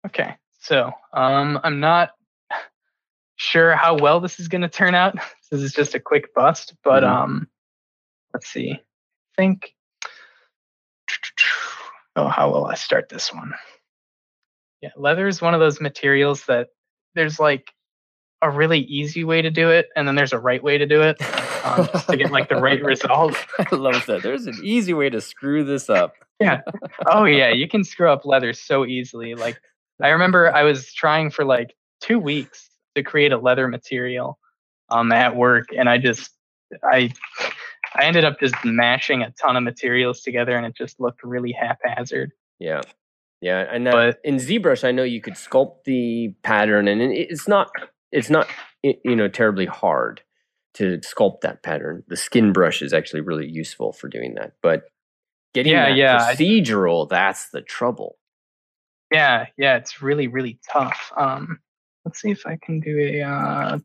Okay, 0.08 0.36
so 0.62 0.92
um, 1.14 1.60
I'm 1.64 1.80
not 1.80 2.10
sure 3.36 3.76
how 3.76 4.00
well 4.00 4.20
this 4.20 4.40
is 4.40 4.48
going 4.48 4.64
to 4.64 4.70
turn 4.70 4.96
out. 4.96 5.16
this 5.52 5.62
is 5.62 5.74
just 5.74 5.94
a 5.94 6.00
quick 6.00 6.34
bust, 6.34 6.74
but 6.84 7.04
mm-hmm. 7.04 7.24
um, 7.24 7.48
let's 8.34 8.48
see. 8.48 8.72
I 8.72 8.80
think. 9.38 9.74
Oh, 12.16 12.28
how 12.28 12.52
will 12.52 12.66
I 12.66 12.76
start 12.76 13.10
this 13.10 13.34
one? 13.34 13.54
Yeah, 14.82 14.92
leather 14.98 15.28
is 15.28 15.42
one 15.42 15.54
of 15.54 15.60
those 15.60 15.82
materials 15.82 16.46
that 16.46 16.68
there's 17.16 17.40
like 17.40 17.72
a 18.42 18.52
really 18.52 18.80
easy 18.80 19.24
way 19.24 19.42
to 19.42 19.50
do 19.50 19.72
it, 19.72 19.88
and 19.96 20.08
then 20.08 20.16
there's 20.16 20.34
a 20.34 20.40
right 20.40 20.62
way 20.62 20.78
to 20.78 20.86
do 20.86 21.02
it 21.02 21.18
um, 21.66 21.88
just 21.92 22.08
to 22.10 22.18
get 22.18 22.32
like 22.32 22.50
the 22.50 22.58
right 22.58 22.84
result. 22.84 23.36
I 23.60 23.76
love 23.76 24.06
that. 24.08 24.22
There's 24.22 24.46
an 24.46 24.60
easy 24.62 24.94
way 24.94 25.10
to 25.10 25.22
screw 25.22 25.64
this 25.64 25.90
up. 25.90 26.14
yeah. 26.40 26.62
Oh 27.08 27.24
yeah, 27.24 27.50
you 27.50 27.68
can 27.68 27.84
screw 27.84 28.10
up 28.10 28.26
leather 28.26 28.54
so 28.54 28.86
easily. 28.86 29.36
Like 29.36 29.60
I 30.02 30.10
remember 30.10 30.54
I 30.54 30.64
was 30.64 30.94
trying 30.94 31.32
for 31.32 31.46
like 31.46 31.74
two 32.02 32.20
weeks 32.20 32.70
to 32.96 33.04
create 33.04 33.32
a 33.32 33.38
leather 33.38 33.68
material 33.68 34.38
um, 34.90 35.12
at 35.12 35.36
work, 35.36 35.68
and 35.76 35.90
I 35.90 35.98
just 35.98 36.32
I 36.84 37.14
I 37.96 38.06
ended 38.06 38.26
up 38.26 38.40
just 38.40 38.56
mashing 38.64 39.22
a 39.22 39.32
ton 39.32 39.56
of 39.56 39.64
materials 39.64 40.22
together, 40.22 40.56
and 40.56 40.66
it 40.66 40.76
just 40.76 41.00
looked 41.00 41.24
really 41.24 41.52
haphazard. 41.52 42.32
Yeah. 42.60 42.82
Yeah, 43.42 43.66
and 43.70 43.84
but, 43.84 44.20
in 44.24 44.38
ZBrush, 44.38 44.86
I 44.86 44.94
know 44.94 45.04
you 45.04 45.20
could 45.20 45.34
sculpt 45.34 45.84
the 45.84 46.34
pattern, 46.44 46.88
and 46.88 47.02
it's 47.02 47.46
not 47.46 47.70
it's 48.10 48.30
not 48.30 48.48
you 48.84 49.18
know 49.18 49.28
terribly 49.28 49.66
hard 49.66 50.22
to 50.76 51.00
sculpt 51.00 51.42
that 51.42 51.62
pattern. 51.62 52.04
The 52.08 52.16
skin 52.16 52.54
brush 52.54 52.82
is 52.82 52.94
actually 52.94 53.20
really 53.20 53.46
useful 53.46 53.92
for 53.92 54.08
doing 54.08 54.36
that. 54.36 54.54
But 54.62 54.84
getting 55.54 55.74
yeah, 55.74 55.90
that 55.90 55.98
yeah, 55.98 56.34
procedural, 56.34 57.10
that's 57.10 57.50
the 57.50 57.62
trouble. 57.62 58.18
Yeah, 59.12 59.48
yeah, 59.58 59.76
it's 59.76 60.02
really, 60.02 60.28
really 60.28 60.60
tough. 60.72 61.12
Um, 61.18 61.60
let's 62.06 62.22
see 62.22 62.32
if 62.32 62.46
I 62.48 62.58
can 62.64 62.80
do 62.80 62.98
a. 62.98 63.22
Uh, 63.24 63.80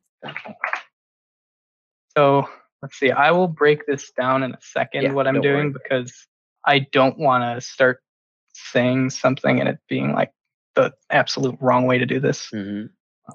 so 2.16 2.48
let's 2.82 2.98
see. 2.98 3.10
I 3.10 3.30
will 3.30 3.48
break 3.48 3.86
this 3.86 4.10
down 4.12 4.42
in 4.42 4.52
a 4.52 4.58
second. 4.60 5.02
Yeah, 5.02 5.12
what 5.12 5.26
I'm 5.26 5.40
doing 5.40 5.72
worry. 5.72 5.74
because 5.82 6.26
I 6.66 6.80
don't 6.92 7.18
want 7.18 7.44
to 7.44 7.60
start 7.60 8.00
saying 8.54 9.10
something 9.10 9.60
and 9.60 9.68
it 9.68 9.78
being 9.88 10.12
like 10.12 10.32
the 10.74 10.92
absolute 11.10 11.56
wrong 11.60 11.86
way 11.86 11.98
to 11.98 12.06
do 12.06 12.20
this. 12.20 12.50
Mm-hmm. 12.54 12.86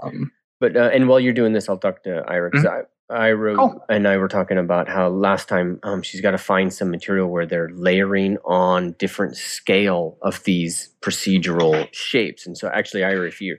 Um, 0.05 0.31
but 0.59 0.75
uh, 0.75 0.89
and 0.93 1.07
while 1.07 1.19
you're 1.19 1.33
doing 1.33 1.53
this, 1.53 1.69
I'll 1.69 1.77
talk 1.77 2.03
to 2.03 2.23
Ira 2.27 2.49
because 2.49 2.65
mm-hmm. 2.65 2.81
I 3.13 3.31
wrote 3.31 3.59
oh. 3.59 3.81
and 3.89 4.07
I 4.07 4.17
were 4.17 4.27
talking 4.27 4.57
about 4.57 4.87
how 4.87 5.09
last 5.09 5.49
time 5.49 5.79
um, 5.83 6.01
she's 6.01 6.21
got 6.21 6.31
to 6.31 6.37
find 6.37 6.73
some 6.73 6.89
material 6.89 7.29
where 7.29 7.45
they're 7.45 7.69
layering 7.69 8.37
on 8.45 8.93
different 8.93 9.35
scale 9.35 10.17
of 10.21 10.43
these 10.43 10.93
procedural 11.01 11.87
shapes. 11.91 12.47
And 12.47 12.57
so, 12.57 12.69
actually, 12.69 13.03
Ira, 13.03 13.27
if 13.27 13.41
you 13.41 13.57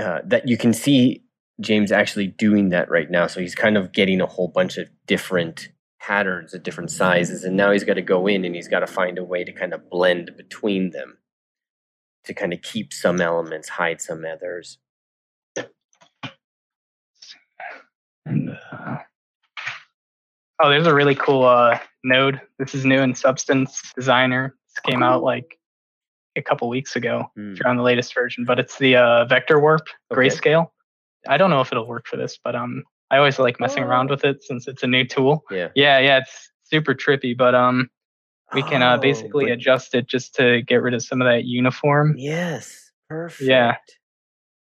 uh, 0.00 0.20
that 0.24 0.48
you 0.48 0.56
can 0.56 0.72
see 0.72 1.22
James 1.60 1.92
actually 1.92 2.28
doing 2.28 2.70
that 2.70 2.90
right 2.90 3.10
now. 3.10 3.26
So 3.26 3.40
he's 3.40 3.54
kind 3.54 3.76
of 3.76 3.92
getting 3.92 4.20
a 4.20 4.26
whole 4.26 4.48
bunch 4.48 4.78
of 4.78 4.88
different 5.06 5.68
patterns 6.00 6.52
of 6.54 6.62
different 6.62 6.90
sizes. 6.90 7.44
And 7.44 7.56
now 7.56 7.70
he's 7.70 7.84
got 7.84 7.94
to 7.94 8.02
go 8.02 8.26
in 8.26 8.44
and 8.44 8.54
he's 8.54 8.68
got 8.68 8.80
to 8.80 8.86
find 8.86 9.18
a 9.18 9.24
way 9.24 9.44
to 9.44 9.52
kind 9.52 9.72
of 9.72 9.88
blend 9.88 10.32
between 10.36 10.90
them 10.90 11.18
to 12.24 12.34
kind 12.34 12.52
of 12.52 12.62
keep 12.62 12.92
some 12.92 13.20
elements, 13.20 13.68
hide 13.68 14.00
some 14.00 14.24
others. 14.24 14.78
Uh, 18.28 18.98
oh, 20.62 20.70
there's 20.70 20.86
a 20.86 20.94
really 20.94 21.14
cool 21.14 21.44
uh, 21.44 21.78
node. 22.04 22.40
This 22.58 22.74
is 22.74 22.84
new 22.84 23.00
in 23.00 23.14
Substance 23.14 23.82
Designer. 23.94 24.56
This 24.68 24.82
oh, 24.86 24.90
came 24.90 25.02
out 25.02 25.22
like 25.22 25.58
a 26.36 26.42
couple 26.42 26.68
weeks 26.68 26.96
ago. 26.96 27.30
Mm. 27.38 27.52
If 27.52 27.58
hmm. 27.58 27.62
you're 27.62 27.68
on 27.68 27.76
the 27.76 27.82
latest 27.82 28.14
version, 28.14 28.44
but 28.44 28.58
it's 28.58 28.78
the 28.78 28.96
uh, 28.96 29.24
vector 29.26 29.60
warp 29.60 29.88
okay. 30.12 30.20
grayscale. 30.28 30.68
I 31.28 31.36
don't 31.36 31.50
know 31.50 31.60
if 31.60 31.70
it'll 31.72 31.86
work 31.86 32.06
for 32.06 32.16
this, 32.16 32.38
but 32.42 32.54
um, 32.54 32.82
I 33.10 33.18
always 33.18 33.38
like 33.38 33.60
messing 33.60 33.82
around 33.82 34.10
with 34.10 34.24
it 34.24 34.42
since 34.42 34.66
it's 34.68 34.82
a 34.82 34.86
new 34.86 35.04
tool. 35.06 35.44
Yeah. 35.50 35.68
Yeah, 35.74 35.98
yeah, 35.98 36.18
it's 36.18 36.50
super 36.64 36.94
trippy, 36.94 37.36
but 37.36 37.54
um, 37.54 37.88
we 38.54 38.62
can 38.62 38.82
uh, 38.82 38.96
Oh, 38.96 39.00
basically 39.00 39.44
but- 39.46 39.52
adjust 39.52 39.94
it 39.94 40.06
just 40.08 40.34
to 40.36 40.62
get 40.62 40.76
rid 40.82 40.94
of 40.94 41.02
some 41.02 41.20
of 41.22 41.26
that 41.26 41.44
uniform. 41.44 42.14
Yes. 42.18 42.90
Perfect. 43.08 43.48
Yeah, 43.48 43.76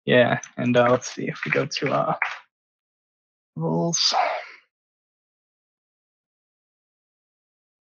Yeah, 0.04 0.40
and 0.56 0.76
uh, 0.76 0.90
let's 0.90 1.14
see 1.14 1.28
if 1.28 1.40
we 1.44 1.52
go 1.52 1.64
to 1.66 1.92
uh, 1.92 2.14
levels. 3.56 4.12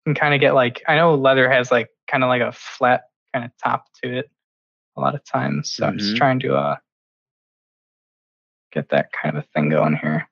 Can 0.06 0.16
kind 0.16 0.34
of 0.34 0.42
get 0.42 0.54
like 0.54 0.84
I 0.88 0.96
know 0.96 1.16
leather 1.16 1.50
has 1.50 1.72
like 1.72 1.90
kind 2.08 2.24
of 2.24 2.28
like 2.28 2.42
a 2.42 2.52
flat 2.52 3.04
kind 3.34 3.46
of 3.46 3.52
top 3.64 3.86
to 4.04 4.18
it 4.20 4.30
a 4.98 5.02
lot 5.02 5.16
of 5.16 5.24
times, 5.26 5.74
so 5.74 5.88
I'm 5.88 5.98
just 5.98 6.14
Mhm. 6.14 6.18
trying 6.18 6.40
to 6.42 6.56
uh 6.56 6.76
get 8.74 8.90
that 8.90 9.12
kind 9.12 9.38
of 9.38 9.46
thing 9.54 9.70
going 9.70 9.96
here. 9.96 10.28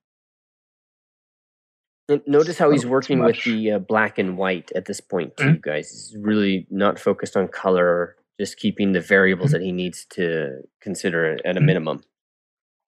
Notice 2.27 2.57
how 2.57 2.71
he's 2.71 2.85
working 2.85 3.19
with 3.19 3.41
the 3.45 3.71
uh, 3.73 3.79
black 3.79 4.17
and 4.17 4.37
white 4.37 4.69
at 4.75 4.85
this 4.85 4.99
point 4.99 5.37
too, 5.37 5.45
Mhm. 5.45 5.61
guys. 5.61 5.89
He's 5.91 6.17
really 6.19 6.67
not 6.69 6.99
focused 6.99 7.37
on 7.37 7.47
color, 7.47 8.17
just 8.37 8.57
keeping 8.57 8.91
the 8.91 8.99
variables 8.99 9.51
that 9.51 9.61
he 9.61 9.71
needs 9.71 10.05
to 10.11 10.61
consider 10.81 11.37
at 11.45 11.55
a 11.55 11.61
Mhm. 11.61 11.65
minimum. 11.65 12.03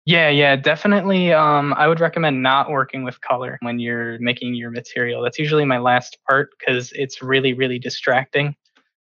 Yeah, 0.05 0.27
yeah, 0.27 0.57
definitely. 0.57 1.31
Um, 1.31 1.73
I 1.77 1.87
would 1.87 2.01
recommend 2.01 2.43
not 2.43 2.69
working 2.69 3.05
with 3.05 3.21
color 3.21 3.57
when 3.61 3.79
you're 3.79 4.19
making 4.19 4.55
your 4.55 4.71
material. 4.71 5.21
That's 5.21 5.39
usually 5.39 5.63
my 5.63 5.77
last 5.77 6.17
part 6.27 6.49
because 6.59 6.91
it's 6.93 7.21
really, 7.21 7.53
really 7.53 7.79
distracting. 7.79 8.57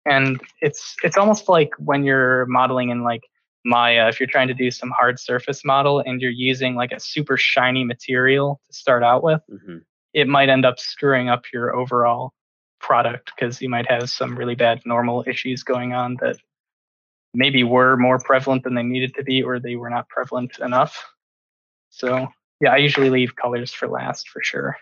And 0.06 0.40
it's 0.60 0.94
it's 1.02 1.16
almost 1.16 1.48
like 1.48 1.70
when 1.78 2.04
you're 2.04 2.46
modeling 2.46 2.90
in 2.90 3.02
like 3.02 3.22
Maya, 3.64 4.08
if 4.08 4.20
you're 4.20 4.26
trying 4.26 4.48
to 4.48 4.54
do 4.54 4.70
some 4.70 4.90
hard 4.90 5.18
surface 5.18 5.64
model 5.64 6.00
and 6.00 6.20
you're 6.20 6.30
using 6.30 6.74
like 6.74 6.92
a 6.92 7.00
super 7.00 7.36
shiny 7.36 7.84
material 7.84 8.60
to 8.66 8.72
start 8.76 9.02
out 9.02 9.22
with, 9.22 9.40
hmm 9.48 9.78
it 10.14 10.28
might 10.28 10.48
end 10.48 10.64
up 10.64 10.78
screwing 10.78 11.28
up 11.28 11.42
your 11.52 11.74
overall 11.74 12.32
product 12.80 13.32
because 13.34 13.60
you 13.60 13.68
might 13.68 13.90
have 13.90 14.08
some 14.08 14.36
really 14.36 14.54
bad 14.54 14.80
normal 14.86 15.24
issues 15.26 15.62
going 15.62 15.92
on 15.92 16.16
that 16.20 16.36
maybe 17.34 17.64
were 17.64 17.96
more 17.96 18.18
prevalent 18.20 18.62
than 18.62 18.74
they 18.74 18.82
needed 18.82 19.12
to 19.14 19.24
be 19.24 19.42
or 19.42 19.58
they 19.58 19.76
were 19.76 19.90
not 19.90 20.08
prevalent 20.08 20.58
enough. 20.60 21.04
So 21.90 22.28
yeah, 22.60 22.72
I 22.72 22.76
usually 22.76 23.10
leave 23.10 23.34
colors 23.34 23.72
for 23.72 23.88
last 23.88 24.28
for 24.28 24.42
sure. 24.42 24.76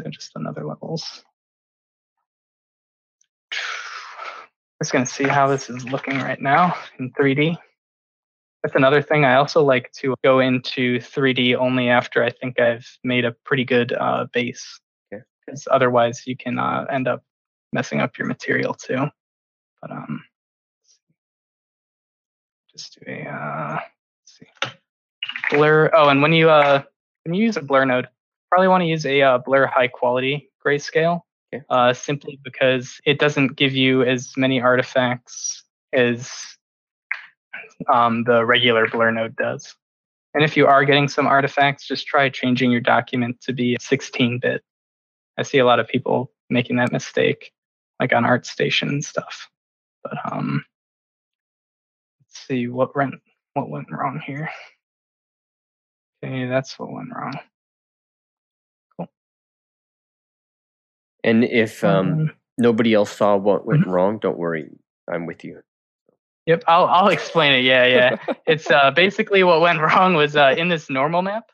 So 0.00 0.10
just 0.10 0.32
another 0.34 0.64
levels. 0.64 1.24
Just 4.84 4.92
gonna 4.92 5.06
see 5.06 5.24
how 5.24 5.46
this 5.46 5.70
is 5.70 5.82
looking 5.86 6.18
right 6.18 6.38
now 6.38 6.76
in 6.98 7.10
3D. 7.12 7.56
That's 8.62 8.74
another 8.74 9.00
thing. 9.00 9.24
I 9.24 9.36
also 9.36 9.64
like 9.64 9.90
to 9.92 10.14
go 10.22 10.40
into 10.40 10.98
3D 10.98 11.56
only 11.56 11.88
after 11.88 12.22
I 12.22 12.28
think 12.28 12.60
I've 12.60 12.86
made 13.02 13.24
a 13.24 13.32
pretty 13.46 13.64
good 13.64 13.94
uh, 13.94 14.26
base. 14.34 14.78
Okay. 15.10 15.22
Because 15.40 15.66
otherwise 15.70 16.26
you 16.26 16.36
can 16.36 16.58
uh, 16.58 16.84
end 16.92 17.08
up 17.08 17.22
messing 17.72 18.02
up 18.02 18.18
your 18.18 18.26
material 18.26 18.74
too. 18.74 19.06
But 19.80 19.90
um, 19.90 20.22
just 22.70 22.98
do 23.00 23.10
a 23.10 23.26
uh, 23.26 23.80
let's 24.20 24.38
see 24.38 24.70
blur. 25.50 25.90
Oh, 25.94 26.10
and 26.10 26.20
when 26.20 26.34
you 26.34 26.50
uh 26.50 26.82
when 27.24 27.32
you 27.32 27.42
use 27.42 27.56
a 27.56 27.62
blur 27.62 27.86
node, 27.86 28.06
probably 28.50 28.68
want 28.68 28.82
to 28.82 28.86
use 28.86 29.06
a 29.06 29.22
uh, 29.22 29.38
blur 29.38 29.64
high 29.64 29.88
quality 29.88 30.50
grayscale. 30.62 31.22
Uh, 31.70 31.92
simply 31.92 32.38
because 32.42 33.00
it 33.04 33.18
doesn't 33.18 33.56
give 33.56 33.72
you 33.72 34.02
as 34.02 34.32
many 34.36 34.60
artifacts 34.60 35.64
as 35.92 36.30
um, 37.92 38.24
the 38.24 38.44
regular 38.44 38.88
blur 38.88 39.10
node 39.10 39.36
does. 39.36 39.74
And 40.34 40.42
if 40.42 40.56
you 40.56 40.66
are 40.66 40.84
getting 40.84 41.08
some 41.08 41.26
artifacts, 41.26 41.86
just 41.86 42.06
try 42.06 42.28
changing 42.28 42.72
your 42.72 42.80
document 42.80 43.40
to 43.42 43.52
be 43.52 43.76
16 43.80 44.40
bit. 44.40 44.62
I 45.38 45.42
see 45.42 45.58
a 45.58 45.64
lot 45.64 45.78
of 45.78 45.88
people 45.88 46.32
making 46.50 46.76
that 46.76 46.92
mistake, 46.92 47.52
like 48.00 48.12
on 48.12 48.24
ArtStation 48.24 48.88
and 48.88 49.04
stuff. 49.04 49.48
But 50.02 50.18
um, 50.30 50.64
let's 52.20 52.46
see 52.46 52.68
what 52.68 52.94
went 52.96 53.14
what 53.54 53.70
went 53.70 53.90
wrong 53.90 54.20
here. 54.24 54.50
Okay, 56.24 56.46
that's 56.46 56.78
what 56.78 56.92
went 56.92 57.10
wrong. 57.14 57.38
And 61.24 61.42
if 61.44 61.82
um, 61.82 62.12
Um, 62.12 62.32
nobody 62.58 62.94
else 62.94 63.10
saw 63.10 63.36
what 63.36 63.66
went 63.66 63.86
wrong, 63.86 64.18
don't 64.18 64.38
worry. 64.38 64.68
I'm 65.10 65.26
with 65.26 65.42
you. 65.44 65.60
Yep, 66.46 66.64
I'll 66.68 66.84
I'll 66.84 67.08
explain 67.08 67.52
it. 67.54 67.62
Yeah, 67.64 67.86
yeah. 67.86 68.34
it's 68.46 68.70
uh, 68.70 68.90
basically 68.90 69.42
what 69.42 69.60
went 69.62 69.80
wrong 69.86 70.14
was 70.14 70.36
uh, 70.36 70.54
in 70.56 70.68
this 70.68 70.88
normal 70.90 71.22
map. 71.22 71.44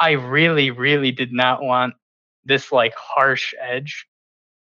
I 0.00 0.12
really, 0.12 0.70
really 0.70 1.12
did 1.12 1.32
not 1.32 1.62
want 1.62 1.94
this 2.44 2.72
like 2.72 2.94
harsh 2.96 3.52
edge, 3.60 4.06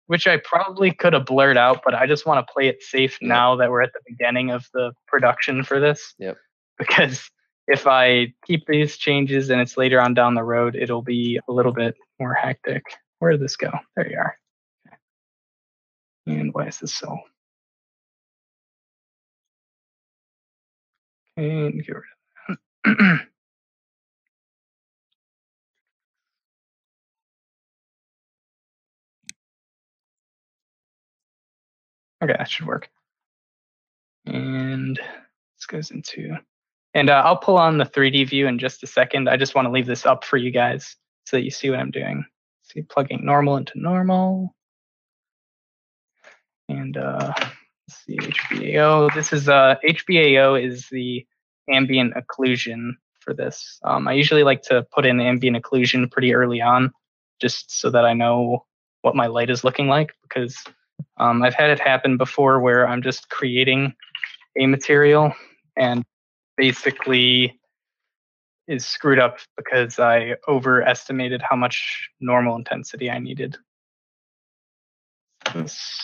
which 0.07 0.27
I 0.29 0.37
probably 0.37 0.93
could 0.93 1.15
have 1.15 1.27
blurred 1.27 1.57
out, 1.57 1.81
but 1.85 1.95
I 1.95 2.07
just 2.07 2.27
want 2.27 2.47
to 2.47 2.53
play 2.53 2.69
it 2.69 2.83
safe 2.83 3.19
Yep. 3.21 3.29
now 3.29 3.57
that 3.57 3.71
we're 3.71 3.83
at 3.83 3.93
the 3.93 4.01
beginning 4.07 4.51
of 4.51 4.69
the 4.75 4.93
production 5.09 5.65
for 5.65 5.81
this. 5.81 6.15
Yep. 6.19 6.37
Because 6.79 7.31
if 7.69 7.87
I 7.87 8.33
keep 8.47 8.67
these 8.67 8.97
changes 8.97 9.51
and 9.51 9.61
it's 9.61 9.77
later 9.77 10.01
on 10.01 10.15
down 10.15 10.35
the 10.35 10.43
road, 10.43 10.75
it'll 10.75 11.03
be 11.03 11.39
a 11.49 11.53
little 11.53 11.73
bit 11.73 11.95
more 12.19 12.35
hectic. 12.35 12.83
Where 13.23 13.31
did 13.31 13.41
this 13.41 13.55
go? 13.55 13.71
There 13.95 14.11
you 14.11 14.19
are. 14.19 14.37
Okay. 14.89 14.97
And 16.27 16.53
why 16.53 16.67
is 16.67 16.81
this 16.81 16.93
so? 16.93 17.21
And 21.37 21.75
get 21.87 21.95
rid 21.95 22.03
of 22.49 22.59
that. 22.85 22.91
okay, 32.25 32.35
that 32.37 32.51
should 32.51 32.67
work. 32.67 32.91
And 34.27 34.97
this 34.97 35.67
goes 35.69 35.93
into, 35.93 36.35
and 36.93 37.09
uh, 37.09 37.23
I'll 37.25 37.37
pull 37.37 37.57
on 37.57 37.79
the 37.79 37.85
3D 37.85 38.31
view 38.31 38.49
in 38.49 38.59
just 38.59 38.83
a 38.83 38.89
second. 38.89 39.29
I 39.29 39.37
just 39.37 39.55
want 39.55 39.67
to 39.67 39.73
leave 39.73 39.87
this 39.87 40.07
up 40.07 40.25
for 40.25 40.39
you 40.39 40.51
guys 40.51 40.97
so 41.25 41.37
that 41.37 41.45
you 41.45 41.53
see 41.53 41.71
what 41.71 41.79
I'm 41.79 41.93
doing. 41.93 42.25
See, 42.73 42.83
plugging 42.83 43.25
normal 43.25 43.59
into 43.59 43.79
normal. 43.79 44.55
And 46.69 46.97
uh, 46.97 47.35
let's 47.37 48.05
see, 48.07 48.17
HBAO. 48.17 49.15
This 49.15 49.33
is 49.33 49.49
uh, 49.49 49.75
HBAO 49.87 50.63
is 50.63 50.89
the 50.91 51.27
ambient 51.69 52.15
occlusion 52.15 52.93
for 53.21 53.35
this. 53.35 53.79
Um, 53.85 54.09
I 54.09 54.15
usually 54.15 54.43
like 54.43 54.63
to 54.63 54.87
put 54.91 55.05
in 55.05 55.21
ambient 55.21 55.57
occlusion 55.57 56.11
pretty 56.11 56.35
early 56.35 56.63
on, 56.63 56.93
just 57.41 57.79
so 57.79 57.91
that 57.91 58.07
I 58.07 58.15
know 58.15 58.65
what 59.03 59.17
my 59.17 59.27
light 59.27 59.51
is 59.51 59.65
looking 59.65 59.89
like. 59.89 60.15
Because 60.23 60.57
um, 61.19 61.43
I've 61.43 61.55
had 61.55 61.71
it 61.71 61.81
happen 61.81 62.17
before 62.17 62.61
where 62.61 62.89
I'm 62.89 63.03
just 63.03 63.29
creating 63.29 63.93
a 64.59 64.67
material 64.67 65.35
and 65.77 66.05
basically 66.57 67.61
is 68.69 68.87
screwed 68.87 69.19
up 69.19 69.39
because 69.57 69.99
I 69.99 70.37
overestimated 70.49 71.43
how 71.43 71.57
much 71.57 72.09
normal 72.21 72.57
intensity 72.57 73.11
I 73.11 73.19
needed. 73.19 73.57
This 75.55 76.01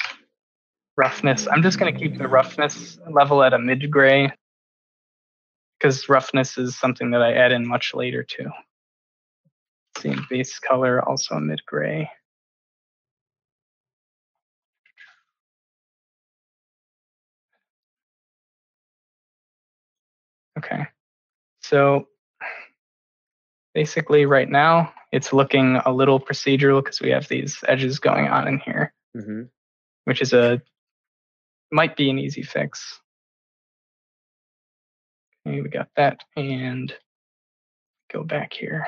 roughness. 0.96 1.46
I'm 1.46 1.62
just 1.62 1.78
going 1.78 1.94
to 1.94 1.98
keep 1.98 2.18
the 2.18 2.24
mm. 2.24 2.30
roughness 2.30 2.98
level 3.08 3.42
at 3.42 3.54
a 3.54 3.58
mid 3.58 3.90
gray 3.90 4.30
because 5.78 6.08
roughness 6.08 6.58
is 6.58 6.76
something 6.76 7.12
that 7.12 7.22
I 7.22 7.34
add 7.34 7.52
in 7.52 7.66
much 7.66 7.94
later 7.94 8.24
too. 8.24 8.50
Same 9.98 10.26
base 10.28 10.58
color 10.58 11.06
also 11.08 11.36
a 11.36 11.40
mid 11.40 11.64
gray. 11.66 12.10
Okay. 20.58 20.86
So 21.62 22.08
basically 23.78 24.26
right 24.26 24.50
now 24.50 24.92
it's 25.12 25.32
looking 25.32 25.76
a 25.86 25.92
little 25.92 26.18
procedural 26.18 26.82
because 26.82 27.00
we 27.00 27.10
have 27.10 27.28
these 27.28 27.62
edges 27.68 28.00
going 28.00 28.26
on 28.26 28.48
in 28.48 28.58
here, 28.58 28.92
hmm 29.14 29.42
which 30.04 30.20
is 30.20 30.32
a 30.32 30.60
might 31.70 31.96
be 31.96 32.10
an 32.10 32.18
easy 32.18 32.42
fix. 32.42 32.98
Okay, 35.46 35.60
we 35.60 35.68
got 35.68 35.90
that 35.94 36.18
and 36.36 36.92
go 38.12 38.24
back 38.24 38.52
here. 38.52 38.84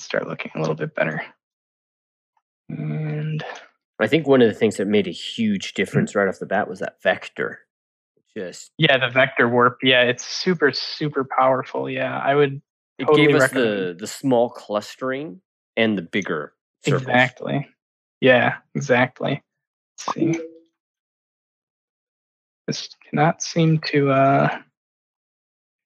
Might 0.00 0.04
start 0.04 0.26
looking 0.26 0.50
a 0.54 0.60
little 0.60 0.74
bit 0.74 0.94
better. 0.94 1.22
And 2.70 3.44
I 4.00 4.06
think 4.06 4.26
one 4.26 4.40
of 4.40 4.48
the 4.48 4.54
things 4.54 4.78
that 4.78 4.86
made 4.86 5.06
a 5.06 5.12
huge 5.12 5.74
difference 5.74 6.14
right 6.14 6.26
off 6.26 6.38
the 6.38 6.46
bat 6.46 6.70
was 6.70 6.78
that 6.78 7.02
vector. 7.02 7.60
Just 8.34 8.70
yeah, 8.78 8.96
the 8.96 9.10
vector 9.12 9.46
warp. 9.46 9.76
Yeah, 9.82 10.02
it's 10.02 10.26
super 10.26 10.72
super 10.72 11.26
powerful. 11.38 11.90
Yeah, 11.90 12.18
I 12.18 12.34
would. 12.34 12.62
it 12.98 13.04
Totally 13.04 13.26
gave 13.26 13.36
us 13.36 13.42
recommend. 13.42 13.66
the 13.66 13.96
the 14.00 14.06
small 14.06 14.48
clustering 14.48 15.42
and 15.76 15.98
the 15.98 16.02
bigger 16.02 16.54
circles. 16.82 17.02
Exactly. 17.02 17.68
Yeah, 18.22 18.56
exactly. 18.74 19.42
Let's 20.06 20.14
see. 20.14 20.40
This 22.66 22.88
cannot 23.10 23.42
seem 23.42 23.80
to 23.86 24.10
uh, 24.10 24.58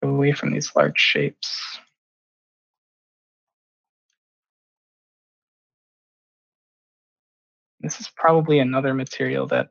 go 0.02 0.10
away 0.10 0.32
from 0.32 0.52
these 0.52 0.70
large 0.76 1.00
shapes. 1.00 1.80
This 7.84 8.00
is 8.00 8.08
probably 8.08 8.58
another 8.60 8.94
material 8.94 9.46
that 9.48 9.68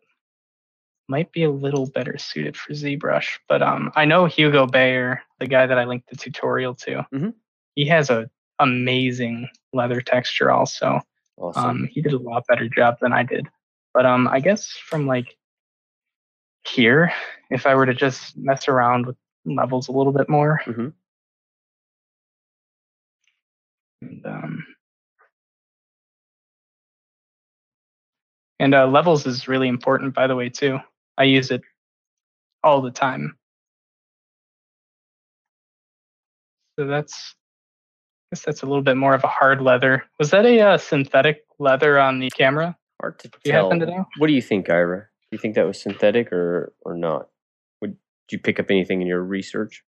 might 1.10 1.32
be 1.32 1.44
a 1.44 1.50
little 1.52 1.88
better 1.88 2.18
suited 2.18 2.56
for 2.56 2.72
ZBrush, 2.74 3.40
but 3.50 3.62
um, 3.62 3.92
I 3.96 4.06
know 4.06 4.26
Hugo 4.26 4.68
Beyer, 4.68 5.22
the 5.40 5.48
guy 5.48 5.66
that 5.66 5.78
I 5.80 5.84
linked 5.86 6.10
the 6.10 6.16
tutorial 6.16 6.76
to, 6.76 7.06
Mhm. 7.12 7.34
he 7.76 7.86
has 7.88 8.10
a 8.10 8.30
amazing 8.60 9.50
leather 9.74 10.00
texture 10.00 10.52
also. 10.52 11.02
Awesome. 11.38 11.66
Um, 11.66 11.88
he 11.92 12.02
did 12.02 12.14
a 12.14 12.20
lot 12.20 12.46
better 12.48 12.70
job 12.70 12.98
than 13.02 13.12
I 13.12 13.24
did. 13.24 13.48
But 13.94 14.06
um, 14.06 14.28
I 14.28 14.40
guess 14.40 14.70
from 14.70 15.08
like 15.08 15.36
here, 16.66 17.12
if 17.50 17.66
I 17.66 17.76
were 17.76 17.86
to 17.88 17.94
just 17.94 18.38
mess 18.38 18.68
around 18.68 19.08
with 19.08 19.18
levels 19.46 19.88
a 19.88 19.92
little 19.92 20.14
bit 20.14 20.30
more, 20.30 20.62
Mhm. 20.66 20.94
and 24.02 24.26
um, 24.26 24.73
and 28.60 28.74
uh, 28.74 28.88
levels 28.88 29.26
is 29.26 29.48
really 29.48 29.68
important, 29.68 30.14
by 30.14 30.28
the 30.28 30.36
way, 30.36 30.50
too. 30.50 30.80
I 31.18 31.24
use 31.24 31.52
it 31.52 31.62
all 32.64 32.82
the 32.82 32.92
time. 32.92 33.38
So 36.80 36.88
that's, 36.88 37.36
I 38.32 38.36
guess 38.36 38.46
that's 38.46 38.64
a 38.64 38.66
little 38.66 38.82
bit 38.82 38.98
more 38.98 39.14
of 39.14 39.24
a 39.24 39.28
hard 39.28 39.62
leather. 39.62 40.04
Was 40.20 40.32
that 40.32 40.46
a 40.46 40.60
uh, 40.60 40.78
synthetic 40.78 41.46
leather 41.60 42.00
on 42.00 42.20
the 42.20 42.30
camera? 42.32 42.76
Hard 43.00 43.20
to 43.20 43.28
Do 43.28 43.52
tell. 43.52 43.70
happen 43.70 43.80
to? 43.82 44.06
What 44.18 44.28
do 44.28 44.34
you 44.34 44.42
think, 44.42 44.70
Ira? 44.70 45.00
Do 45.00 45.06
you 45.32 45.38
think 45.38 45.56
that 45.56 45.68
was 45.68 45.82
synthetic 45.82 46.32
or 46.32 46.74
or 46.82 46.96
not? 46.96 47.28
Would 47.82 47.98
did 48.28 48.38
you 48.38 48.40
pick 48.40 48.60
up 48.60 48.68
anything 48.70 49.02
in 49.02 49.08
your 49.08 49.22
research? 49.22 49.84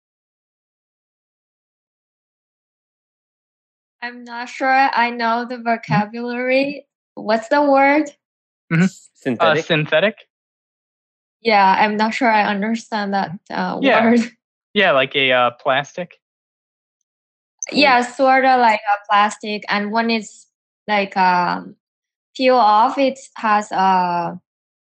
I'm 4.02 4.24
not 4.24 4.48
sure 4.48 4.68
I 4.68 5.10
know 5.10 5.46
the 5.48 5.58
vocabulary. 5.58 6.86
What's 7.14 7.48
the 7.48 7.62
word? 7.62 8.10
Mhm. 8.74 8.84
Uh, 8.84 8.88
Synthetic. 9.14 9.64
synthetic? 9.64 10.16
Yeah, 11.40 11.76
I'm 11.78 11.96
not 11.96 12.14
sure 12.14 12.30
I 12.30 12.44
understand 12.44 13.14
that 13.14 13.30
uh, 13.50 13.78
Yeah. 13.80 14.04
word. 14.04 14.20
Yeah, 14.74 14.90
like 14.92 15.14
a 15.14 15.30
uh, 15.32 15.50
plastic. 15.52 16.18
yeah, 17.72 18.02
sort 18.02 18.44
of 18.44 18.60
like 18.60 18.80
a 18.80 19.06
plastic, 19.08 19.64
and 19.68 19.90
when 19.92 20.10
it's 20.10 20.46
like 20.86 21.16
um, 21.16 21.76
peel 22.36 22.56
off, 22.56 22.98
it 22.98 23.18
has 23.36 23.70
a 23.72 24.38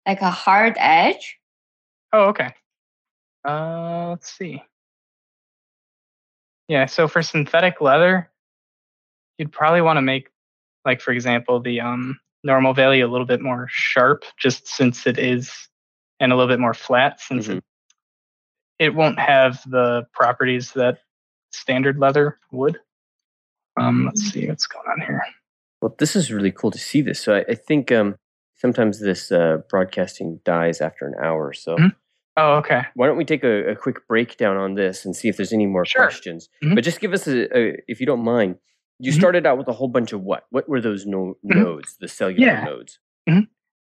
like 0.07 0.21
a 0.23 0.31
hard 0.31 0.75
edge. 0.79 1.39
Oh, 2.13 2.29
okay. 2.31 2.55
Uh, 3.47 4.09
let's 4.11 4.33
see. 4.33 4.63
Yeah, 6.69 6.87
so 6.87 7.07
for 7.07 7.23
synthetic 7.23 7.81
leather, 7.81 8.31
you'd 9.39 9.53
probably 9.53 9.83
want 9.83 9.99
to 9.99 10.03
make, 10.03 10.31
like 10.85 11.01
for 11.01 11.13
example, 11.13 11.61
the 11.61 11.81
um, 11.81 12.19
normal 12.45 12.75
value 12.75 13.05
a 13.07 13.09
little 13.11 13.27
bit 13.27 13.41
more 13.41 13.67
sharp, 13.71 14.25
just 14.39 14.69
since 14.69 15.07
it 15.07 15.19
is, 15.19 15.51
and 16.21 16.31
a 16.33 16.37
little 16.37 16.53
bit 16.53 16.61
more 16.61 16.75
flat, 16.75 17.21
since 17.21 17.49
Mhm. 17.49 17.57
it, 17.59 17.65
it 18.79 18.95
won't 18.95 19.19
have 19.19 19.61
the 19.69 20.07
properties 20.13 20.73
that 20.73 20.99
standard 21.53 21.99
leather 21.99 22.39
would. 22.53 22.79
Um, 23.77 24.05
let's 24.05 24.23
see 24.23 24.47
what's 24.49 24.67
going 24.67 24.87
on 24.89 25.01
here. 25.01 25.23
Well, 25.81 25.95
this 25.99 26.15
is 26.15 26.31
really 26.33 26.53
cool 26.53 26.71
to 26.71 26.79
see 26.79 27.01
this. 27.03 27.21
So 27.21 27.35
I, 27.35 27.45
I 27.49 27.55
think 27.55 27.91
um, 27.91 28.17
sometimes 28.57 29.01
this 29.01 29.33
uh, 29.33 29.59
broadcasting 29.69 30.41
dies 30.45 30.81
after 30.81 31.07
an 31.07 31.15
hour. 31.23 31.53
So 31.53 31.77
Mhm. 31.79 31.95
Oh, 32.37 32.55
okay. 32.57 32.83
why 32.95 33.07
don't 33.07 33.17
we 33.17 33.25
take 33.25 33.45
a, 33.45 33.71
a 33.71 33.77
quick 33.77 34.07
breakdown 34.09 34.57
on 34.57 34.75
this 34.75 35.05
and 35.05 35.15
see 35.15 35.29
if 35.29 35.37
there's 35.37 35.53
any 35.53 35.67
more 35.67 35.85
Sure. 35.85 36.03
questions? 36.05 36.49
Mhm. 36.63 36.75
But 36.75 36.85
just 36.85 37.01
give 37.01 37.13
us 37.13 37.27
a, 37.29 37.57
a, 37.57 37.83
if 37.89 38.01
you 38.01 38.07
don't 38.07 38.25
mind. 38.25 38.57
You 38.99 39.13
Mhm. 39.13 39.19
started 39.19 39.47
out 39.47 39.59
with 39.59 39.69
a 39.69 39.73
whole 39.73 39.89
bunch 39.89 40.13
of 40.13 40.23
what? 40.23 40.45
What 40.51 40.69
were 40.69 40.81
those 40.81 41.05
no- 41.07 41.37
Mhm. 41.45 41.57
nodes? 41.57 41.97
The 41.99 42.09
cellular 42.09 42.47
Yeah. 42.47 42.65
nodes. 42.65 42.99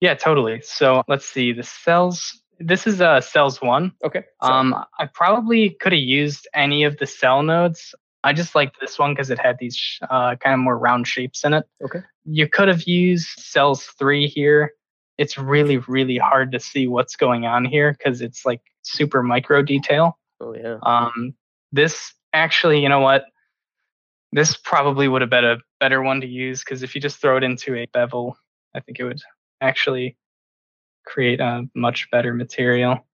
Yeah, 0.01 0.15
totally. 0.15 0.61
So 0.61 1.03
let's 1.09 1.25
see. 1.25 1.53
The 1.53 1.63
cells. 1.63 2.43
This 2.59 2.87
is 2.87 3.01
uh, 3.01 3.21
cells 3.21 3.63
one. 3.63 3.93
Okay. 4.05 4.25
so- 4.43 4.53
Um, 4.53 4.75
I 4.99 5.07
probably 5.07 5.71
could 5.71 5.93
have 5.93 6.01
used 6.03 6.47
any 6.53 6.85
of 6.85 6.99
the 6.99 7.07
cell 7.07 7.43
nodes. 7.43 7.95
I 8.23 8.33
just 8.33 8.55
liked 8.55 8.79
this 8.81 8.99
one 8.99 9.13
because 9.13 9.31
it 9.31 9.39
had 9.39 9.57
these 9.59 9.99
uh, 10.11 10.37
kind 10.37 10.53
of 10.55 10.61
more 10.61 10.77
round 10.79 11.07
shapes 11.07 11.45
in 11.45 11.55
it. 11.55 11.65
Okay. 11.83 12.01
You 12.25 12.49
could 12.49 12.69
have 12.69 12.83
used 12.85 13.29
cells 13.39 13.85
three 13.99 14.27
here. 14.27 14.73
It's 15.17 15.39
really, 15.39 15.79
really 15.79 16.19
hard 16.19 16.53
to 16.53 16.61
see 16.61 16.87
what's 16.87 17.17
going 17.17 17.47
on 17.47 17.65
here 17.65 17.93
because 17.93 18.21
it's 18.21 18.45
like 18.45 18.61
super 18.83 19.23
micro 19.23 19.63
detail. 19.63 20.19
oh 20.41 20.55
yeah. 20.55 20.79
Um, 20.83 21.35
this 21.73 22.13
actually, 22.33 22.83
you 22.83 22.89
know 22.89 23.01
what? 23.01 23.25
This 24.35 24.57
probably 24.57 25.07
would 25.07 25.21
have 25.21 25.31
been 25.31 25.45
a 25.45 25.59
better 25.79 26.03
one 26.03 26.21
to 26.21 26.27
use 26.27 26.65
because 26.65 26.83
if 26.83 26.97
you 26.97 27.01
just 27.01 27.21
throw 27.21 27.37
it 27.37 27.45
into 27.45 27.77
a 27.77 27.87
bevel, 27.93 28.37
I 28.75 28.81
think 28.81 28.99
it 28.99 29.05
would 29.05 29.21
actually 29.61 30.17
create 31.07 31.39
a 31.39 31.69
much 31.73 32.11
better 32.11 32.35
material. 32.35 33.07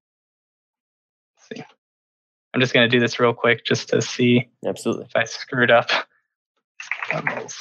Let's 1.37 1.61
see. 1.61 1.65
I'm 2.55 2.61
just 2.63 2.73
going 2.73 2.89
to 2.89 2.97
do 2.97 3.01
this 3.01 3.21
real 3.21 3.35
quick 3.35 3.67
just 3.67 3.91
to 3.91 4.01
see 4.01 4.49
Absolutely. 4.67 5.05
if 5.05 5.15
I 5.15 5.25
screwed 5.25 5.71
up. 5.71 5.91
Bevels. 7.11 7.55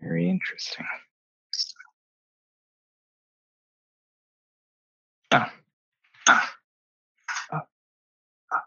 Very 0.00 0.28
interesting. 0.30 0.86
Oh. 5.32 5.46
Ah. 6.28 6.52
Ah. 7.52 7.66
Ah. 8.52 8.64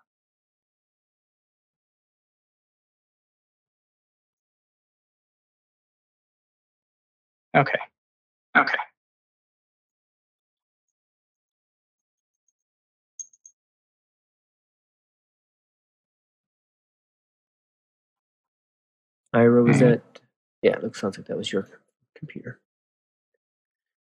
Okay. 7.55 7.79
Okay. 8.57 8.77
Ira, 19.33 19.63
was 19.63 19.77
Mhm. 19.77 19.79
that? 19.81 20.12
Yeah, 20.63 20.77
it 20.77 20.83
looks 20.83 21.01
sounds 21.01 21.17
like 21.17 21.27
that 21.27 21.37
was 21.37 21.51
your 21.51 21.67
computer. 22.15 22.59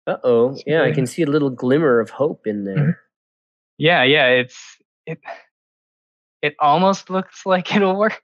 Uh 0.06 0.16
oh. 0.24 0.58
Yeah, 0.66 0.82
I 0.82 0.92
can 0.92 1.06
see 1.06 1.22
a 1.22 1.26
little 1.26 1.50
glimmer 1.50 2.00
of 2.00 2.10
hope 2.10 2.46
in 2.46 2.64
there. 2.64 3.00
Yeah, 3.78 4.02
yeah, 4.02 4.26
it's 4.26 4.58
it 5.06 5.20
it 6.42 6.56
almost 6.58 7.10
looks 7.10 7.46
like 7.46 7.74
it'll 7.74 7.96
work. 7.96 8.20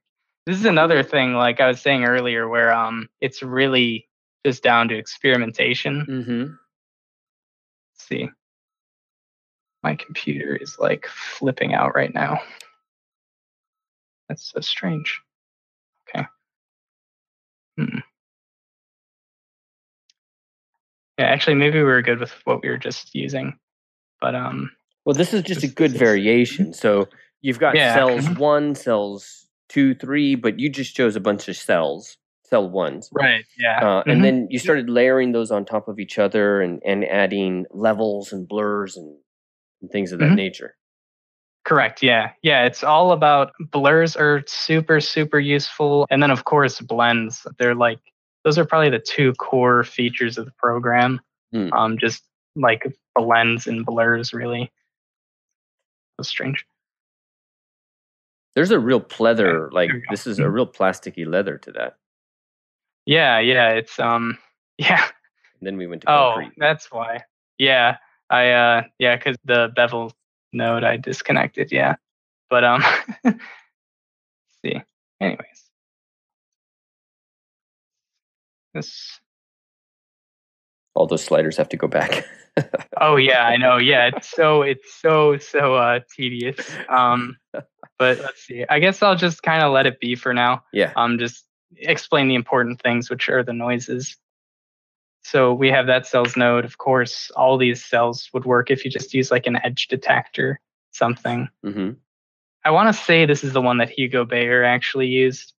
This 0.47 0.57
is 0.59 0.64
another 0.64 1.03
thing 1.03 1.35
like 1.35 1.61
I 1.61 1.68
was 1.68 1.80
saying 1.80 2.05
earlier 2.05 2.49
where 2.49 2.72
um 2.72 3.09
it's 3.20 3.43
really 3.43 4.09
just 4.45 4.62
down 4.62 4.89
to 4.89 4.97
experimentation. 4.97 6.07
Mm-hmm. 6.09 6.41
Let's 6.43 8.09
see. 8.09 8.30
My 9.82 9.95
computer 9.95 10.57
is 10.57 10.76
like 10.78 11.07
flipping 11.07 11.72
out 11.74 11.95
right 11.95 12.12
now. 12.12 12.41
That's 14.28 14.51
so 14.51 14.61
strange. 14.61 15.20
Okay. 16.09 16.26
Hmm. 17.78 17.99
Yeah, 21.19 21.27
actually 21.27 21.55
maybe 21.55 21.79
we 21.79 21.85
were 21.85 22.03
good 22.03 22.19
with 22.21 22.33
what 22.45 22.62
we 22.62 22.69
were 22.69 22.79
just 22.79 23.15
using. 23.15 23.57
But 24.21 24.35
um 24.35 24.71
Well, 25.05 25.15
this 25.15 25.35
is 25.35 25.43
just 25.43 25.62
a 25.62 25.69
good 25.69 25.93
variation. 25.93 26.73
So 26.73 27.09
you've 27.43 27.59
got 27.59 27.77
Yeah. 27.77 27.95
cells 27.95 28.27
Mhm. 28.27 28.39
one, 28.39 28.75
cells 28.75 29.47
two, 29.69 29.95
three, 29.95 30.35
but 30.35 30.59
you 30.59 30.69
just 30.71 30.95
chose 30.97 31.15
a 31.17 31.21
bunch 31.21 31.49
of 31.49 31.57
cells, 31.57 32.17
cell 32.45 32.69
ones. 32.69 33.09
right, 33.12 33.45
yeah. 33.59 33.81
Uh, 33.81 34.03
Mhm. 34.05 34.12
And 34.12 34.25
then 34.25 34.47
you 34.51 34.59
started 34.59 34.89
layering 34.91 35.33
those 35.33 35.51
on 35.51 35.65
top 35.65 35.89
of 35.89 35.99
each 35.99 36.19
other 36.19 36.61
and, 36.61 36.81
and 36.85 37.05
adding 37.05 37.67
levels 37.71 38.33
and 38.33 38.47
blurs 38.49 38.97
and, 38.97 39.17
and 39.83 39.91
things 39.91 40.12
of 40.12 40.19
that 40.21 40.31
Mhm. 40.33 40.37
nature. 40.37 40.77
Correct. 41.65 42.03
Yeah. 42.03 42.33
Yeah. 42.43 42.65
It's 42.65 42.85
all 42.85 43.12
about 43.12 43.53
blurs 43.73 44.17
are 44.17 44.43
super, 44.47 45.01
super 45.01 45.39
useful. 45.41 46.07
And 46.11 46.23
then, 46.23 46.31
of 46.31 46.45
course, 46.45 46.81
blends. 46.81 47.47
They're 47.59 47.75
like, 47.75 48.01
those 48.45 48.59
are 48.59 48.64
probably 48.64 48.90
the 48.90 48.99
two 48.99 49.32
core 49.34 49.84
features 49.84 50.38
of 50.38 50.45
the 50.45 50.53
program. 50.53 51.20
Mm. 51.55 51.72
Um, 51.72 51.99
just 51.99 52.22
like 52.57 52.86
blends 53.14 53.66
and 53.66 53.84
blurs, 53.84 54.32
really. 54.32 54.70
That's 56.18 56.28
strange. 56.28 56.64
There's 58.55 58.70
a 58.70 58.78
real 58.78 59.01
pleather, 59.01 59.72
like, 59.72 59.90
this 60.11 60.26
is 60.26 60.38
a 60.38 60.42
mm-hmm. 60.42 60.53
real 60.53 60.66
plasticky 60.66 61.26
leather 61.26 61.59
to 61.59 61.72
that. 61.72 61.97
Yeah. 63.07 63.40
Yeah. 63.40 63.70
It's, 63.70 63.99
um, 63.99 64.38
yeah. 64.78 65.05
And 65.59 65.66
then 65.66 65.76
we 65.76 65.86
went 65.86 66.03
to 66.03 66.07
concrete. 66.07 66.47
Oh, 66.47 66.53
that's 66.57 66.90
why. 66.92 67.24
Yeah. 67.59 67.97
I, 68.30 68.51
uh, 68.51 68.82
yeah, 68.99 69.16
because 69.16 69.36
the 69.45 69.72
bevel 69.74 70.12
node 70.53 70.84
I 70.84 70.97
disconnected. 70.97 71.70
Yeah, 71.70 71.97
but 72.49 72.64
um, 72.64 72.82
see. 74.64 74.82
Anyways, 75.20 75.64
this. 78.75 79.20
All 80.95 81.07
those 81.07 81.25
sliders 81.25 81.57
have 81.57 81.68
to 81.70 81.77
go 81.77 81.89
back. 81.89 82.25
oh 83.01 83.16
yeah, 83.16 83.47
I 83.47 83.57
know. 83.57 83.79
Yeah, 83.79 84.11
it's 84.14 84.31
so 84.31 84.62
it's 84.62 84.95
so 85.01 85.39
so 85.39 85.75
uh 85.75 86.01
tedious. 86.14 86.57
Um, 86.89 87.37
but 87.99 88.20
let's 88.20 88.45
see. 88.45 88.64
I 88.68 88.79
guess 88.79 89.03
I'll 89.03 89.16
just 89.16 89.43
kind 89.43 89.62
of 89.62 89.72
let 89.72 89.87
it 89.87 90.01
be 90.01 90.14
for 90.14 90.35
now. 90.35 90.62
Yeah. 90.72 90.93
Um, 90.97 91.18
just 91.18 91.45
explain 91.77 92.29
the 92.29 92.35
important 92.35 92.81
things, 92.83 93.11
which 93.11 93.29
are 93.29 93.43
the 93.43 93.53
noises. 93.53 94.16
So 95.22 95.55
we 95.55 95.70
have 95.70 95.87
that 95.87 96.07
cells 96.07 96.37
node. 96.37 96.64
Of 96.64 96.79
course, 96.79 97.31
all 97.35 97.57
these 97.57 97.85
cells 97.85 98.29
would 98.35 98.45
work 98.45 98.70
if 98.70 98.85
you 98.85 98.91
just 98.91 99.14
use 99.14 99.31
like 99.31 99.47
an 99.47 99.59
edge 99.64 99.89
detector, 99.89 100.61
something. 100.93 101.49
Mm-hmm. 101.64 101.93
I 102.64 102.70
want 102.70 102.95
to 102.95 103.03
say 103.03 103.25
this 103.27 103.43
is 103.43 103.53
the 103.53 103.61
one 103.61 103.79
that 103.79 103.91
Hugo 103.91 104.25
Beyer 104.25 104.64
actually 104.64 105.07
used. 105.07 105.54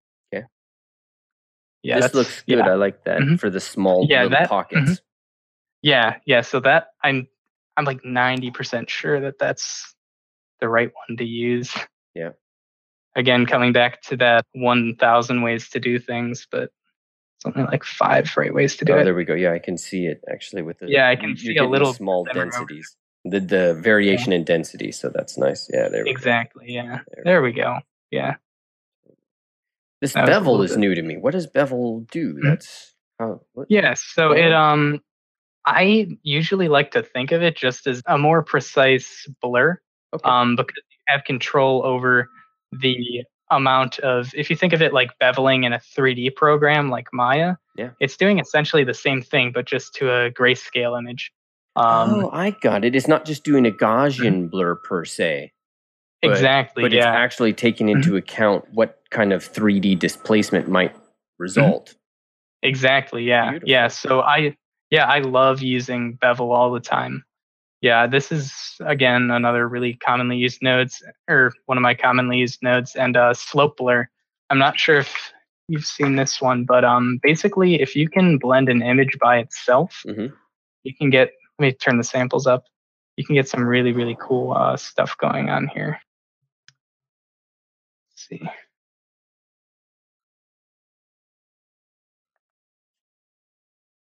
Yeah, 1.85 1.99
this 1.99 2.13
looks 2.15 2.41
good. 2.47 2.57
Yeah. 2.57 2.69
I 2.69 2.73
like 2.73 3.03
that 3.03 3.19
mm-hmm. 3.19 3.35
for 3.35 3.49
the 3.49 3.59
small 3.59 4.07
yeah, 4.09 4.27
that, 4.27 4.49
pockets. 4.49 4.81
Mm-hmm. 4.81 4.93
Yeah, 5.83 6.15
yeah. 6.25 6.41
So 6.41 6.59
that 6.61 6.87
I'm 7.03 7.27
I'm 7.77 7.85
like 7.85 8.03
ninety 8.03 8.49
percent 8.49 8.89
sure 8.89 9.19
that 9.21 9.37
that's 9.37 9.93
the 10.59 10.67
right 10.67 10.91
one 11.07 11.17
to 11.17 11.23
use. 11.23 11.75
Yeah. 12.15 12.31
Again, 13.15 13.45
coming 13.45 13.71
back 13.71 14.01
to 14.03 14.17
that 14.17 14.45
one 14.53 14.95
thousand 14.95 15.43
ways 15.43 15.69
to 15.69 15.79
do 15.79 15.99
things, 15.99 16.47
but 16.49 16.71
something 17.39 17.65
like 17.65 17.83
five 17.83 18.35
right 18.35 18.53
ways 18.53 18.75
to 18.77 18.85
do 18.85 18.93
it. 18.93 18.95
oh, 18.95 18.99
it. 19.01 19.03
There 19.03 19.13
we 19.13 19.23
go. 19.23 19.35
Yeah, 19.35 19.53
I 19.53 19.59
can 19.59 19.77
see 19.77 20.07
it 20.07 20.21
actually 20.31 20.63
with 20.63 20.79
the. 20.79 20.87
Yeah, 20.89 21.07
I 21.07 21.15
can 21.15 21.37
see 21.37 21.55
a 21.57 21.65
little 21.65 21.93
small 21.93 22.25
densities. 22.33 22.95
The 23.25 23.39
the 23.39 23.73
variation 23.75 24.31
yeah. 24.31 24.39
in 24.39 24.43
density, 24.43 24.91
so 24.91 25.09
that's 25.13 25.37
nice. 25.37 25.69
Yeah, 25.71 25.89
there. 25.89 26.03
exactly. 26.05 26.65
Go. 26.67 26.73
Yeah, 26.73 26.99
there, 27.13 27.23
there 27.25 27.41
we 27.43 27.51
go. 27.51 27.79
Yeah. 28.09 28.37
This 30.13 30.13
bevel 30.13 30.61
is 30.61 30.77
new 30.77 30.93
to 30.93 31.01
me. 31.01 31.17
What 31.17 31.31
does 31.31 31.47
bevel 31.47 32.01
do? 32.11 32.33
Mm-hmm. 32.33 32.47
That's 32.47 32.93
how. 33.19 33.41
What? 33.53 33.67
Yeah, 33.69 33.95
so 33.95 34.31
it 34.31 34.51
um, 34.53 35.01
I 35.65 36.07
usually 36.23 36.67
like 36.67 36.91
to 36.91 37.01
think 37.01 37.31
of 37.31 37.41
it 37.41 37.57
just 37.57 37.87
as 37.87 38.01
a 38.05 38.17
more 38.17 38.43
precise 38.43 39.27
blur. 39.41 39.79
Okay. 40.13 40.29
Um, 40.29 40.55
because 40.55 40.75
you 40.75 40.97
have 41.07 41.23
control 41.23 41.83
over 41.83 42.29
the 42.71 43.23
amount 43.51 43.99
of 43.99 44.31
if 44.33 44.49
you 44.49 44.55
think 44.55 44.73
of 44.73 44.81
it 44.81 44.93
like 44.93 45.11
beveling 45.19 45.65
in 45.65 45.73
a 45.73 45.79
3D 45.79 46.35
program 46.35 46.89
like 46.89 47.07
Maya, 47.11 47.55
yeah, 47.75 47.91
it's 47.99 48.17
doing 48.17 48.39
essentially 48.39 48.83
the 48.83 48.93
same 48.93 49.21
thing 49.21 49.51
but 49.53 49.65
just 49.65 49.93
to 49.95 50.11
a 50.11 50.31
grayscale 50.31 50.97
image. 50.97 51.31
Um, 51.75 52.25
oh, 52.25 52.29
I 52.31 52.51
got 52.51 52.85
it. 52.85 52.95
It's 52.95 53.07
not 53.07 53.25
just 53.25 53.43
doing 53.43 53.65
a 53.65 53.71
Gaussian 53.71 54.33
mm-hmm. 54.33 54.47
blur 54.47 54.75
per 54.75 55.03
se. 55.03 55.51
But, 56.27 56.33
exactly. 56.33 56.83
But 56.83 56.91
yeah. 56.91 56.99
it's 56.99 57.17
actually 57.17 57.53
taking 57.53 57.89
into 57.89 58.15
account 58.17 58.65
what 58.71 59.01
kind 59.11 59.33
of 59.33 59.51
3D 59.51 59.97
displacement 59.99 60.67
might 60.67 60.95
result. 61.37 61.95
Exactly. 62.63 63.23
Yeah. 63.23 63.51
Beautiful. 63.51 63.69
Yeah. 63.69 63.87
So 63.87 64.21
I 64.21 64.55
yeah 64.89 65.05
I 65.05 65.19
love 65.19 65.61
using 65.61 66.13
bevel 66.13 66.51
all 66.51 66.71
the 66.71 66.79
time 66.79 67.23
yeah, 67.85 68.07
this 68.07 68.31
is 68.31 68.77
again 68.79 69.29
another 69.29 69.67
really 69.67 69.93
commonly 69.93 70.37
used 70.37 70.59
nodes, 70.63 71.03
or 71.29 71.53
one 71.67 71.77
of 71.77 71.83
my 71.83 71.93
commonly 71.93 72.37
used 72.37 72.63
nodes, 72.63 72.95
and 72.95 73.15
uh, 73.15 73.35
slope 73.35 73.77
blur. 73.77 74.09
I'm 74.49 74.57
not 74.57 74.79
sure 74.79 74.97
if 74.97 75.31
you've 75.67 75.85
seen 75.85 76.15
this 76.15 76.41
one, 76.41 76.65
but 76.65 76.83
um, 76.83 77.19
basically, 77.21 77.79
if 77.79 77.95
you 77.95 78.09
can 78.09 78.39
blend 78.39 78.69
an 78.69 78.81
image 78.81 79.19
by 79.21 79.37
itself, 79.37 80.01
mm-hmm. 80.07 80.33
you 80.83 80.95
can 80.95 81.11
get. 81.11 81.29
Let 81.59 81.67
me 81.67 81.73
turn 81.73 81.99
the 81.99 82.03
samples 82.03 82.47
up. 82.47 82.63
You 83.17 83.23
can 83.23 83.35
get 83.35 83.47
some 83.47 83.63
really 83.63 83.91
really 83.91 84.17
cool 84.19 84.53
uh, 84.53 84.77
stuff 84.77 85.15
going 85.19 85.49
on 85.49 85.67
here. 85.67 85.99
See. 88.29 88.41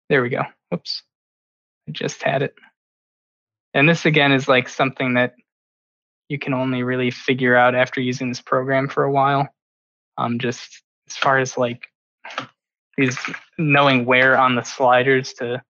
There 0.09 0.21
we 0.21 0.29
go. 0.29 0.43
Oops. 0.73 1.03
I 1.87 1.91
just 1.91 2.23
had 2.23 2.41
it 2.41 2.55
and 3.77 3.87
this 3.87 4.05
again 4.05 4.31
is 4.31 4.47
like 4.47 4.67
something 4.67 5.13
that 5.13 5.35
you 6.29 6.39
can 6.39 6.53
only 6.53 6.83
really 6.83 7.11
figure 7.11 7.55
out 7.55 7.75
after 7.75 8.01
using 8.01 8.29
this 8.29 8.41
program 8.41 8.89
for 8.89 9.03
a 9.03 9.11
while 9.11 9.47
um 10.17 10.39
just 10.39 10.81
as 11.07 11.15
far 11.15 11.37
as 11.37 11.57
like 11.57 11.87
these 12.97 13.17
knowing 13.57 14.05
where 14.05 14.37
on 14.37 14.55
the 14.55 14.63
sliders 14.63 15.33
to 15.33 15.61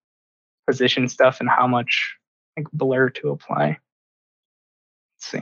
position 0.66 1.08
stuff 1.08 1.42
and 1.42 1.50
how 1.50 1.68
much 1.68 2.16
like 2.56 2.68
blur 2.72 3.10
to 3.10 3.30
apply 3.30 3.68
let's 3.68 3.78
see 5.20 5.42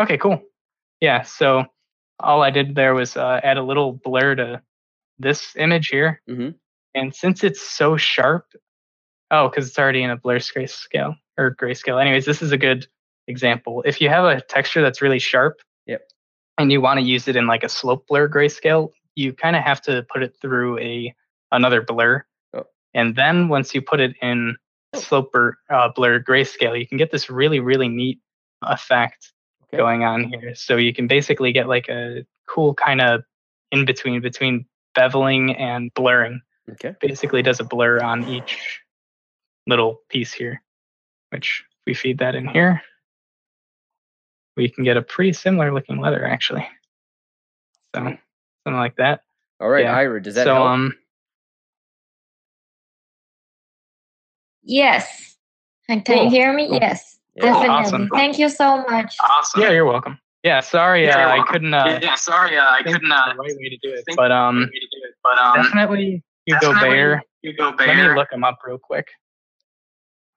okay 0.00 0.18
cool 0.18 0.42
yeah 1.00 1.22
so 1.22 1.64
all 2.20 2.42
i 2.42 2.50
did 2.50 2.74
there 2.74 2.94
was 2.94 3.16
uh, 3.16 3.40
add 3.42 3.56
a 3.56 3.62
little 3.62 3.92
blur 3.92 4.34
to 4.34 4.60
this 5.18 5.54
image 5.56 5.88
here 5.88 6.20
mm-hmm. 6.28 6.50
and 6.94 7.14
since 7.14 7.44
it's 7.44 7.60
so 7.60 7.96
sharp 7.96 8.46
oh 9.30 9.48
because 9.48 9.68
it's 9.68 9.78
already 9.78 10.02
in 10.02 10.10
a 10.10 10.16
blur 10.16 10.38
scale 10.38 11.16
or 11.36 11.54
grayscale. 11.54 12.00
Anyways, 12.00 12.24
this 12.24 12.42
is 12.42 12.52
a 12.52 12.58
good 12.58 12.86
example. 13.28 13.82
If 13.84 14.00
you 14.00 14.08
have 14.08 14.24
a 14.24 14.40
texture 14.40 14.82
that's 14.82 15.02
really 15.02 15.18
sharp, 15.18 15.60
yep. 15.86 16.02
and 16.58 16.70
you 16.70 16.80
want 16.80 17.00
to 17.00 17.06
use 17.06 17.28
it 17.28 17.36
in 17.36 17.46
like 17.46 17.64
a 17.64 17.68
slope 17.68 18.06
blur 18.06 18.28
grayscale, 18.28 18.90
you 19.14 19.32
kind 19.32 19.56
of 19.56 19.62
have 19.62 19.80
to 19.82 20.04
put 20.12 20.22
it 20.22 20.34
through 20.40 20.78
a 20.78 21.14
another 21.52 21.82
blur. 21.82 22.24
Oh. 22.54 22.64
And 22.94 23.16
then 23.16 23.48
once 23.48 23.74
you 23.74 23.82
put 23.82 24.00
it 24.00 24.14
in 24.22 24.56
slope 24.94 25.32
blur, 25.32 25.56
uh, 25.70 25.90
blur 25.94 26.20
grayscale, 26.20 26.78
you 26.78 26.86
can 26.86 26.98
get 26.98 27.10
this 27.10 27.30
really, 27.30 27.60
really 27.60 27.88
neat 27.88 28.20
effect 28.62 29.32
okay. 29.74 29.82
going 29.82 30.04
on 30.04 30.24
here. 30.24 30.54
So 30.54 30.76
you 30.76 30.94
can 30.94 31.06
basically 31.06 31.52
get 31.52 31.68
like 31.68 31.88
a 31.88 32.26
cool 32.46 32.74
kind 32.74 33.00
of 33.00 33.22
in 33.72 33.84
between 33.84 34.20
between 34.20 34.66
beveling 34.96 35.58
and 35.58 35.92
blurring. 35.94 36.40
Okay. 36.70 36.94
Basically 37.00 37.42
does 37.42 37.60
a 37.60 37.64
blur 37.64 38.00
on 38.00 38.24
each 38.24 38.80
little 39.66 40.00
piece 40.08 40.32
here 40.32 40.62
which 41.34 41.64
we 41.84 41.94
feed 41.94 42.18
that 42.18 42.36
in 42.36 42.46
here, 42.46 42.80
we 44.56 44.68
can 44.68 44.84
get 44.84 44.96
a 44.96 45.02
pretty 45.02 45.32
similar 45.32 45.74
looking 45.74 46.00
leather 46.00 46.24
actually. 46.24 46.66
So 47.92 48.02
something 48.02 48.18
like 48.66 48.96
that. 48.96 49.22
All 49.60 49.68
right, 49.68 49.84
yeah. 49.84 49.96
Ira, 49.96 50.22
does 50.22 50.36
that 50.36 50.44
so, 50.44 50.54
help? 50.54 50.66
Um, 50.66 50.94
yes. 54.62 55.36
Can 55.88 56.02
cool. 56.02 56.24
you 56.24 56.30
hear 56.30 56.52
me? 56.52 56.68
Cool. 56.68 56.78
Yes. 56.80 57.13
Yeah. 57.36 57.42
Definitely. 57.44 57.68
Awesome. 57.68 58.08
Thank 58.14 58.38
you 58.38 58.48
so 58.48 58.84
much. 58.88 59.16
Awesome. 59.22 59.62
Yeah, 59.62 59.70
you're 59.70 59.84
welcome. 59.84 60.18
Yeah, 60.44 60.60
sorry, 60.60 61.10
uh, 61.10 61.16
I 61.16 61.42
couldn't. 61.48 61.72
Uh, 61.72 61.98
yeah, 62.02 62.16
sorry, 62.16 62.58
uh, 62.58 62.62
I 62.68 62.82
couldn't. 62.82 63.10
Uh, 63.10 63.32
the 63.32 63.38
right 63.38 63.56
way 63.56 63.68
to 63.70 63.78
do 63.82 63.94
it, 63.94 64.04
but 64.14 64.30
um, 64.30 64.70
but 65.22 65.38
um, 65.38 65.62
definitely 65.62 66.22
Hugo 66.44 66.74
Beyer. 66.74 67.22
Hugo 67.40 67.72
Beyer. 67.72 67.86
Let 67.88 68.10
me 68.10 68.14
look 68.14 68.28
him 68.30 68.44
up 68.44 68.58
real 68.66 68.76
quick. 68.76 69.08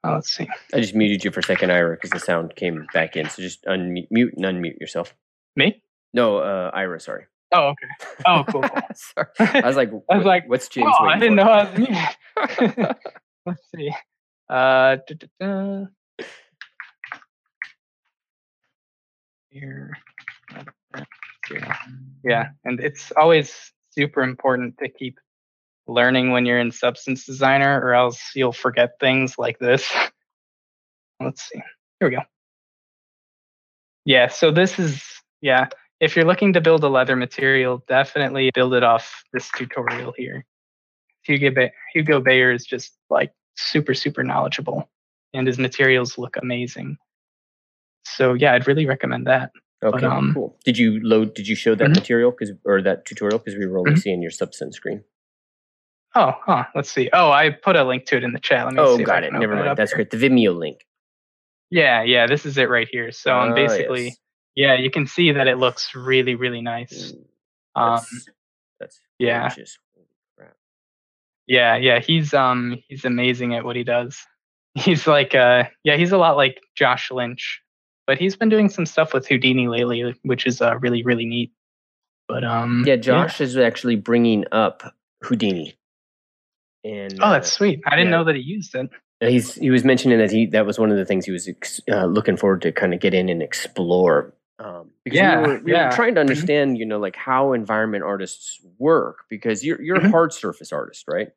Oh, 0.05 0.13
let's 0.13 0.33
see. 0.33 0.47
I 0.73 0.79
just 0.79 0.95
muted 0.95 1.25
you 1.25 1.31
for 1.31 1.41
a 1.41 1.43
second, 1.43 1.71
Ira, 1.71 1.95
because 1.95 2.11
the 2.11 2.19
sound 2.19 2.55
came 2.55 2.87
back 2.93 3.17
in. 3.17 3.29
So 3.29 3.41
just 3.41 3.65
unmute 3.65 4.07
mute 4.09 4.33
and 4.37 4.45
unmute 4.45 4.79
yourself. 4.79 5.13
Me? 5.57 5.81
No, 6.13 6.37
uh, 6.37 6.71
Ira. 6.73 7.01
Sorry. 7.01 7.25
Oh, 7.53 7.73
okay. 7.73 8.21
Oh, 8.25 8.45
cool. 8.49 8.61
cool. 8.61 8.81
sorry. 8.95 9.27
I 9.61 9.67
was 9.67 9.75
like, 9.75 9.91
I 10.09 10.17
was 10.17 10.25
like, 10.25 10.47
what's 10.47 10.69
James? 10.69 10.93
Oh, 10.97 11.05
I 11.05 11.19
didn't 11.19 11.37
for? 11.37 11.43
know 11.43 11.51
I 11.51 11.63
was 11.65 11.77
muted. 11.77 12.95
let's 13.45 13.61
see. 13.75 13.91
Uh, 14.49 14.97
da, 15.39 15.85
Here. 19.59 19.97
Yeah, 22.23 22.49
and 22.63 22.79
it's 22.79 23.11
always 23.17 23.71
super 23.89 24.21
important 24.21 24.77
to 24.77 24.89
keep 24.89 25.17
learning 25.87 26.31
when 26.31 26.45
you're 26.45 26.59
in 26.59 26.71
substance 26.71 27.25
designer, 27.25 27.81
or 27.81 27.95
else 27.95 28.19
you'll 28.35 28.51
forget 28.51 28.99
things 28.99 29.35
like 29.39 29.57
this. 29.57 29.91
Let's 31.19 31.41
see. 31.41 31.61
Here 31.99 32.09
we 32.09 32.15
go. 32.15 32.21
Yeah, 34.05 34.27
so 34.27 34.51
this 34.51 34.77
is, 34.77 35.03
yeah, 35.41 35.69
if 35.99 36.15
you're 36.15 36.25
looking 36.25 36.53
to 36.53 36.61
build 36.61 36.83
a 36.83 36.87
leather 36.87 37.15
material, 37.15 37.83
definitely 37.87 38.51
build 38.53 38.75
it 38.75 38.83
off 38.83 39.23
this 39.33 39.49
tutorial 39.55 40.13
here. 40.15 40.45
Hugo, 41.23 41.49
ba- 41.49 41.71
Hugo 41.93 42.21
Beyer 42.21 42.51
is 42.51 42.63
just 42.63 42.95
like 43.09 43.31
super, 43.55 43.95
super 43.95 44.23
knowledgeable, 44.23 44.87
and 45.33 45.47
his 45.47 45.57
materials 45.57 46.17
look 46.17 46.37
amazing. 46.37 46.97
So 48.15 48.33
yeah, 48.33 48.53
I'd 48.53 48.67
really 48.67 48.85
recommend 48.85 49.27
that. 49.27 49.51
Okay, 49.83 49.99
But, 50.01 50.03
um, 50.05 50.31
cool. 50.33 50.57
Did 50.65 50.77
you 50.77 50.99
load? 51.03 51.33
Did 51.35 51.47
you 51.47 51.55
show 51.55 51.75
that 51.75 51.87
Mhm. 51.89 51.95
material 51.95 52.31
because 52.31 52.51
or 52.65 52.81
that 52.81 53.05
tutorial 53.05 53.37
because 53.39 53.55
we 53.57 53.67
were 53.67 53.77
only 53.77 53.91
Mhm. 53.93 53.99
seeing 53.99 54.21
your 54.21 54.31
substance 54.31 54.75
screen? 54.75 55.03
Oh, 56.15 56.33
huh. 56.45 56.65
Let's 56.73 56.89
see. 56.91 57.09
Oh, 57.13 57.29
I 57.31 57.51
put 57.51 57.75
a 57.75 57.83
link 57.83 58.05
to 58.07 58.17
it 58.17 58.23
in 58.23 58.33
the 58.33 58.39
chat. 58.39 58.65
Let 58.65 58.73
me 58.73 58.81
Oh, 58.81 58.97
got 58.97 59.23
it. 59.23 59.33
Never 59.33 59.55
mind. 59.55 59.77
That's 59.77 59.91
here. 59.91 59.97
great. 59.97 60.09
The 60.09 60.17
Vimeo 60.17 60.55
link. 60.57 60.85
Yeah, 61.69 62.01
yeah. 62.01 62.25
This 62.25 62.45
is 62.45 62.57
it 62.57 62.69
right 62.69 62.87
here. 62.89 63.11
So 63.11 63.35
um, 63.37 63.51
Ah, 63.51 63.55
basically, 63.55 64.05
yes. 64.05 64.17
yeah, 64.55 64.73
you 64.75 64.89
can 64.89 65.05
see 65.05 65.31
that 65.33 65.47
it 65.47 65.57
looks 65.57 65.93
really, 65.93 66.33
really 66.35 66.61
nice. 66.61 67.13
Um, 67.75 67.97
That's, 67.97 68.29
that's 68.79 69.01
yeah. 69.19 69.49
gorgeous. 69.49 69.77
Yeah, 71.45 71.75
yeah. 71.77 71.99
He's 71.99 72.33
um 72.33 72.81
he's 72.87 73.05
amazing 73.05 73.53
at 73.55 73.63
what 73.63 73.75
he 73.75 73.83
does. 73.83 74.17
He's 74.75 75.07
like 75.07 75.33
uh 75.33 75.63
yeah, 75.83 75.95
he's 75.97 76.11
a 76.11 76.17
lot 76.17 76.35
like 76.37 76.61
Josh 76.75 77.09
Lynch, 77.09 77.61
but 78.07 78.17
he's 78.17 78.35
been 78.35 78.49
doing 78.49 78.69
some 78.69 78.85
stuff 78.87 79.13
with 79.13 79.27
Houdini 79.27 79.67
lately, 79.67 80.15
which 80.23 80.47
is 80.47 80.61
uh 80.61 80.77
really 80.79 81.03
really 81.03 81.25
neat. 81.25 81.51
But 82.27 82.43
um 82.43 82.83
Yeah, 82.85 82.95
Josh 82.95 83.41
is 83.41 83.57
actually 83.57 83.97
bringing 83.97 84.45
up 84.51 84.83
Houdini. 85.23 85.75
And 86.83 87.21
Oh, 87.21 87.31
that's 87.31 87.51
uh, 87.51 87.55
sweet. 87.57 87.81
I 87.85 87.91
didn't 87.95 88.11
yeah. 88.11 88.17
know 88.17 88.23
that 88.25 88.35
he 88.35 88.41
used 88.41 88.73
it. 88.75 88.89
he's 89.21 89.55
he 89.55 89.69
was 89.69 89.83
mentioning 89.83 90.17
that 90.19 90.31
he 90.31 90.45
that 90.47 90.65
was 90.65 90.79
one 90.79 90.91
of 90.91 90.97
the 90.97 91.05
things 91.05 91.25
he 91.25 91.31
was 91.31 91.47
ex, 91.47 91.81
uh, 91.91 92.05
looking 92.05 92.37
forward 92.37 92.61
to 92.63 92.71
kind 92.71 92.93
of 92.93 92.99
get 92.99 93.13
in 93.13 93.29
and 93.29 93.43
explore. 93.43 94.33
Um, 94.59 94.91
because 95.03 95.19
Yeah, 95.19 95.41
we 95.41 95.47
were, 95.47 95.59
we 95.63 95.71
yeah. 95.73 95.89
were 95.89 95.95
trying 95.95 96.15
to 96.15 96.21
Mhm. 96.21 96.29
understand, 96.29 96.77
you 96.77 96.85
know, 96.85 96.99
like 96.99 97.15
how 97.15 97.53
environment 97.53 98.03
artists 98.03 98.59
work. 98.79 99.19
Because 99.29 99.63
you're 99.65 99.81
you're 99.81 99.97
a 99.97 100.01
Mhm. 100.01 100.11
hard 100.11 100.33
surface 100.33 100.71
artist, 100.71 101.05
right? 101.07 101.29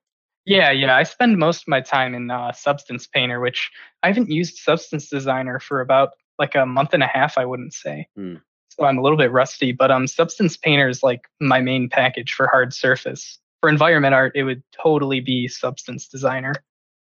Yeah, 0.47 0.71
yeah. 0.71 0.97
I 0.97 1.03
spend 1.05 1.39
most 1.39 1.63
of 1.63 1.69
my 1.69 1.81
time 1.81 2.15
in 2.15 2.31
uh, 2.31 2.53
Substance 2.53 3.07
Painter, 3.07 3.41
which 3.41 3.71
I 4.03 4.09
haven't 4.09 4.31
used 4.31 4.57
Substance 4.59 5.09
Designer 5.09 5.61
for 5.61 5.81
about 5.81 6.11
like 6.41 6.57
a 6.57 6.67
month 6.67 6.93
and 6.95 7.03
a 7.05 7.07
half, 7.07 7.39
I 7.39 7.45
wouldn't 7.45 7.73
say. 7.75 8.09
Hmm. 8.17 8.37
So 8.71 8.85
I'm 8.85 8.99
a 8.99 9.03
little 9.03 9.19
bit 9.19 9.31
rusty, 9.31 9.71
but 9.73 9.91
um, 9.93 10.07
Substance 10.09 10.57
Painter 10.57 10.89
is 10.89 11.03
like 11.03 11.23
my 11.41 11.61
main 11.61 11.89
package 11.89 12.33
for 12.33 12.49
hard 12.49 12.73
surface. 12.73 13.39
For 13.61 13.69
environment 13.69 14.15
art, 14.15 14.33
it 14.35 14.45
would 14.45 14.63
totally 14.73 15.21
be 15.21 15.47
Substance 15.47 16.09
Designer. 16.09 16.55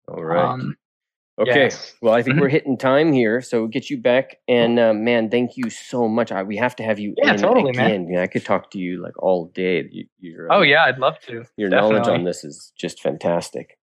All 0.07 0.23
right. 0.23 0.45
Um, 0.49 0.77
Okay. 1.38 1.63
yes. 1.65 1.93
Well, 2.01 2.13
I 2.13 2.23
think 2.23 2.38
Mhm. 2.38 2.39
we're 2.39 2.47
hitting 2.47 2.77
time 2.77 3.11
here, 3.11 3.41
so 3.41 3.59
we'll 3.59 3.67
get 3.67 3.89
you 3.89 3.97
back. 3.97 4.38
And 4.47 4.79
uh, 4.79 4.93
man, 4.93 5.29
thank 5.29 5.57
you 5.57 5.69
so 5.69 6.07
much. 6.07 6.31
I, 6.31 6.43
we 6.43 6.55
have 6.55 6.77
to 6.77 6.83
have 6.83 6.97
you 6.97 7.13
Yeah, 7.17 7.33
in 7.33 7.41
totally, 7.41 7.73
man. 7.73 7.88
again. 7.88 8.07
Yeah, 8.09 8.21
I 8.21 8.27
could 8.27 8.45
talk 8.45 8.71
to 8.71 8.79
you 8.79 9.01
like 9.03 9.21
all 9.21 9.47
day. 9.53 9.83
You, 9.91 10.05
your, 10.21 10.47
oh 10.49 10.59
um, 10.61 10.63
yeah, 10.65 10.86
I'd 10.86 10.97
love 10.97 11.19
to. 11.27 11.43
your 11.57 11.67
knowledge 11.67 12.07
on 12.07 12.23
this 12.23 12.45
is 12.45 12.71
just 12.79 13.01
fantastic. 13.01 13.77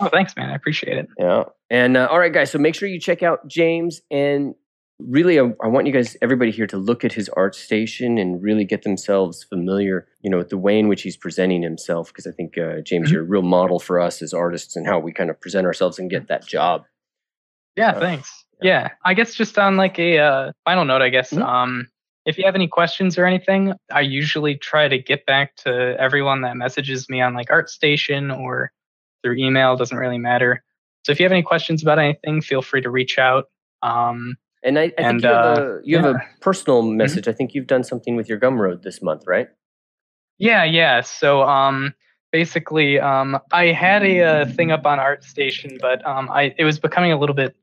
Oh, 0.00 0.08
thanks, 0.08 0.34
man. 0.34 0.50
I 0.50 0.56
appreciate 0.56 0.96
it. 0.98 1.06
Yeah. 1.20 1.44
And 1.70 1.96
uh, 1.96 2.08
all 2.10 2.18
right, 2.18 2.32
guys. 2.32 2.50
So 2.50 2.58
make 2.58 2.74
sure 2.74 2.88
you 2.88 2.98
check 2.98 3.22
out 3.22 3.46
James. 3.46 4.00
And 4.10 4.56
really, 4.98 5.38
I, 5.38 5.52
I 5.62 5.68
want 5.68 5.86
you 5.86 5.92
guys, 5.92 6.16
everybody 6.22 6.50
here, 6.50 6.66
to 6.68 6.76
look 6.76 7.04
at 7.04 7.12
his 7.12 7.28
ArtStation 7.36 8.20
and 8.20 8.42
really 8.42 8.64
get 8.64 8.82
themselves 8.82 9.44
familiar, 9.44 10.06
you 10.22 10.30
know, 10.30 10.38
with 10.38 10.48
the 10.48 10.58
way 10.58 10.78
in 10.78 10.88
which 10.88 11.02
he's 11.02 11.16
presenting 11.16 11.62
himself. 11.62 12.08
Because 12.08 12.26
I 12.26 12.32
think 12.32 12.58
uh, 12.58 12.80
James, 12.80 13.08
Mhm. 13.08 13.12
you're 13.12 13.22
a 13.22 13.26
real 13.26 13.42
model 13.42 13.78
for 13.78 14.00
us 14.00 14.22
as 14.22 14.34
artists 14.34 14.76
and 14.76 14.86
how 14.86 14.98
we 14.98 15.12
kind 15.12 15.30
of 15.30 15.40
present 15.40 15.66
ourselves 15.66 15.98
and 15.98 16.10
get 16.10 16.28
that 16.28 16.46
job. 16.46 16.84
Yeah, 17.76 17.90
Uh, 17.92 18.00
thanks. 18.00 18.44
yeah. 18.62 18.82
Yeah, 18.82 18.88
I 19.04 19.14
guess 19.14 19.34
just 19.34 19.56
on 19.58 19.76
like 19.76 19.98
a 20.00 20.18
uh, 20.18 20.52
final 20.64 20.84
note, 20.84 21.00
I 21.02 21.10
guess 21.10 21.30
Mhm. 21.32 21.42
um, 21.44 21.88
if 22.26 22.36
you 22.36 22.44
have 22.44 22.56
any 22.56 22.66
questions 22.66 23.16
or 23.16 23.24
anything, 23.24 23.72
I 23.92 24.00
usually 24.00 24.56
try 24.56 24.88
to 24.88 24.98
get 24.98 25.24
back 25.26 25.54
to 25.58 25.96
everyone 25.98 26.42
that 26.42 26.56
messages 26.56 27.08
me 27.08 27.20
on 27.20 27.34
like 27.34 27.48
ArtStation 27.48 28.36
or 28.36 28.72
through 29.22 29.36
email. 29.36 29.76
Doesn't 29.76 29.96
really 29.96 30.18
matter. 30.18 30.62
So 31.04 31.12
if 31.12 31.20
you 31.20 31.24
have 31.24 31.32
any 31.32 31.42
questions 31.44 31.82
about 31.82 31.98
anything, 32.00 32.40
feel 32.42 32.60
free 32.62 32.82
to 32.82 32.90
reach 32.90 33.18
out. 33.18 33.44
Um, 33.82 34.36
And 34.62 34.78
I, 34.78 34.82
I 34.82 34.86
think 34.88 34.98
And, 35.00 35.22
you 35.22 35.28
have, 35.28 35.58
uh, 35.58 35.62
a, 35.62 35.80
you 35.84 35.96
have 35.96 36.04
a 36.06 36.08
yeah. 36.08 36.14
Mm-hmm. 36.14 36.40
personal 36.40 36.82
message. 36.82 37.28
I 37.28 37.32
think 37.32 37.54
you've 37.54 37.66
done 37.66 37.84
something 37.84 38.16
with 38.16 38.28
your 38.28 38.38
Gumroad 38.40 38.82
this 38.82 39.00
month, 39.02 39.22
right? 39.26 39.48
Yeah, 40.38 40.64
yeah. 40.64 41.00
So 41.02 41.42
um 41.42 41.94
basically 42.32 43.00
um 43.00 43.38
I 43.52 43.66
had 43.66 44.02
a, 44.04 44.22
uh 44.22 44.46
thing 44.46 44.70
up 44.72 44.84
on 44.86 44.98
ArtStation, 44.98 45.80
but 45.80 46.04
um 46.06 46.28
I 46.30 46.54
it 46.58 46.64
was 46.64 46.78
becoming 46.78 47.12
a 47.12 47.18
little 47.18 47.34
bit 47.34 47.56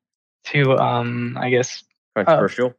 too 0.43 0.77
um 0.77 1.37
I 1.39 1.49
guess 1.49 1.83
Controversial. 2.15 2.73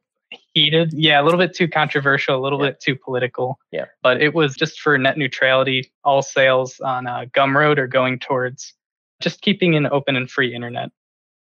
heated. 0.55 0.93
Yeah, 0.95 1.21
a 1.21 1.25
little 1.25 1.39
bit 1.39 1.55
too 1.55 1.69
controversial, 1.69 2.37
a 2.37 2.43
little 2.43 2.59
Yeah. 2.63 2.71
bit 2.71 2.81
too 2.81 2.97
political. 2.97 3.59
Yeah. 3.71 3.85
But 4.03 4.23
it 4.23 4.35
was 4.35 4.55
just 4.57 4.81
for 4.81 4.97
net 4.99 5.19
neutrality. 5.19 5.93
All 6.05 6.23
sales 6.23 6.81
on 6.81 7.07
uh, 7.07 7.27
Gumroad 7.35 7.77
are 7.79 7.87
going 7.87 8.19
towards 8.19 8.73
just 9.21 9.41
keeping 9.43 9.75
an 9.77 9.87
open 9.87 10.17
and 10.17 10.31
free 10.31 10.55
internet. 10.55 10.89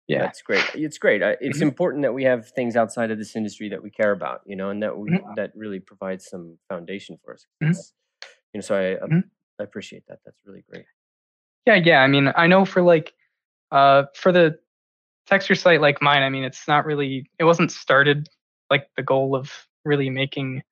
Yeah. 0.08 0.20
That's 0.20 0.42
great. 0.42 0.64
It's 0.76 0.98
great. 0.98 1.22
It's 1.40 1.60
Mhm. 1.60 1.62
important 1.64 2.02
that 2.04 2.14
we 2.14 2.24
have 2.24 2.50
things 2.50 2.76
outside 2.76 3.12
of 3.12 3.18
this 3.18 3.36
industry 3.36 3.70
that 3.70 3.82
we 3.82 3.90
care 3.90 4.12
about, 4.12 4.42
you 4.46 4.56
know, 4.56 4.70
and 4.70 4.82
that 4.84 4.98
we 4.98 5.12
Mhm. 5.12 5.36
that 5.36 5.56
really 5.56 5.80
provides 5.80 6.26
some 6.26 6.58
foundation 6.68 7.18
for 7.24 7.34
us. 7.34 7.46
Mhm. 7.62 7.76
You 8.54 8.58
know, 8.58 8.62
so 8.62 8.76
I, 8.76 8.96
I 9.04 9.08
Mhm. 9.08 9.30
I 9.60 9.64
appreciate 9.64 10.06
that. 10.08 10.20
That's 10.26 10.38
really 10.46 10.64
great. 10.64 10.86
Yeah, 11.66 11.76
yeah. 11.76 12.02
I 12.02 12.08
mean, 12.08 12.32
I 12.36 12.48
know 12.48 12.66
for 12.66 12.82
like 12.82 13.14
uh 13.72 14.06
for 14.16 14.32
the 14.32 14.60
texture 15.28 15.56
site 15.56 15.82
like 15.82 16.02
mine, 16.02 16.24
I 16.24 16.30
mean, 16.30 16.44
it's 16.44 16.68
not 16.68 16.86
really 16.86 17.30
it 17.40 17.46
wasn't 17.46 17.72
started 17.72 18.28
like 18.70 18.90
the 18.98 19.04
goal 19.04 19.36
of 19.36 19.68
really 19.86 20.10
making 20.10 20.64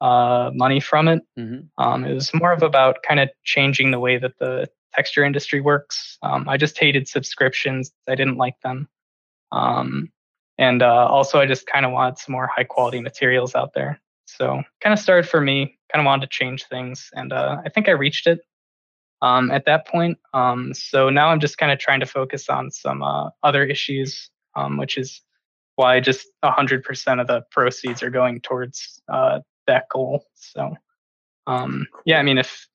uh 0.00 0.50
money 0.54 0.80
from 0.80 1.08
it. 1.08 1.22
Mm-hmm. 1.38 1.66
Um, 1.82 2.04
it 2.04 2.14
was 2.14 2.32
more 2.34 2.52
of 2.52 2.62
about 2.62 3.02
kind 3.02 3.20
of 3.20 3.28
changing 3.44 3.90
the 3.90 4.00
way 4.00 4.16
that 4.18 4.38
the 4.38 4.68
texture 4.94 5.24
industry 5.24 5.60
works. 5.60 6.18
Um, 6.22 6.48
I 6.48 6.56
just 6.56 6.78
hated 6.78 7.08
subscriptions. 7.08 7.92
I 8.08 8.14
didn't 8.14 8.36
like 8.36 8.60
them. 8.62 8.88
Um, 9.52 10.10
and 10.58 10.82
uh, 10.82 11.06
also, 11.06 11.38
I 11.38 11.46
just 11.46 11.66
kind 11.66 11.86
of 11.86 11.92
wanted 11.92 12.18
some 12.18 12.32
more 12.32 12.46
high 12.46 12.64
quality 12.64 13.00
materials 13.00 13.54
out 13.54 13.72
there. 13.74 14.00
So, 14.26 14.62
kind 14.80 14.92
of 14.92 14.98
started 14.98 15.28
for 15.28 15.40
me, 15.40 15.78
kind 15.92 16.00
of 16.00 16.06
wanted 16.06 16.30
to 16.30 16.36
change 16.36 16.66
things. 16.66 17.10
And 17.14 17.32
uh, 17.32 17.58
I 17.64 17.68
think 17.68 17.88
I 17.88 17.92
reached 17.92 18.26
it 18.26 18.40
um, 19.22 19.50
at 19.50 19.64
that 19.66 19.86
point. 19.86 20.18
Um, 20.34 20.74
so 20.74 21.10
now 21.10 21.28
I'm 21.28 21.40
just 21.40 21.58
kind 21.58 21.72
of 21.72 21.78
trying 21.78 22.00
to 22.00 22.06
focus 22.06 22.48
on 22.48 22.70
some 22.70 23.02
uh, 23.02 23.30
other 23.42 23.64
issues, 23.64 24.30
um, 24.56 24.76
which 24.76 24.98
is 24.98 25.22
why 25.76 26.00
just 26.00 26.26
100% 26.44 27.20
of 27.20 27.26
the 27.26 27.42
proceeds 27.50 28.02
are 28.02 28.10
going 28.10 28.40
towards 28.40 29.00
uh, 29.08 29.40
that 29.66 29.88
goal. 29.90 30.24
So, 30.34 30.76
um, 31.46 31.86
yeah, 32.04 32.18
I 32.18 32.22
mean, 32.22 32.38
if 32.38 32.66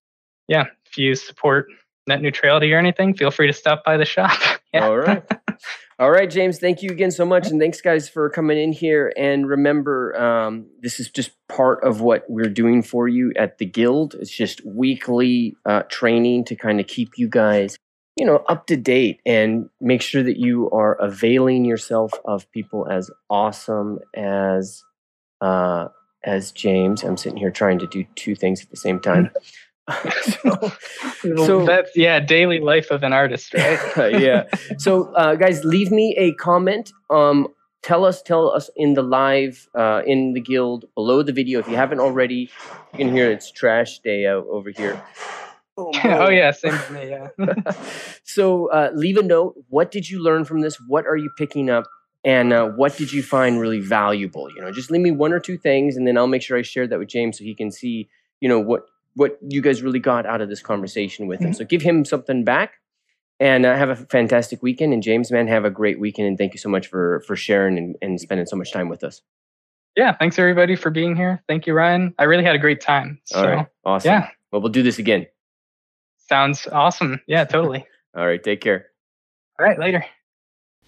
yeah, 0.48 0.66
if 0.86 0.98
you 0.98 1.16
support 1.16 1.68
net 2.08 2.22
neutrality 2.22 2.74
or 2.74 2.78
anything, 2.78 3.14
feel 3.14 3.32
free 3.32 3.48
to 3.48 3.54
stop 3.54 3.84
by 3.84 3.98
the 3.98 4.06
shop. 4.06 4.38
yeah. 4.74 4.86
All 4.86 4.98
right. 4.98 5.24
All 6.00 6.10
right, 6.10 6.30
James. 6.30 6.58
Thank 6.58 6.82
you 6.82 6.90
again 6.90 7.12
so 7.12 7.24
much, 7.24 7.48
and 7.48 7.62
thanks, 7.62 7.80
guys, 7.80 8.10
for 8.10 8.28
coming 8.30 8.58
in 8.58 8.74
here. 8.74 9.14
And 9.16 9.48
remember, 9.48 10.20
um, 10.20 10.66
this 10.82 11.00
is 11.00 11.10
just 11.10 11.32
part 11.48 11.84
of 11.84 12.02
what 12.02 12.24
we're 12.28 12.50
doing 12.50 12.82
for 12.82 13.08
you 13.08 13.32
at 13.38 13.60
the 13.60 13.66
Guild. 13.66 14.16
It's 14.16 14.32
just 14.32 14.66
weekly 14.66 15.56
uh, 15.66 15.84
training 15.90 16.46
to 16.46 16.56
kind 16.56 16.80
of 16.80 16.88
keep 16.88 17.12
you 17.18 17.30
guys, 17.30 17.78
you 18.16 18.26
know, 18.26 18.44
up 18.50 18.66
to 18.68 18.76
date 18.76 19.22
and 19.24 19.70
make 19.80 20.02
sure 20.02 20.24
that 20.24 20.38
you 20.38 20.70
are 20.72 20.96
availing 20.96 21.64
yourself 21.64 22.12
of 22.26 22.52
people 22.52 22.88
as 22.90 23.12
awesome 23.30 24.00
as 24.16 24.84
uh, 25.42 25.90
as 26.24 26.52
James. 26.52 27.04
I'm 27.04 27.18
sitting 27.18 27.38
here 27.38 27.52
trying 27.52 27.78
to 27.80 27.88
do 27.88 28.04
two 28.16 28.34
things 28.34 28.64
at 28.64 28.72
the 28.72 28.78
same 28.78 29.00
time. 29.00 29.30
so, 30.24 30.72
so- 31.36 31.66
that's 31.66 31.92
yeah, 31.96 32.20
daily 32.20 32.60
life 32.60 32.92
of 32.92 33.04
an 33.04 33.14
artist, 33.14 33.54
right? 33.54 34.20
yeah. 34.20 34.46
So, 34.78 35.14
uh, 35.14 35.36
guys, 35.36 35.64
leave 35.64 35.92
me 35.92 36.16
a 36.18 36.34
comment. 36.34 36.92
Um, 37.10 37.48
tell 37.82 38.06
us, 38.06 38.22
tell 38.22 38.50
us 38.50 38.70
in 38.76 38.94
the 38.94 39.04
live, 39.04 39.68
uh, 39.76 40.02
in 40.06 40.34
the 40.34 40.42
guild 40.42 40.86
below 40.96 41.22
the 41.22 41.34
video. 41.34 41.60
If 41.60 41.68
you 41.68 41.76
haven't 41.76 42.00
already, 42.00 42.50
you 42.94 42.98
can 42.98 43.14
hear 43.14 43.30
it's 43.32 43.52
trash 43.52 44.00
day 44.00 44.26
out 44.26 44.46
over 44.50 44.70
here. 44.70 45.02
oh 45.78 46.30
yeah, 46.30 46.52
same 46.52 46.72
with 46.72 46.92
me. 46.92 47.10
Yeah. 47.10 47.28
so, 48.24 48.72
uh, 48.72 48.92
leave 48.94 49.18
a 49.18 49.24
note. 49.24 49.56
What 49.70 49.92
did 49.92 50.10
you 50.10 50.22
learn 50.24 50.46
from 50.46 50.62
this? 50.62 50.80
What 50.88 51.06
are 51.08 51.18
you 51.18 51.32
picking 51.38 51.70
up? 51.70 51.86
And 52.26 52.54
uh, 52.54 52.70
what 52.70 52.96
did 52.96 53.12
you 53.12 53.22
find 53.22 53.60
really 53.60 53.82
valuable? 53.82 54.50
You 54.56 54.62
know, 54.62 54.72
just 54.72 54.90
leave 54.90 55.02
me 55.02 55.12
one 55.12 55.34
or 55.34 55.42
two 55.42 55.58
things, 55.58 55.98
and 55.98 56.08
then 56.08 56.18
I'll 56.18 56.28
make 56.28 56.42
sure 56.42 56.58
I 56.58 56.62
share 56.62 56.88
that 56.88 56.98
with 56.98 57.10
James 57.10 57.38
so 57.38 57.44
he 57.44 57.54
can 57.54 57.70
see, 57.70 58.08
you 58.40 58.48
know, 58.48 58.60
what 58.60 58.86
what 59.16 59.38
you 59.48 59.62
guys 59.62 59.82
really 59.82 60.00
got 60.00 60.26
out 60.26 60.42
of 60.42 60.50
this 60.50 60.62
conversation 60.62 61.28
with 61.28 61.40
him. 61.40 61.54
So 61.54 61.66
give 61.66 61.82
him 61.82 62.04
something 62.06 62.44
back, 62.44 62.74
and 63.40 63.66
uh, 63.66 63.76
have 63.76 63.90
a 63.90 63.96
fantastic 63.96 64.64
weekend. 64.64 64.94
And 64.94 65.04
James, 65.04 65.32
man, 65.32 65.48
have 65.48 65.66
a 65.66 65.70
great 65.70 66.00
weekend, 66.00 66.28
and 66.28 66.38
thank 66.38 66.54
you 66.54 66.60
so 66.60 66.70
much 66.70 66.88
for 66.88 67.22
for 67.28 67.36
sharing 67.36 67.78
and, 67.78 67.96
and 68.02 68.20
spending 68.20 68.46
so 68.46 68.56
much 68.56 68.72
time 68.72 68.90
with 68.90 69.04
us. 69.04 69.22
yeah, 69.96 70.14
thanks 70.18 70.40
everybody 70.40 70.76
for 70.76 70.90
being 70.90 71.16
here. 71.16 71.44
Thank 71.48 71.68
you, 71.68 71.74
Ryan. 71.74 72.14
I 72.18 72.24
really 72.24 72.44
had 72.44 72.56
a 72.56 72.60
great 72.60 72.82
time. 72.82 73.20
So 73.26 73.40
All 73.40 73.48
right, 73.48 73.68
awesome. 73.86 74.10
yeah, 74.12 74.30
Well, 74.52 74.62
we'll 74.62 74.72
do 74.72 74.82
this 74.84 74.98
again. 75.00 75.28
sounds 76.30 76.68
awesome. 76.72 77.22
Yeah, 77.28 77.44
totally. 77.46 77.86
All 78.18 78.26
right, 78.26 78.44
take 78.44 78.62
care. 78.62 78.88
All 79.60 79.66
right, 79.66 79.78
later. 79.80 80.04